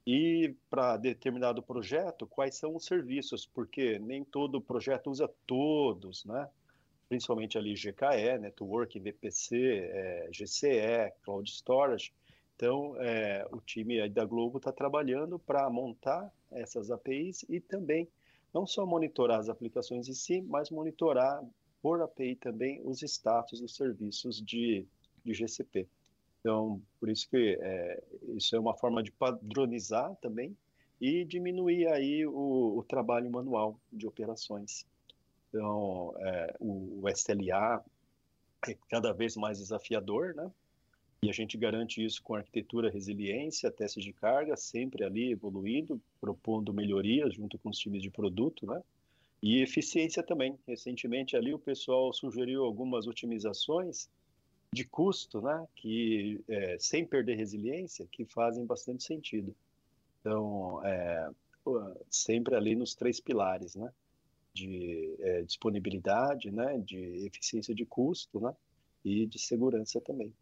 e 0.06 0.54
para 0.68 0.96
determinado 0.96 1.62
projeto 1.62 2.26
quais 2.26 2.56
são 2.56 2.76
os 2.76 2.84
serviços, 2.84 3.46
porque 3.46 3.98
nem 3.98 4.22
todo 4.22 4.60
projeto 4.60 5.10
usa 5.10 5.28
todos, 5.46 6.24
né? 6.24 6.48
principalmente 7.08 7.56
ali 7.56 7.74
GKE, 7.74 8.38
Network, 8.40 8.98
VPC, 8.98 9.56
é, 9.56 10.28
GCE, 10.30 11.12
Cloud 11.22 11.50
Storage. 11.50 12.12
Então, 12.56 12.96
é, 13.00 13.46
o 13.50 13.60
time 13.60 14.08
da 14.08 14.24
Globo 14.24 14.58
está 14.58 14.72
trabalhando 14.72 15.38
para 15.38 15.68
montar 15.70 16.32
essas 16.52 16.90
APIs 16.90 17.44
e 17.48 17.60
também 17.60 18.08
não 18.52 18.66
só 18.66 18.86
monitorar 18.86 19.40
as 19.40 19.48
aplicações 19.48 20.08
em 20.08 20.14
si, 20.14 20.40
mas 20.42 20.70
monitorar 20.70 21.42
por 21.82 22.00
API 22.00 22.36
também 22.36 22.80
os 22.84 23.02
status 23.02 23.60
dos 23.60 23.74
serviços 23.74 24.40
de, 24.40 24.86
de 25.24 25.34
GCP. 25.34 25.88
Então, 26.44 26.78
por 27.00 27.08
isso 27.08 27.26
que 27.30 27.56
é, 27.58 28.02
isso 28.36 28.54
é 28.54 28.60
uma 28.60 28.74
forma 28.74 29.02
de 29.02 29.10
padronizar 29.10 30.14
também 30.16 30.54
e 31.00 31.24
diminuir 31.24 31.88
aí 31.88 32.26
o, 32.26 32.76
o 32.76 32.84
trabalho 32.86 33.30
manual 33.30 33.80
de 33.90 34.06
operações. 34.06 34.84
Então, 35.48 36.14
é, 36.18 36.54
o, 36.60 37.00
o 37.02 37.08
SLA 37.08 37.82
é 38.68 38.76
cada 38.90 39.10
vez 39.12 39.36
mais 39.36 39.56
desafiador, 39.56 40.34
né? 40.34 40.50
E 41.22 41.30
a 41.30 41.32
gente 41.32 41.56
garante 41.56 42.04
isso 42.04 42.22
com 42.22 42.34
arquitetura, 42.34 42.90
resiliência, 42.90 43.70
testes 43.70 44.04
de 44.04 44.12
carga, 44.12 44.54
sempre 44.54 45.02
ali 45.02 45.32
evoluindo, 45.32 45.98
propondo 46.20 46.74
melhorias 46.74 47.32
junto 47.32 47.56
com 47.56 47.70
os 47.70 47.78
times 47.78 48.02
de 48.02 48.10
produto, 48.10 48.66
né? 48.66 48.82
E 49.42 49.62
eficiência 49.62 50.22
também. 50.22 50.58
Recentemente 50.66 51.38
ali 51.38 51.54
o 51.54 51.58
pessoal 51.58 52.12
sugeriu 52.12 52.64
algumas 52.64 53.06
otimizações 53.06 54.10
de 54.74 54.84
custo, 54.84 55.40
né? 55.40 55.66
Que 55.76 56.42
é, 56.48 56.76
sem 56.78 57.06
perder 57.06 57.36
resiliência, 57.36 58.06
que 58.10 58.24
fazem 58.26 58.66
bastante 58.66 59.04
sentido. 59.04 59.54
Então, 60.20 60.84
é, 60.84 61.30
sempre 62.10 62.54
ali 62.54 62.74
nos 62.74 62.94
três 62.94 63.20
pilares, 63.20 63.74
né? 63.74 63.90
de 64.54 65.16
é, 65.18 65.42
disponibilidade, 65.42 66.50
né, 66.52 66.78
de 66.78 67.26
eficiência 67.26 67.74
de 67.74 67.84
custo, 67.84 68.40
né, 68.40 68.54
e 69.04 69.26
de 69.26 69.38
segurança 69.38 70.00
também. 70.00 70.32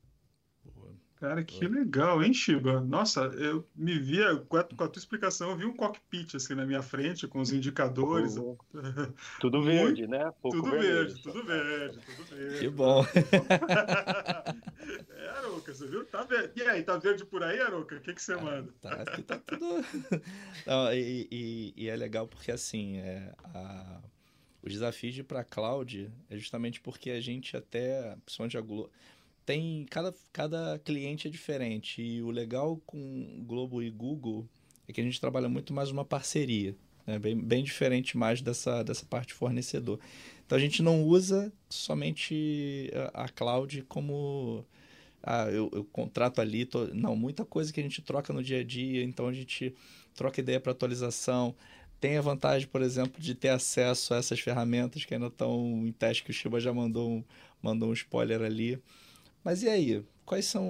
Cara, 1.23 1.45
que 1.45 1.68
legal, 1.68 2.20
hein, 2.20 2.35
Shiba? 2.35 2.81
Nossa, 2.81 3.20
eu 3.20 3.64
me 3.77 3.97
via, 3.97 4.35
com 4.49 4.57
a, 4.57 4.64
com 4.64 4.83
a 4.83 4.89
tua 4.89 4.99
explicação, 4.99 5.51
eu 5.51 5.57
vi 5.57 5.64
um 5.64 5.73
cockpit 5.73 6.35
assim 6.35 6.53
na 6.57 6.66
minha 6.66 6.83
frente, 6.83 7.29
com 7.29 7.39
os 7.39 7.53
indicadores. 7.53 8.37
Oh, 8.37 8.59
tudo 9.39 9.62
verde, 9.62 10.09
né? 10.09 10.33
Pouco 10.43 10.61
tudo 10.61 10.73
verde, 10.73 11.23
tudo 11.23 11.45
verde, 11.45 12.01
tudo 12.16 12.25
verde. 12.25 12.59
Que 12.59 12.68
bom. 12.68 13.05
é, 15.16 15.29
Aroca, 15.29 15.73
você 15.73 15.87
viu? 15.87 16.05
Tá 16.07 16.25
verde. 16.25 16.55
E 16.57 16.62
aí, 16.62 16.83
tá 16.83 16.99
verde 16.99 17.25
por 17.25 17.45
aí, 17.45 17.61
Aroca? 17.61 17.95
O 17.95 18.01
que, 18.01 18.14
que 18.14 18.20
você 18.20 18.33
ah, 18.33 18.43
manda? 18.43 18.73
Tá, 18.81 18.93
aqui 18.95 19.23
tá 19.23 19.39
tudo. 19.39 19.87
Não, 20.66 20.93
e, 20.93 21.29
e, 21.31 21.73
e, 21.77 21.89
é 21.89 21.95
legal 21.95 22.27
porque, 22.27 22.51
assim, 22.51 22.97
é, 22.97 23.33
a... 23.55 24.01
os 24.61 24.73
desafios 24.73 25.14
de 25.14 25.20
ir 25.20 25.25
para 25.25 25.45
cloud 25.45 26.12
é 26.29 26.37
justamente 26.37 26.81
porque 26.81 27.12
a 27.12 27.20
gente 27.20 27.57
até, 27.57 28.16
principalmente 28.25 28.59
a 28.59 28.61
Globo 28.61 28.91
tem 29.45 29.86
cada, 29.90 30.14
cada 30.32 30.78
cliente 30.78 31.28
é 31.28 31.30
diferente 31.30 32.03
e 32.03 32.22
o 32.22 32.30
legal 32.30 32.80
com 32.86 33.45
Globo 33.47 33.82
e 33.82 33.90
Google 33.90 34.49
é 34.88 34.93
que 34.93 35.01
a 35.01 35.05
gente 35.05 35.20
trabalha 35.20 35.49
muito 35.49 35.72
mais 35.72 35.90
uma 35.90 36.05
parceria, 36.05 36.76
né? 37.07 37.18
bem, 37.18 37.36
bem 37.38 37.64
diferente 37.64 38.16
mais 38.16 38.40
dessa, 38.40 38.82
dessa 38.82 39.05
parte 39.05 39.34
fornecedor. 39.34 39.99
Então 40.47 40.57
a 40.57 40.61
gente 40.61 40.82
não 40.82 41.03
usa 41.05 41.53
somente 41.68 42.90
a, 43.14 43.24
a 43.24 43.28
cloud 43.28 43.82
como 43.88 44.64
ah, 45.22 45.49
eu, 45.51 45.70
eu 45.72 45.84
contrato 45.84 46.40
ali, 46.40 46.64
tô... 46.64 46.88
não, 46.88 47.14
muita 47.14 47.45
coisa 47.45 47.72
que 47.72 47.80
a 47.80 47.82
gente 47.82 48.03
troca 48.03 48.32
no 48.32 48.43
dia 48.43 48.61
a 48.61 48.64
dia, 48.64 49.03
então 49.05 49.28
a 49.28 49.32
gente 49.32 49.74
troca 50.14 50.40
ideia 50.40 50.61
para 50.61 50.72
atualização. 50.72 51.55
Tem 52.01 52.16
a 52.16 52.20
vantagem, 52.20 52.66
por 52.66 52.82
exemplo, 52.82 53.20
de 53.20 53.34
ter 53.34 53.51
acesso 53.51 54.12
a 54.12 54.16
essas 54.16 54.40
ferramentas 54.40 55.05
que 55.05 55.14
ainda 55.14 55.28
estão 55.28 55.86
em 55.86 55.93
teste, 55.93 56.24
que 56.24 56.30
o 56.30 56.34
Shiba 56.34 56.59
já 56.59 56.72
mandou 56.72 57.09
um, 57.09 57.24
mandou 57.62 57.90
um 57.90 57.93
spoiler 57.93 58.43
ali. 58.43 58.82
Mas 59.45 59.62
e 59.62 59.68
aí? 59.68 60.05
Quais 60.24 60.47
são. 60.47 60.64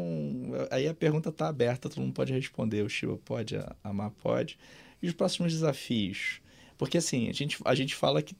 Aí 0.70 0.88
a 0.88 0.94
pergunta 0.94 1.28
está 1.28 1.48
aberta, 1.48 1.88
todo 1.88 2.00
mundo 2.00 2.14
pode 2.14 2.32
responder. 2.32 2.82
O 2.82 2.88
Shiva 2.88 3.18
pode, 3.18 3.56
a 3.56 3.92
Mar 3.92 4.10
pode. 4.10 4.58
E 5.02 5.06
os 5.06 5.12
próximos 5.12 5.52
desafios? 5.52 6.40
Porque 6.78 6.98
assim, 6.98 7.28
a 7.28 7.32
gente, 7.32 7.58
a 7.64 7.74
gente 7.74 7.94
fala 7.94 8.22
que 8.22 8.34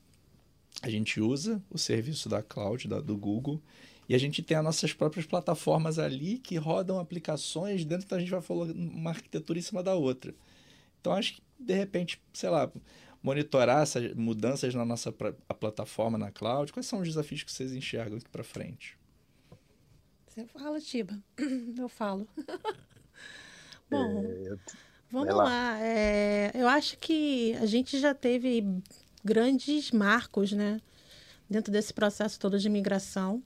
a 0.83 0.89
gente 0.91 1.21
usa 1.21 1.63
o 1.71 1.79
serviço 1.79 2.29
da 2.29 2.43
cloud, 2.43 2.89
da, 2.89 3.01
do 3.01 3.17
Google, 3.17 3.61
e 4.09 4.15
a 4.15 4.19
gente 4.19 4.43
tem 4.43 4.57
as 4.57 4.65
nossas 4.65 4.93
próprias 4.93 5.27
plataformas 5.27 5.99
ali 5.99 6.39
que 6.39 6.57
rodam 6.57 6.99
aplicações 6.99 7.85
dentro 7.85 8.09
da 8.09 8.19
gente 8.19 8.31
vai 8.31 8.41
falar 8.41 8.67
uma 8.73 9.11
arquitetura 9.11 9.59
em 9.59 9.63
cima 9.63 9.83
da 9.83 9.95
outra. 9.95 10.35
Então 11.01 11.13
acho 11.13 11.35
que 11.35 11.43
de 11.59 11.75
repente, 11.75 12.21
sei 12.33 12.51
lá, 12.51 12.71
monitorar 13.23 13.83
essas 13.83 14.13
mudanças 14.15 14.75
na 14.75 14.85
nossa 14.85 15.15
a 15.49 15.55
plataforma 15.55 16.19
na 16.19 16.31
cloud, 16.31 16.73
quais 16.73 16.87
são 16.87 17.01
os 17.01 17.09
desafios 17.09 17.43
que 17.43 17.53
vocês 17.53 17.73
enxergam 17.73 18.19
aqui 18.19 18.29
para 18.29 18.43
frente? 18.43 18.99
Você 20.33 20.47
fala, 20.47 20.81
Tiba. 20.81 21.23
Eu 21.77 21.91
falo. 21.91 22.27
Bom, 23.91 24.25
é, 24.25 24.57
vamos 25.11 25.35
lá. 25.35 25.45
lá. 25.45 25.81
É, 25.83 26.51
eu 26.55 26.67
acho 26.67 26.97
que 26.97 27.55
a 27.61 27.67
gente 27.67 27.99
já 27.99 28.15
teve 28.15 28.65
grandes 29.23 29.91
marcos, 29.91 30.53
né? 30.53 30.81
Dentro 31.51 31.71
desse 31.71 31.93
processo 31.93 32.41
todo 32.41 32.59
de 32.59 32.71
migração. 32.71 33.43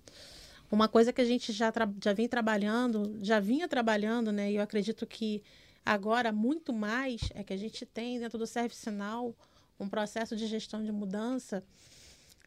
Uma 0.70 0.86
coisa 0.86 1.12
que 1.12 1.20
a 1.20 1.24
gente 1.24 1.52
já, 1.52 1.72
já 2.00 2.12
vem 2.12 2.28
trabalhando, 2.28 3.18
já 3.20 3.40
vinha 3.40 3.66
trabalhando, 3.66 4.30
né? 4.30 4.52
E 4.52 4.54
eu 4.54 4.62
acredito 4.62 5.04
que 5.04 5.42
agora 5.84 6.30
muito 6.30 6.72
mais 6.72 7.22
é 7.34 7.42
que 7.42 7.52
a 7.52 7.56
gente 7.56 7.84
tem 7.84 8.20
dentro 8.20 8.38
do 8.38 8.46
Service 8.46 8.88
Now 8.88 9.34
um 9.80 9.88
processo 9.88 10.36
de 10.36 10.46
gestão 10.46 10.84
de 10.84 10.92
mudança 10.92 11.64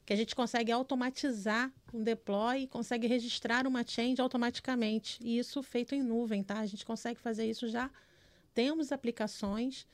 que 0.10 0.14
a 0.14 0.16
gente 0.16 0.36
consegue 0.36 0.72
automatizar 0.72 1.72
um 1.94 2.04
deploy 2.04 2.66
consegue 2.66 3.06
registrar 3.06 3.68
uma 3.68 3.86
change 3.86 4.20
automaticamente. 4.20 5.20
E 5.22 5.38
isso 5.38 5.62
feito 5.62 5.94
em 5.94 6.02
nuvem, 6.02 6.42
tá? 6.42 6.58
A 6.58 6.66
gente 6.66 6.84
consegue 6.84 7.20
fazer 7.20 7.46
isso 7.46 7.70
já. 7.70 7.92
Temos 8.52 8.92
aplicações, 8.92 9.86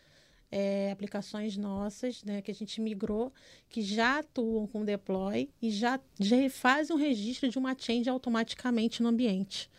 é, 0.49 0.89
aplicações 0.89 1.57
nossas, 1.57 2.24
né, 2.24 2.41
que 2.41 2.49
a 2.49 2.53
gente 2.53 2.80
migrou, 2.80 3.34
que 3.68 3.82
já 3.82 4.20
atuam 4.20 4.66
com 4.66 4.86
deploy 4.86 5.49
e 5.61 5.70
já, 5.70 5.99
já 6.18 6.49
fazem 6.49 6.95
um 6.95 6.99
registro 6.99 7.49
de 7.49 7.57
uma 7.57 7.76
change 7.78 8.09
automaticamente 8.09 9.03
no 9.03 9.09
ambiente. 9.09 9.70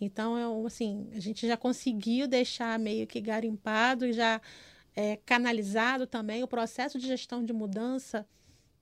Então, 0.00 0.38
é, 0.38 0.66
assim, 0.66 1.06
a 1.14 1.20
gente 1.20 1.46
já 1.46 1.58
conseguiu 1.58 2.26
deixar 2.26 2.78
meio 2.78 3.06
que 3.06 3.20
garimpado 3.20 4.06
e 4.06 4.14
já 4.14 4.40
é, 4.96 5.16
canalizado 5.26 6.06
também 6.06 6.42
o 6.42 6.48
processo 6.48 6.98
de 6.98 7.06
gestão 7.06 7.44
de 7.44 7.52
mudança 7.52 8.26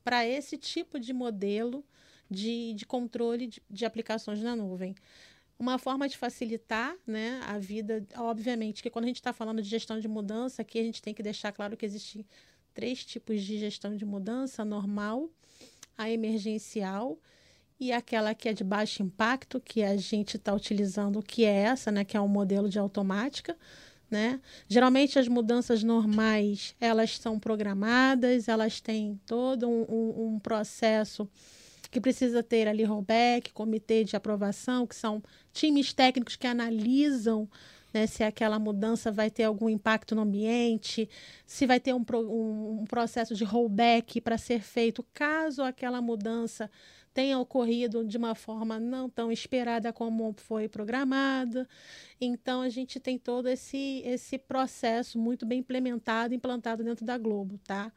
para 0.04 0.26
esse 0.26 0.56
tipo 0.56 0.98
de 0.98 1.12
modelo 1.12 1.84
de, 2.30 2.74
de 2.74 2.86
controle 2.86 3.46
de, 3.46 3.62
de 3.68 3.84
aplicações 3.84 4.40
na 4.40 4.54
nuvem 4.54 4.94
uma 5.60 5.78
forma 5.78 6.08
de 6.08 6.16
facilitar 6.16 6.96
né, 7.06 7.38
a 7.46 7.58
vida. 7.58 8.02
Obviamente 8.16 8.82
que 8.82 8.88
quando 8.88 9.04
a 9.04 9.08
gente 9.08 9.16
está 9.16 9.30
falando 9.30 9.60
de 9.60 9.68
gestão 9.68 10.00
de 10.00 10.08
mudança, 10.08 10.62
aqui 10.62 10.78
a 10.78 10.82
gente 10.82 11.02
tem 11.02 11.12
que 11.12 11.22
deixar 11.22 11.52
claro 11.52 11.76
que 11.76 11.84
existem 11.84 12.24
três 12.72 13.04
tipos 13.04 13.42
de 13.42 13.58
gestão 13.58 13.94
de 13.94 14.06
mudança: 14.06 14.64
normal, 14.64 15.28
a 15.98 16.10
emergencial 16.10 17.18
e 17.78 17.92
aquela 17.92 18.34
que 18.34 18.48
é 18.48 18.54
de 18.54 18.64
baixo 18.64 19.02
impacto, 19.02 19.60
que 19.60 19.82
a 19.82 19.96
gente 19.98 20.38
está 20.38 20.54
utilizando, 20.54 21.22
que 21.22 21.44
é 21.44 21.52
essa, 21.52 21.90
né, 21.90 22.04
que 22.04 22.16
é 22.16 22.20
um 22.20 22.28
modelo 22.28 22.68
de 22.68 22.78
automática. 22.78 23.56
Né? 24.10 24.40
Geralmente 24.66 25.18
as 25.20 25.28
mudanças 25.28 25.84
normais 25.84 26.74
elas 26.80 27.16
são 27.16 27.38
programadas, 27.38 28.48
elas 28.48 28.80
têm 28.80 29.20
todo 29.24 29.68
um, 29.68 29.86
um, 29.88 30.26
um 30.34 30.38
processo 30.40 31.28
que 31.90 32.00
precisa 32.00 32.42
ter 32.42 32.66
ali 32.66 32.82
rollback, 32.82 33.52
comitê 33.52 34.02
de 34.02 34.16
aprovação, 34.16 34.86
que 34.86 34.96
são 34.96 35.22
times 35.52 35.92
técnicos 35.92 36.36
que 36.36 36.46
analisam 36.46 37.48
né, 37.92 38.06
se 38.06 38.22
aquela 38.22 38.58
mudança 38.58 39.10
vai 39.10 39.30
ter 39.30 39.44
algum 39.44 39.68
impacto 39.68 40.14
no 40.14 40.22
ambiente, 40.22 41.08
se 41.44 41.66
vai 41.66 41.80
ter 41.80 41.92
um, 41.92 42.04
um, 42.14 42.80
um 42.82 42.84
processo 42.84 43.34
de 43.34 43.44
rollback 43.44 44.20
para 44.20 44.38
ser 44.38 44.60
feito 44.60 45.04
caso 45.12 45.62
aquela 45.62 46.00
mudança 46.00 46.70
tenha 47.12 47.38
ocorrido 47.38 48.04
de 48.04 48.16
uma 48.16 48.34
forma 48.34 48.78
não 48.78 49.08
tão 49.08 49.30
esperada 49.32 49.92
como 49.92 50.34
foi 50.36 50.68
programada. 50.68 51.68
Então, 52.20 52.62
a 52.62 52.68
gente 52.68 53.00
tem 53.00 53.18
todo 53.18 53.48
esse, 53.48 54.02
esse 54.04 54.38
processo 54.38 55.18
muito 55.18 55.44
bem 55.44 55.60
implementado, 55.60 56.34
implantado 56.34 56.84
dentro 56.84 57.04
da 57.04 57.18
Globo, 57.18 57.58
tá? 57.58 57.92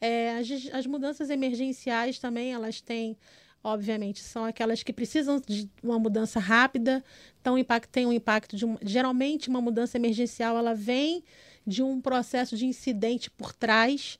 É, 0.00 0.38
as, 0.38 0.48
as 0.72 0.86
mudanças 0.86 1.30
emergenciais 1.30 2.18
também, 2.18 2.52
elas 2.52 2.80
têm 2.80 3.16
obviamente, 3.64 4.20
são 4.20 4.44
aquelas 4.44 4.82
que 4.82 4.92
precisam 4.92 5.40
de 5.40 5.70
uma 5.82 5.98
mudança 5.98 6.40
rápida, 6.40 7.04
então 7.40 7.54
tem 7.92 8.06
um 8.06 8.12
impacto 8.12 8.56
de 8.56 8.66
um, 8.66 8.76
geralmente 8.82 9.48
uma 9.48 9.60
mudança 9.60 9.96
emergencial 9.96 10.58
ela 10.58 10.74
vem 10.74 11.22
de 11.64 11.82
um 11.82 12.00
processo 12.00 12.56
de 12.56 12.66
incidente 12.66 13.30
por 13.30 13.52
trás 13.52 14.18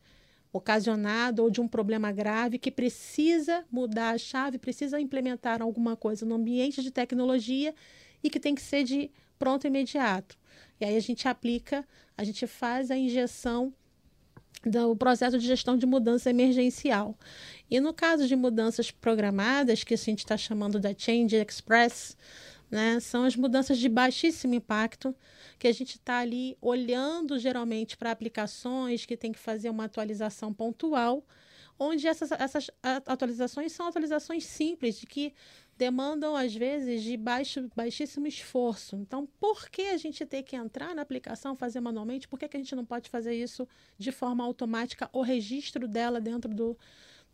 ocasionado 0.53 1.42
ou 1.42 1.50
de 1.50 1.61
um 1.61 1.66
problema 1.66 2.12
grave 2.12 2.59
que 2.59 2.70
precisa 2.70 3.64
mudar 3.70 4.11
a 4.11 4.18
chave, 4.18 4.59
precisa 4.59 5.00
implementar 5.00 5.62
alguma 5.62 5.96
coisa 5.96 6.26
no 6.26 6.34
ambiente 6.34 6.82
de 6.82 6.90
tecnologia 6.90 7.74
e 8.22 8.28
que 8.28 8.38
tem 8.38 8.55
que 8.55 8.62
ser 8.62 8.84
de 8.84 9.11
pronto 9.38 9.66
imediato. 9.66 10.38
E 10.80 10.84
aí 10.84 10.96
a 10.96 11.00
gente 11.00 11.26
aplica, 11.26 11.86
a 12.16 12.22
gente 12.22 12.46
faz 12.46 12.90
a 12.90 12.96
injeção 12.96 13.72
do 14.64 14.94
processo 14.94 15.38
de 15.38 15.46
gestão 15.46 15.76
de 15.76 15.86
mudança 15.86 16.30
emergencial. 16.30 17.18
E 17.70 17.80
no 17.80 17.92
caso 17.92 18.28
de 18.28 18.36
mudanças 18.36 18.90
programadas, 18.90 19.82
que 19.82 19.94
a 19.94 19.96
gente 19.96 20.20
está 20.20 20.36
chamando 20.36 20.78
da 20.78 20.94
Change 20.96 21.34
Express, 21.36 22.16
né, 22.72 22.98
são 23.00 23.24
as 23.24 23.36
mudanças 23.36 23.76
de 23.76 23.86
baixíssimo 23.86 24.54
impacto, 24.54 25.14
que 25.58 25.68
a 25.68 25.72
gente 25.72 25.96
está 25.96 26.20
ali 26.20 26.56
olhando 26.58 27.38
geralmente 27.38 27.98
para 27.98 28.10
aplicações 28.10 29.04
que 29.04 29.14
tem 29.14 29.30
que 29.30 29.38
fazer 29.38 29.68
uma 29.68 29.84
atualização 29.84 30.54
pontual, 30.54 31.22
onde 31.78 32.08
essas, 32.08 32.32
essas 32.32 32.70
atualizações 32.82 33.72
são 33.72 33.86
atualizações 33.86 34.46
simples, 34.46 34.98
de 34.98 35.06
que 35.06 35.34
demandam, 35.76 36.34
às 36.34 36.54
vezes, 36.54 37.02
de 37.02 37.14
baixo, 37.14 37.68
baixíssimo 37.76 38.26
esforço. 38.26 38.96
Então, 38.96 39.28
por 39.38 39.68
que 39.68 39.82
a 39.82 39.98
gente 39.98 40.24
tem 40.24 40.42
que 40.42 40.56
entrar 40.56 40.94
na 40.94 41.02
aplicação, 41.02 41.54
fazer 41.54 41.80
manualmente? 41.80 42.26
Por 42.26 42.38
que, 42.38 42.48
que 42.48 42.56
a 42.56 42.60
gente 42.60 42.74
não 42.74 42.86
pode 42.86 43.10
fazer 43.10 43.34
isso 43.34 43.68
de 43.98 44.10
forma 44.12 44.42
automática, 44.42 45.10
o 45.12 45.20
registro 45.20 45.86
dela 45.86 46.20
dentro 46.20 46.54
do, 46.54 46.78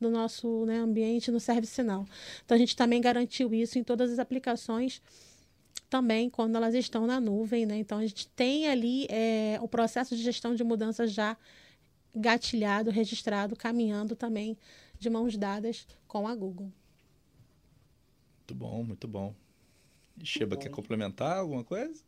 do 0.01 0.11
nosso 0.11 0.67
né, 0.67 0.79
ambiente 0.79 1.31
no 1.31 1.39
ServiceNow? 1.39 2.07
Então, 2.45 2.57
a 2.57 2.59
gente 2.59 2.75
também 2.75 3.01
garantiu 3.01 3.55
isso 3.55 3.79
em 3.79 3.85
todas 3.85 4.11
as 4.11 4.19
aplicações 4.19 5.01
também 5.89 6.29
quando 6.29 6.57
elas 6.57 6.75
estão 6.75 7.07
na 7.07 7.21
nuvem, 7.21 7.67
né? 7.67 7.77
Então 7.77 7.99
a 7.99 8.07
gente 8.07 8.29
tem 8.29 8.69
ali 8.69 9.07
é, 9.09 9.59
o 9.61 9.69
processo 9.69 10.17
de 10.17 10.23
gestão 10.23 10.55
de 10.55 10.63
mudanças 10.63 11.13
já 11.13 11.37
gatilhado, 12.15 12.91
registrado, 12.91 13.57
caminhando 13.57 14.17
também 14.17 14.57
de 14.99 15.09
mãos 15.09 15.37
dadas 15.37 15.87
com 16.07 16.27
a 16.27 16.35
Google. 16.35 16.73
Muito 18.39 18.55
bom, 18.55 18.83
muito 18.83 19.09
bom. 19.09 19.35
Sheba, 20.23 20.57
quer 20.57 20.71
complementar 20.71 21.39
alguma 21.39 21.63
coisa? 21.63 22.03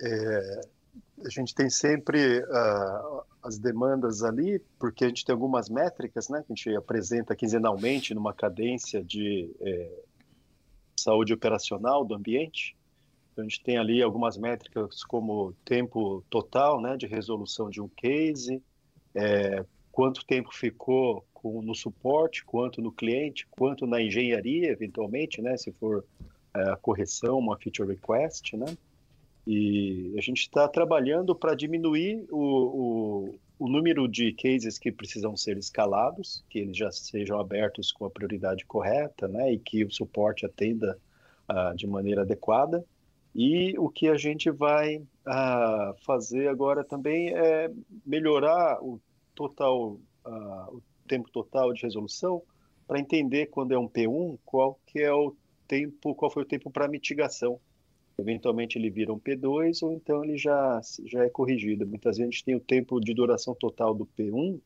É, 0.00 0.60
a 1.24 1.28
gente 1.28 1.54
tem 1.54 1.70
sempre 1.70 2.40
uh, 2.40 3.24
as 3.42 3.58
demandas 3.58 4.22
ali, 4.22 4.58
porque 4.78 5.04
a 5.04 5.08
gente 5.08 5.24
tem 5.24 5.32
algumas 5.32 5.68
métricas, 5.68 6.28
né, 6.28 6.42
que 6.44 6.52
a 6.52 6.56
gente 6.56 6.76
apresenta 6.76 7.36
quinzenalmente 7.36 8.14
numa 8.14 8.32
cadência 8.32 9.04
de 9.04 9.54
é, 9.60 10.02
saúde 10.96 11.32
operacional 11.32 12.04
do 12.04 12.14
ambiente. 12.14 12.76
Então, 13.32 13.44
a 13.44 13.48
gente 13.48 13.62
tem 13.62 13.78
ali 13.78 14.02
algumas 14.02 14.36
métricas 14.36 15.02
como 15.04 15.54
tempo 15.64 16.22
total, 16.28 16.80
né, 16.80 16.96
de 16.96 17.06
resolução 17.06 17.70
de 17.70 17.80
um 17.80 17.88
case, 17.88 18.62
é, 19.14 19.64
quanto 19.90 20.24
tempo 20.24 20.50
ficou 20.52 21.24
com, 21.32 21.62
no 21.62 21.74
suporte, 21.74 22.44
quanto 22.44 22.80
no 22.80 22.92
cliente, 22.92 23.46
quanto 23.50 23.86
na 23.86 24.02
engenharia, 24.02 24.70
eventualmente, 24.70 25.40
né, 25.40 25.56
se 25.56 25.72
for 25.72 26.04
é, 26.54 26.70
a 26.70 26.76
correção, 26.76 27.38
uma 27.38 27.56
feature 27.56 27.88
request, 27.88 28.56
né? 28.56 28.66
E 29.46 30.14
a 30.16 30.20
gente 30.20 30.42
está 30.42 30.68
trabalhando 30.68 31.34
para 31.34 31.54
diminuir 31.54 32.24
o, 32.30 32.38
o, 32.38 33.34
o, 33.62 33.68
número 33.68 34.08
de 34.08 34.32
cases 34.32 34.78
que 34.78 34.90
precisam 34.90 35.36
ser 35.36 35.56
escalados, 35.56 36.44
que 36.50 36.58
eles 36.58 36.76
já 36.76 36.90
sejam 36.90 37.38
abertos 37.38 37.92
com 37.92 38.04
a 38.04 38.10
prioridade 38.10 38.64
correta, 38.64 39.28
né, 39.28 39.52
e 39.52 39.58
que 39.58 39.84
o 39.84 39.90
suporte 39.90 40.44
atenda 40.44 40.98
uh, 41.48 41.74
de 41.76 41.86
maneira 41.86 42.22
adequada. 42.22 42.84
E 43.34 43.78
o 43.78 43.88
que 43.88 44.08
a 44.08 44.16
gente 44.16 44.50
vai 44.50 44.96
uh, 44.96 45.94
fazer 46.04 46.48
agora 46.48 46.84
também 46.84 47.30
é 47.30 47.70
melhorar 48.04 48.82
o 48.82 49.00
total, 49.34 49.92
uh, 50.26 50.76
o 50.76 50.82
tempo 51.06 51.30
total 51.30 51.72
de 51.72 51.82
resolução 51.82 52.42
para 52.86 52.98
entender 52.98 53.46
quando 53.46 53.72
é 53.72 53.78
um 53.78 53.88
P1 53.88 54.38
qual 54.44 54.78
que 54.86 55.00
é 55.00 55.12
o 55.12 55.34
tempo, 55.66 56.14
qual 56.14 56.30
foi 56.30 56.42
o 56.42 56.46
tempo 56.46 56.70
para 56.70 56.88
mitigação. 56.88 57.58
Eventualmente 58.18 58.78
ele 58.78 58.90
vira 58.90 59.12
um 59.12 59.18
P2 59.18 59.82
ou 59.82 59.92
então 59.92 60.24
ele 60.24 60.36
já 60.36 60.80
já 61.04 61.24
é 61.24 61.30
corrigido. 61.30 61.86
Muitas 61.86 62.16
vezes 62.16 62.28
a 62.28 62.30
gente 62.30 62.44
tem 62.44 62.54
o 62.54 62.60
tempo 62.60 63.00
de 63.00 63.14
duração 63.14 63.54
total 63.54 63.94
do 63.94 64.06
P1 64.06 64.60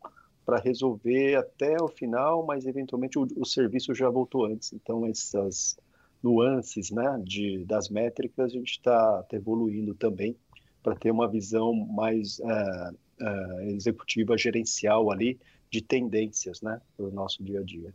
para 0.44 0.60
resolver 0.60 1.34
até 1.34 1.76
o 1.82 1.88
final, 1.88 2.44
mas 2.46 2.66
eventualmente 2.66 3.18
o, 3.18 3.26
o, 3.36 3.44
serviço 3.44 3.94
já 3.94 4.08
voltou 4.08 4.46
antes. 4.46 4.72
Então 4.72 5.06
essas 5.06 5.76
nuances, 6.22 6.90
né, 6.90 7.20
de 7.24 7.64
das 7.64 7.88
métricas 7.88 8.52
a 8.52 8.54
gente 8.54 8.72
está 8.72 9.22
tá 9.24 9.36
evoluindo 9.36 9.94
também 9.94 10.36
para 10.82 10.94
ter 10.94 11.10
uma 11.10 11.28
visão 11.28 11.74
mais 11.74 12.38
uh, 12.38 12.94
uh, 13.20 13.60
executiva 13.62 14.38
gerencial 14.38 15.10
ali 15.10 15.38
de 15.68 15.82
tendências, 15.82 16.62
né, 16.62 16.80
para 16.96 17.06
o 17.06 17.10
nosso 17.10 17.42
dia 17.42 17.60
a 17.60 17.62
dia. 17.64 17.92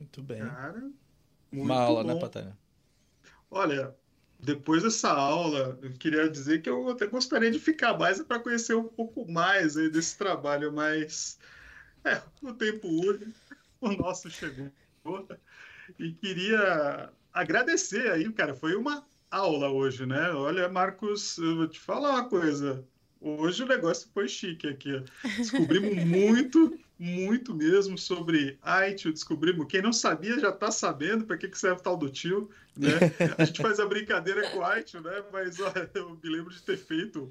Muito 0.00 0.22
bem. 0.22 0.38
Cara, 0.38 0.80
muito 1.52 1.64
Uma 1.64 1.80
aula, 1.80 2.02
né, 2.02 2.08
bom. 2.08 2.14
né, 2.14 2.20
Patana? 2.20 2.61
Olha, 3.54 3.94
depois 4.40 4.82
dessa 4.82 5.10
aula, 5.10 5.78
eu 5.82 5.92
queria 5.92 6.26
dizer 6.26 6.62
que 6.62 6.70
eu 6.70 6.88
até 6.88 7.06
gostaria 7.06 7.50
de 7.50 7.58
ficar 7.58 7.98
mais 7.98 8.20
para 8.22 8.40
conhecer 8.40 8.74
um 8.74 8.88
pouco 8.88 9.30
mais 9.30 9.76
aí 9.76 9.90
desse 9.90 10.16
trabalho, 10.16 10.72
mas 10.72 11.38
é, 12.02 12.22
o 12.40 12.54
tempo 12.54 12.88
urge, 12.88 13.30
o 13.78 13.90
nosso 13.90 14.30
chegou. 14.30 14.72
E 15.98 16.12
queria 16.14 17.12
agradecer 17.30 18.10
aí, 18.10 18.32
cara, 18.32 18.54
foi 18.54 18.74
uma 18.74 19.06
aula 19.30 19.68
hoje, 19.68 20.06
né? 20.06 20.30
Olha, 20.30 20.66
Marcos, 20.70 21.36
eu 21.36 21.56
vou 21.56 21.68
te 21.68 21.78
falar 21.78 22.12
uma 22.12 22.28
coisa. 22.30 22.88
Hoje 23.20 23.62
o 23.62 23.68
negócio 23.68 24.08
foi 24.14 24.28
chique 24.28 24.66
aqui. 24.66 25.04
Descobrimos 25.36 25.94
muito, 26.06 26.78
muito 27.02 27.52
mesmo 27.52 27.98
sobre 27.98 28.56
iTunes. 28.88 29.14
Descobrimos. 29.14 29.66
Quem 29.66 29.82
não 29.82 29.92
sabia 29.92 30.38
já 30.38 30.50
está 30.50 30.70
sabendo 30.70 31.24
para 31.24 31.36
que, 31.36 31.48
que 31.48 31.58
serve 31.58 31.80
o 31.80 31.82
tal 31.82 31.96
do 31.96 32.08
tio. 32.08 32.48
Né? 32.76 32.90
A 33.36 33.44
gente 33.44 33.60
faz 33.60 33.80
a 33.80 33.86
brincadeira 33.86 34.48
com 34.50 34.58
o 34.58 34.76
iTunes, 34.76 35.04
né? 35.04 35.22
Mas 35.32 35.58
eu 35.94 36.16
me 36.22 36.30
lembro 36.30 36.54
de 36.54 36.62
ter 36.62 36.76
feito 36.76 37.28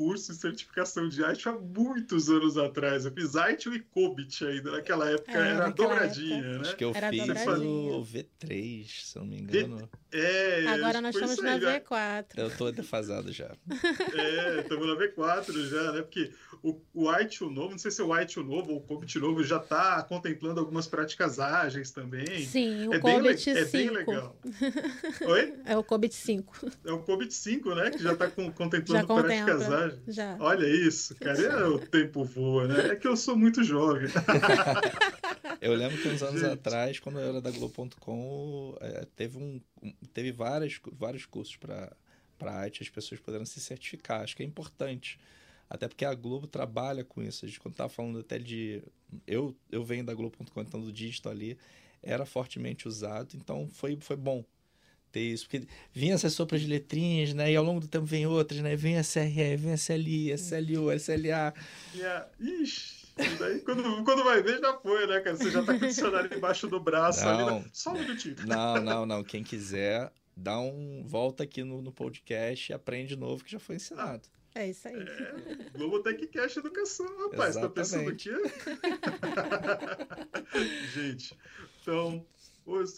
curso 0.00 0.32
de 0.32 0.38
certificação 0.38 1.10
de 1.10 1.22
IT 1.22 1.46
há 1.46 1.52
muitos 1.52 2.30
anos 2.30 2.56
atrás. 2.56 3.04
Eu 3.04 3.12
fiz 3.12 3.36
IT 3.36 3.68
e 3.68 3.80
COBIT 3.80 4.46
ainda. 4.46 4.72
Naquela 4.72 5.10
época 5.10 5.32
é, 5.32 5.50
era 5.50 5.68
dobradinha, 5.68 6.36
época. 6.38 6.52
né? 6.54 6.60
Acho 6.62 6.76
que 6.76 6.84
eu 6.84 6.92
era 6.94 7.10
fiz 7.10 7.26
dobradinha. 7.26 7.92
o 7.92 8.02
V3, 8.02 8.86
se 8.88 9.18
eu 9.18 9.22
não 9.22 9.28
me 9.30 9.40
engano. 9.40 9.90
É, 10.10 10.66
Agora 10.68 11.02
nós 11.02 11.14
estamos 11.14 11.36
na 11.42 11.58
já. 11.58 11.78
V4. 11.80 12.24
Eu 12.38 12.56
tô 12.56 12.72
defasado 12.72 13.30
já. 13.30 13.54
É, 14.16 14.60
estamos 14.60 14.86
na 14.86 14.94
V4 14.96 15.68
já, 15.68 15.92
né? 15.92 16.02
Porque 16.02 16.32
o, 16.62 16.80
o 16.94 17.50
novo, 17.50 17.70
não 17.72 17.78
sei 17.78 17.90
se 17.90 18.00
é 18.00 18.04
o 18.04 18.14
IT 18.14 18.38
novo 18.40 18.72
ou 18.72 18.78
o 18.78 18.80
COBIT 18.80 19.18
novo, 19.18 19.42
já 19.44 19.58
está 19.58 20.02
contemplando 20.02 20.60
algumas 20.60 20.86
práticas 20.86 21.38
ágeis 21.38 21.90
também. 21.90 22.44
Sim, 22.46 22.88
o 22.88 22.94
é 22.94 22.98
bem, 22.98 23.16
COBIT 23.16 23.52
le- 23.52 23.58
é 23.60 23.64
5. 23.64 23.72
bem 23.76 23.90
legal. 23.90 24.36
Oi? 25.26 25.54
É 25.64 25.76
o 25.76 25.84
COBIT 25.84 26.14
5. 26.14 26.70
É 26.84 26.92
o 26.92 26.98
COBIT 27.00 27.34
5, 27.34 27.74
né? 27.74 27.90
Que 27.90 28.02
já 28.02 28.12
está 28.12 28.26
Já 28.28 28.50
contemplando 28.52 29.06
contempla. 29.06 29.22
práticas 29.22 29.62
ágeis. 29.72 29.89
Já. 30.08 30.36
Olha 30.40 30.66
isso, 30.66 31.14
cara, 31.16 31.40
é, 31.40 31.64
o 31.64 31.78
tempo 31.78 32.24
voa, 32.24 32.66
né? 32.66 32.88
É 32.88 32.96
que 32.96 33.06
eu 33.06 33.16
sou 33.16 33.36
muito 33.36 33.62
jovem. 33.62 34.08
Eu 35.60 35.74
lembro 35.74 36.00
que 36.00 36.08
uns 36.08 36.22
anos 36.22 36.40
Gente. 36.40 36.52
atrás, 36.52 36.98
quando 36.98 37.18
eu 37.18 37.28
era 37.28 37.40
da 37.40 37.50
Globo.com, 37.50 38.74
é, 38.80 39.06
teve, 39.14 39.36
um, 39.36 39.60
teve 40.14 40.32
várias, 40.32 40.80
vários 40.90 41.26
cursos 41.26 41.56
para 41.56 41.94
para 42.40 42.54
arte, 42.54 42.82
as 42.82 42.88
pessoas 42.88 43.20
puderam 43.20 43.44
se 43.44 43.60
certificar. 43.60 44.22
Acho 44.22 44.34
que 44.34 44.42
é 44.42 44.46
importante. 44.46 45.20
Até 45.68 45.86
porque 45.86 46.06
a 46.06 46.14
Globo 46.14 46.46
trabalha 46.46 47.04
com 47.04 47.22
isso. 47.22 47.44
A 47.44 47.48
gente, 47.48 47.60
quando 47.60 47.74
estava 47.74 47.90
falando 47.90 48.18
até 48.20 48.38
de. 48.38 48.82
Eu, 49.26 49.54
eu 49.70 49.84
venho 49.84 50.02
da 50.02 50.14
Globo.com, 50.14 50.60
então 50.62 50.80
do 50.80 50.90
digital 50.90 51.32
ali, 51.32 51.58
era 52.02 52.24
fortemente 52.24 52.88
usado, 52.88 53.36
então 53.36 53.68
foi, 53.68 53.98
foi 54.00 54.16
bom 54.16 54.42
ter 55.10 55.20
isso. 55.20 55.44
Porque 55.44 55.66
vinha 55.92 56.14
essas 56.14 56.32
sopas 56.32 56.60
de 56.60 56.66
letrinhas, 56.66 57.34
né? 57.34 57.50
E 57.50 57.56
ao 57.56 57.64
longo 57.64 57.80
do 57.80 57.88
tempo 57.88 58.04
vem 58.04 58.26
outras, 58.26 58.60
né? 58.60 58.76
Vem 58.76 58.98
SRE, 59.02 59.56
vem 59.56 59.74
SLI, 59.74 60.32
SLU, 60.32 60.92
SLA. 60.92 61.48
A... 61.48 62.28
Ixi, 62.40 63.08
daí 63.38 63.60
quando, 63.60 64.04
quando 64.04 64.24
vai 64.24 64.42
ver 64.42 64.60
já 64.60 64.76
foi, 64.78 65.06
né, 65.06 65.20
cara? 65.20 65.36
Você 65.36 65.50
já 65.50 65.62
tá 65.62 65.78
com 65.78 65.84
o 65.84 65.88
dicionário 65.88 66.36
embaixo 66.36 66.66
do 66.68 66.80
braço 66.80 67.26
ali. 67.26 67.44
Não. 67.44 67.60
né? 67.60 67.64
Só 67.72 67.92
um 67.92 67.98
minutinho. 67.98 68.36
Não, 68.46 68.80
não, 68.80 69.06
não. 69.06 69.24
Quem 69.24 69.42
quiser, 69.42 70.12
dá 70.36 70.58
um. 70.58 71.02
Volta 71.04 71.42
aqui 71.44 71.62
no, 71.64 71.82
no 71.82 71.92
podcast 71.92 72.70
e 72.70 72.74
aprende 72.74 73.10
de 73.10 73.16
novo 73.16 73.44
que 73.44 73.52
já 73.52 73.58
foi 73.58 73.76
ensinado. 73.76 74.28
É 74.54 74.68
isso 74.68 74.88
aí. 74.88 74.96
É, 74.96 75.78
Globo 75.78 76.00
Techcast 76.02 76.58
Educação, 76.58 77.06
rapaz. 77.30 77.54
Tá 77.54 77.68
pensando 77.68 78.08
o 78.08 78.12
Exatamente. 78.12 78.28
quê? 78.28 78.50
Gente, 80.92 81.38
então, 81.80 82.26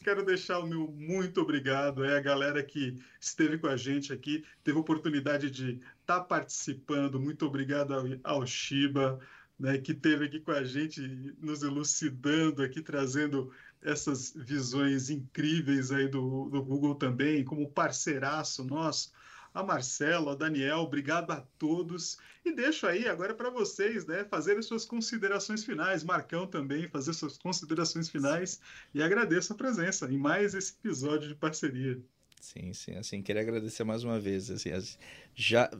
quero 0.02 0.24
deixar 0.24 0.58
o 0.58 0.66
meu 0.66 0.88
muito 0.88 1.40
obrigado. 1.40 2.04
É 2.04 2.16
a 2.16 2.20
galera 2.20 2.62
que 2.62 2.98
esteve 3.20 3.58
com 3.58 3.66
a 3.66 3.76
gente 3.76 4.12
aqui, 4.12 4.44
teve 4.62 4.76
a 4.76 4.80
oportunidade 4.80 5.50
de 5.50 5.80
estar 6.00 6.20
participando. 6.20 7.20
Muito 7.20 7.46
obrigado 7.46 7.94
ao, 7.94 8.04
ao 8.22 8.46
Shiba, 8.46 9.18
né, 9.58 9.78
que 9.78 9.92
esteve 9.92 10.26
aqui 10.26 10.40
com 10.40 10.52
a 10.52 10.64
gente, 10.64 11.00
nos 11.40 11.62
elucidando 11.62 12.62
aqui, 12.62 12.82
trazendo 12.82 13.52
essas 13.82 14.32
visões 14.34 15.10
incríveis 15.10 15.90
aí 15.90 16.08
do, 16.08 16.48
do 16.48 16.62
Google 16.62 16.94
também, 16.94 17.44
como 17.44 17.70
parceiraço 17.70 18.64
nosso 18.64 19.12
a 19.54 19.62
Marcelo, 19.62 20.30
a 20.30 20.34
Daniel, 20.34 20.78
obrigado 20.78 21.30
a 21.30 21.40
todos. 21.58 22.16
E 22.44 22.52
deixo 22.52 22.86
aí 22.86 23.06
agora 23.06 23.34
para 23.34 23.50
vocês, 23.50 24.06
né, 24.06 24.24
fazerem 24.24 24.62
suas 24.62 24.84
considerações 24.84 25.64
finais. 25.64 26.02
Marcão 26.02 26.46
também, 26.46 26.88
fazer 26.88 27.12
suas 27.12 27.36
considerações 27.38 28.08
finais. 28.08 28.60
E 28.94 29.02
agradeço 29.02 29.52
a 29.52 29.56
presença 29.56 30.06
em 30.12 30.16
mais 30.18 30.54
esse 30.54 30.72
episódio 30.72 31.28
de 31.28 31.34
parceria. 31.34 32.00
Sim, 32.40 32.72
sim. 32.72 32.96
Assim, 32.96 33.22
queria 33.22 33.42
agradecer 33.42 33.84
mais 33.84 34.02
uma 34.02 34.18
vez. 34.18 34.50
Assim, 34.50 34.70
as- 34.72 34.98
já 35.34 35.70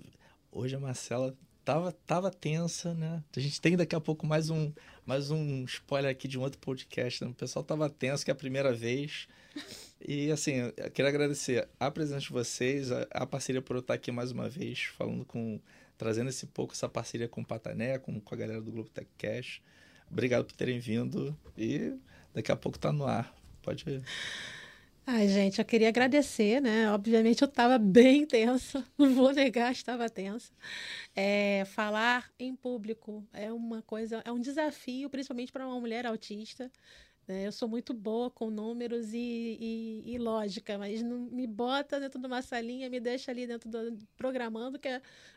hoje 0.51 0.77
a 0.77 0.81
Marcela 0.81 1.37
tava, 1.65 1.91
tava 2.07 2.31
tensa, 2.31 2.95
né? 2.95 3.23
A 3.37 3.41
gente 3.41 3.61
tem 3.61 3.77
daqui 3.77 3.97
a 3.97 4.01
pouco 4.01 4.27
mais 4.27 4.51
um, 4.51 4.73
mais 5.05 5.31
um 5.31 5.65
spoiler 5.65 6.11
aqui 6.11 6.29
de 6.29 6.39
um 6.39 6.43
outro 6.43 6.61
podcast. 6.61 7.25
Né? 7.25 7.31
O 7.31 7.35
pessoal 7.35 7.65
tava 7.65 7.89
tenso 7.91 8.25
que 8.25 8.31
é 8.31 8.35
a 8.35 8.37
primeira 8.37 8.73
vez. 8.73 9.27
E 10.07 10.31
assim, 10.33 10.73
quero 10.95 11.09
agradecer 11.09 11.69
a 11.79 11.91
presença 11.91 12.21
de 12.21 12.31
vocês, 12.31 12.91
a, 12.91 13.07
a 13.11 13.27
parceria 13.27 13.63
por 13.63 13.77
eu 13.77 13.81
estar 13.81 13.95
aqui 13.95 14.11
mais 14.11 14.33
uma 14.33 14.49
vez, 14.49 14.85
falando 14.97 15.25
com. 15.25 15.61
trazendo 15.97 16.31
esse 16.31 16.47
pouco 16.47 16.73
essa 16.73 16.89
parceria 16.89 17.29
com 17.29 17.43
o 17.43 17.47
Patané, 17.47 17.99
com, 17.99 18.21
com 18.21 18.35
a 18.35 18.39
galera 18.39 18.61
do 18.61 18.73
Globo 18.73 18.91
Tech 18.91 19.09
Cash. 19.17 19.63
Obrigado 20.11 20.45
por 20.45 20.55
terem 20.55 20.79
vindo 20.79 21.37
e 21.57 21.97
daqui 22.35 22.51
a 22.53 22.57
pouco 22.57 22.79
tá 22.79 22.93
no 22.93 23.07
ar. 23.07 23.35
Pode 23.63 23.89
ir. 23.89 24.03
Ai, 25.05 25.27
gente, 25.27 25.59
eu 25.59 25.65
queria 25.65 25.89
agradecer, 25.89 26.61
né? 26.61 26.91
Obviamente 26.93 27.43
eu 27.43 27.49
estava 27.49 27.77
bem 27.77 28.25
tensa, 28.25 28.87
não 28.97 29.13
vou 29.15 29.33
negar, 29.33 29.73
estava 29.73 30.09
tensa. 30.09 30.53
É, 31.15 31.65
falar 31.67 32.31
em 32.39 32.55
público 32.55 33.27
é 33.33 33.53
uma 33.53 33.83
coisa, 33.83 34.23
é 34.25 34.31
um 34.31 34.41
desafio, 34.41 35.11
principalmente 35.11 35.51
para 35.51 35.67
uma 35.67 35.81
mulher 35.81 36.07
autista. 36.07 36.71
Né? 37.27 37.47
Eu 37.47 37.53
sou 37.53 37.69
muito 37.69 37.95
boa 37.95 38.31
com 38.31 38.51
números 38.51 39.13
e, 39.13 39.19
e- 39.61 40.15
e 40.15 40.19
lógica, 40.19 40.77
mas 40.79 41.03
não 41.03 41.19
me 41.19 41.47
bota 41.47 42.01
dentro 42.01 42.21
de 42.21 42.27
uma 42.27 42.43
salinha, 42.43 42.91
me 42.91 43.01
deixa 43.01 43.31
ali 43.31 43.47
dentro 43.47 43.71
do 43.71 43.97
programando, 44.17 44.79
que 44.79 44.89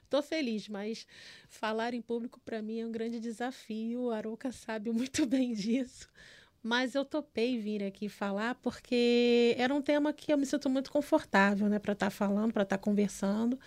estou 0.04 0.22
feliz, 0.24 0.68
mas 0.68 1.06
falar 1.50 1.94
em 1.94 2.02
público 2.02 2.40
para 2.44 2.62
mim 2.62 2.80
é 2.82 2.86
um 2.86 2.92
grande 2.92 3.20
desafio. 3.20 4.12
A 4.12 4.18
Arouca 4.18 4.52
sabe 4.52 4.92
muito 4.94 5.26
bem 5.26 5.54
disso. 5.54 6.08
Mas 6.64 6.96
eu 6.96 7.06
topei 7.06 7.60
vir 7.60 7.84
aqui 7.84 8.10
falar 8.10 8.56
porque 8.56 9.54
era 9.58 9.74
um 9.74 9.82
tema 9.84 10.12
que 10.12 10.34
eu 10.34 10.38
me 10.38 10.46
sinto 10.48 10.68
muito 10.70 10.92
confortável, 10.92 11.70
né, 11.70 11.78
para 11.78 11.94
estar 11.94 12.10
falando, 12.10 12.52
para 12.54 12.64
estar 12.64 12.80
conversando. 12.80 13.60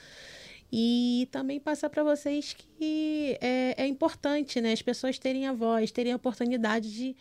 E 0.70 1.28
também 1.30 1.58
passar 1.58 1.88
para 1.88 2.02
vocês 2.04 2.54
que 2.54 3.38
é, 3.40 3.74
é 3.84 3.86
importante, 3.86 4.60
né, 4.60 4.72
as 4.72 4.82
pessoas 4.82 5.18
terem 5.18 5.46
a 5.46 5.52
voz, 5.52 5.90
terem 5.90 6.12
a 6.12 6.16
oportunidade 6.16 6.92
de 6.92 7.16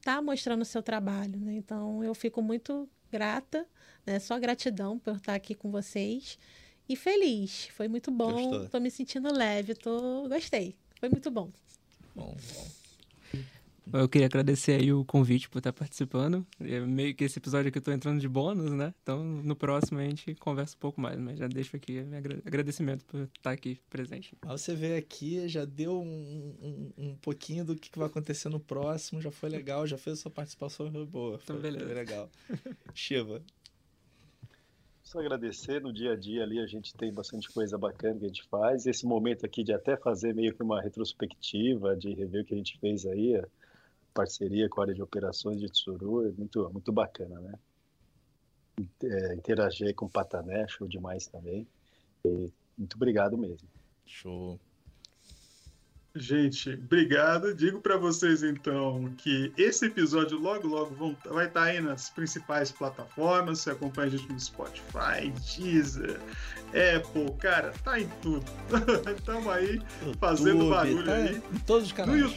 estar 0.00 0.20
mostrando 0.20 0.62
o 0.62 0.64
seu 0.64 0.82
trabalho, 0.82 1.38
né? 1.38 1.54
Então 1.54 2.02
eu 2.02 2.14
fico 2.14 2.42
muito 2.42 2.88
grata, 3.10 3.66
né, 4.06 4.18
só 4.18 4.38
gratidão 4.38 4.98
por 4.98 5.16
estar 5.16 5.34
aqui 5.34 5.54
com 5.54 5.70
vocês 5.70 6.38
e 6.88 6.96
feliz. 6.96 7.66
Foi 7.68 7.88
muito 7.88 8.10
bom, 8.10 8.32
Gostou? 8.32 8.68
tô 8.68 8.80
me 8.80 8.90
sentindo 8.90 9.32
leve, 9.32 9.74
tô 9.74 10.28
gostei. 10.28 10.76
Foi 10.98 11.08
muito 11.08 11.30
bom. 11.30 11.50
Bom, 12.14 12.34
bom. 12.52 12.79
Eu 13.92 14.08
queria 14.08 14.26
agradecer 14.26 14.80
aí 14.80 14.92
o 14.92 15.04
convite 15.04 15.48
por 15.48 15.58
estar 15.58 15.72
participando. 15.72 16.46
É 16.60 16.80
meio 16.80 17.14
que 17.14 17.24
esse 17.24 17.38
episódio 17.38 17.68
aqui 17.68 17.78
eu 17.78 17.82
tô 17.82 17.90
entrando 17.92 18.20
de 18.20 18.28
bônus, 18.28 18.70
né? 18.72 18.94
Então 19.02 19.24
no 19.24 19.56
próximo 19.56 19.98
a 19.98 20.04
gente 20.04 20.34
conversa 20.36 20.76
um 20.76 20.80
pouco 20.80 21.00
mais, 21.00 21.18
mas 21.18 21.38
já 21.38 21.46
deixo 21.48 21.76
aqui 21.76 22.00
meu 22.02 22.18
agra- 22.18 22.42
agradecimento 22.44 23.04
por 23.06 23.22
estar 23.36 23.50
aqui 23.52 23.80
presente. 23.90 24.36
Você 24.46 24.74
veio 24.74 24.96
aqui, 24.98 25.48
já 25.48 25.64
deu 25.64 26.00
um, 26.00 26.54
um, 26.62 26.92
um 27.10 27.16
pouquinho 27.16 27.64
do 27.64 27.74
que 27.76 27.90
vai 27.98 28.06
acontecer 28.06 28.48
no 28.48 28.60
próximo, 28.60 29.20
já 29.20 29.30
foi 29.30 29.48
legal, 29.48 29.86
já 29.86 29.98
fez 29.98 30.18
a 30.18 30.22
sua 30.22 30.30
participação, 30.30 30.90
foi 30.90 31.06
boa. 31.06 31.38
Foi, 31.38 31.56
Então, 31.56 31.58
beleza. 31.62 31.84
foi 31.86 31.94
legal. 31.94 32.30
Shiva, 32.94 33.42
Só 35.02 35.18
agradecer, 35.18 35.80
no 35.80 35.92
dia 35.92 36.12
a 36.12 36.16
dia 36.16 36.42
ali 36.44 36.60
a 36.60 36.66
gente 36.66 36.94
tem 36.94 37.12
bastante 37.12 37.50
coisa 37.52 37.76
bacana 37.76 38.18
que 38.18 38.24
a 38.26 38.28
gente 38.28 38.44
faz. 38.48 38.86
Esse 38.86 39.04
momento 39.04 39.44
aqui 39.44 39.64
de 39.64 39.72
até 39.72 39.96
fazer 39.96 40.34
meio 40.34 40.54
que 40.54 40.62
uma 40.62 40.80
retrospectiva, 40.80 41.96
de 41.96 42.14
rever 42.14 42.42
o 42.42 42.44
que 42.44 42.54
a 42.54 42.56
gente 42.56 42.78
fez 42.78 43.04
aí, 43.06 43.42
parceria 44.14 44.68
com 44.68 44.80
a 44.80 44.84
área 44.84 44.94
de 44.94 45.02
operações 45.02 45.60
de 45.60 45.66
Tsuru, 45.68 46.26
é 46.28 46.32
muito, 46.32 46.68
muito 46.72 46.92
bacana, 46.92 47.40
né? 47.40 47.52
É, 49.04 49.34
interagir 49.34 49.94
com 49.94 50.06
o 50.06 50.10
Patané, 50.10 50.66
show 50.68 50.88
demais 50.88 51.26
também. 51.26 51.66
E 52.24 52.50
muito 52.78 52.96
obrigado 52.96 53.36
mesmo. 53.36 53.68
show. 54.06 54.58
Gente, 56.12 56.70
obrigado. 56.70 57.54
Digo 57.54 57.80
para 57.80 57.96
vocês 57.96 58.42
então 58.42 59.12
que 59.16 59.52
esse 59.56 59.86
episódio 59.86 60.36
logo 60.40 60.66
logo 60.66 60.92
vão- 60.92 61.16
vai 61.26 61.46
estar 61.46 61.62
aí 61.64 61.80
nas 61.80 62.10
principais 62.10 62.72
plataformas. 62.72 63.60
Você 63.60 63.70
acompanha 63.70 64.08
a 64.08 64.10
gente 64.10 64.28
no 64.32 64.40
Spotify, 64.40 65.30
Deezer, 65.56 66.20
Apple, 66.98 67.32
cara, 67.38 67.72
tá 67.84 68.00
em 68.00 68.08
tudo. 68.22 68.44
Estamos 69.16 69.46
aí 69.46 69.80
Fazendo 70.18 70.68
barulho 70.70 71.04
tá 71.04 71.14
aí. 71.14 71.36
Em 71.36 71.58
todos 71.60 71.86
os 71.86 71.92
canais. 71.92 72.32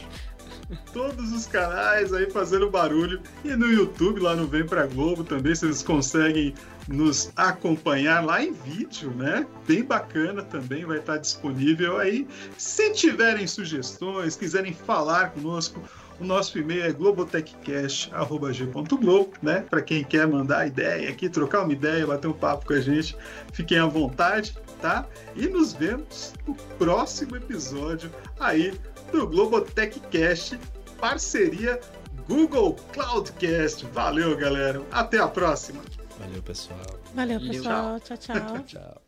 Todos 0.92 1.32
os 1.32 1.46
canais 1.46 2.12
aí 2.12 2.30
fazendo 2.30 2.70
barulho 2.70 3.20
e 3.44 3.54
no 3.54 3.66
YouTube 3.66 4.20
lá 4.20 4.34
no 4.34 4.46
Vem 4.46 4.66
Pra 4.66 4.86
Globo 4.86 5.24
também 5.24 5.54
vocês 5.54 5.82
conseguem 5.82 6.54
nos 6.88 7.30
acompanhar 7.36 8.24
lá 8.24 8.42
em 8.42 8.52
vídeo, 8.52 9.10
né? 9.10 9.46
Bem 9.66 9.84
bacana 9.84 10.42
também, 10.42 10.84
vai 10.84 10.98
estar 10.98 11.18
disponível 11.18 11.98
aí. 11.98 12.26
Se 12.56 12.92
tiverem 12.92 13.46
sugestões, 13.46 14.36
quiserem 14.36 14.74
falar 14.74 15.30
conosco, 15.30 15.80
o 16.20 16.24
nosso 16.24 16.58
e-mail 16.58 16.84
é 16.84 16.92
globotechcast.g.globo, 16.92 19.32
né? 19.42 19.64
Para 19.68 19.82
quem 19.82 20.04
quer 20.04 20.26
mandar 20.26 20.66
ideia 20.66 21.10
aqui, 21.10 21.28
trocar 21.28 21.62
uma 21.62 21.72
ideia, 21.72 22.06
bater 22.06 22.28
um 22.28 22.32
papo 22.32 22.66
com 22.66 22.74
a 22.74 22.80
gente, 22.80 23.16
fiquem 23.52 23.78
à 23.78 23.86
vontade, 23.86 24.56
tá? 24.80 25.06
E 25.34 25.48
nos 25.48 25.72
vemos 25.72 26.32
no 26.46 26.54
próximo 26.54 27.34
episódio 27.36 28.10
aí 28.38 28.78
do 29.14 29.28
Globotech 29.28 30.00
Cash, 30.10 30.58
parceria 31.00 31.78
Google 32.28 32.74
Cloudcast. 32.92 33.84
Valeu, 33.92 34.36
galera. 34.36 34.82
Até 34.90 35.18
a 35.18 35.28
próxima. 35.28 35.82
Valeu, 36.18 36.42
pessoal. 36.42 36.98
Valeu, 37.14 37.38
pessoal. 37.40 38.00
tchau, 38.00 38.16
tchau. 38.16 38.40
tchau, 38.40 38.62
tchau. 38.64 39.00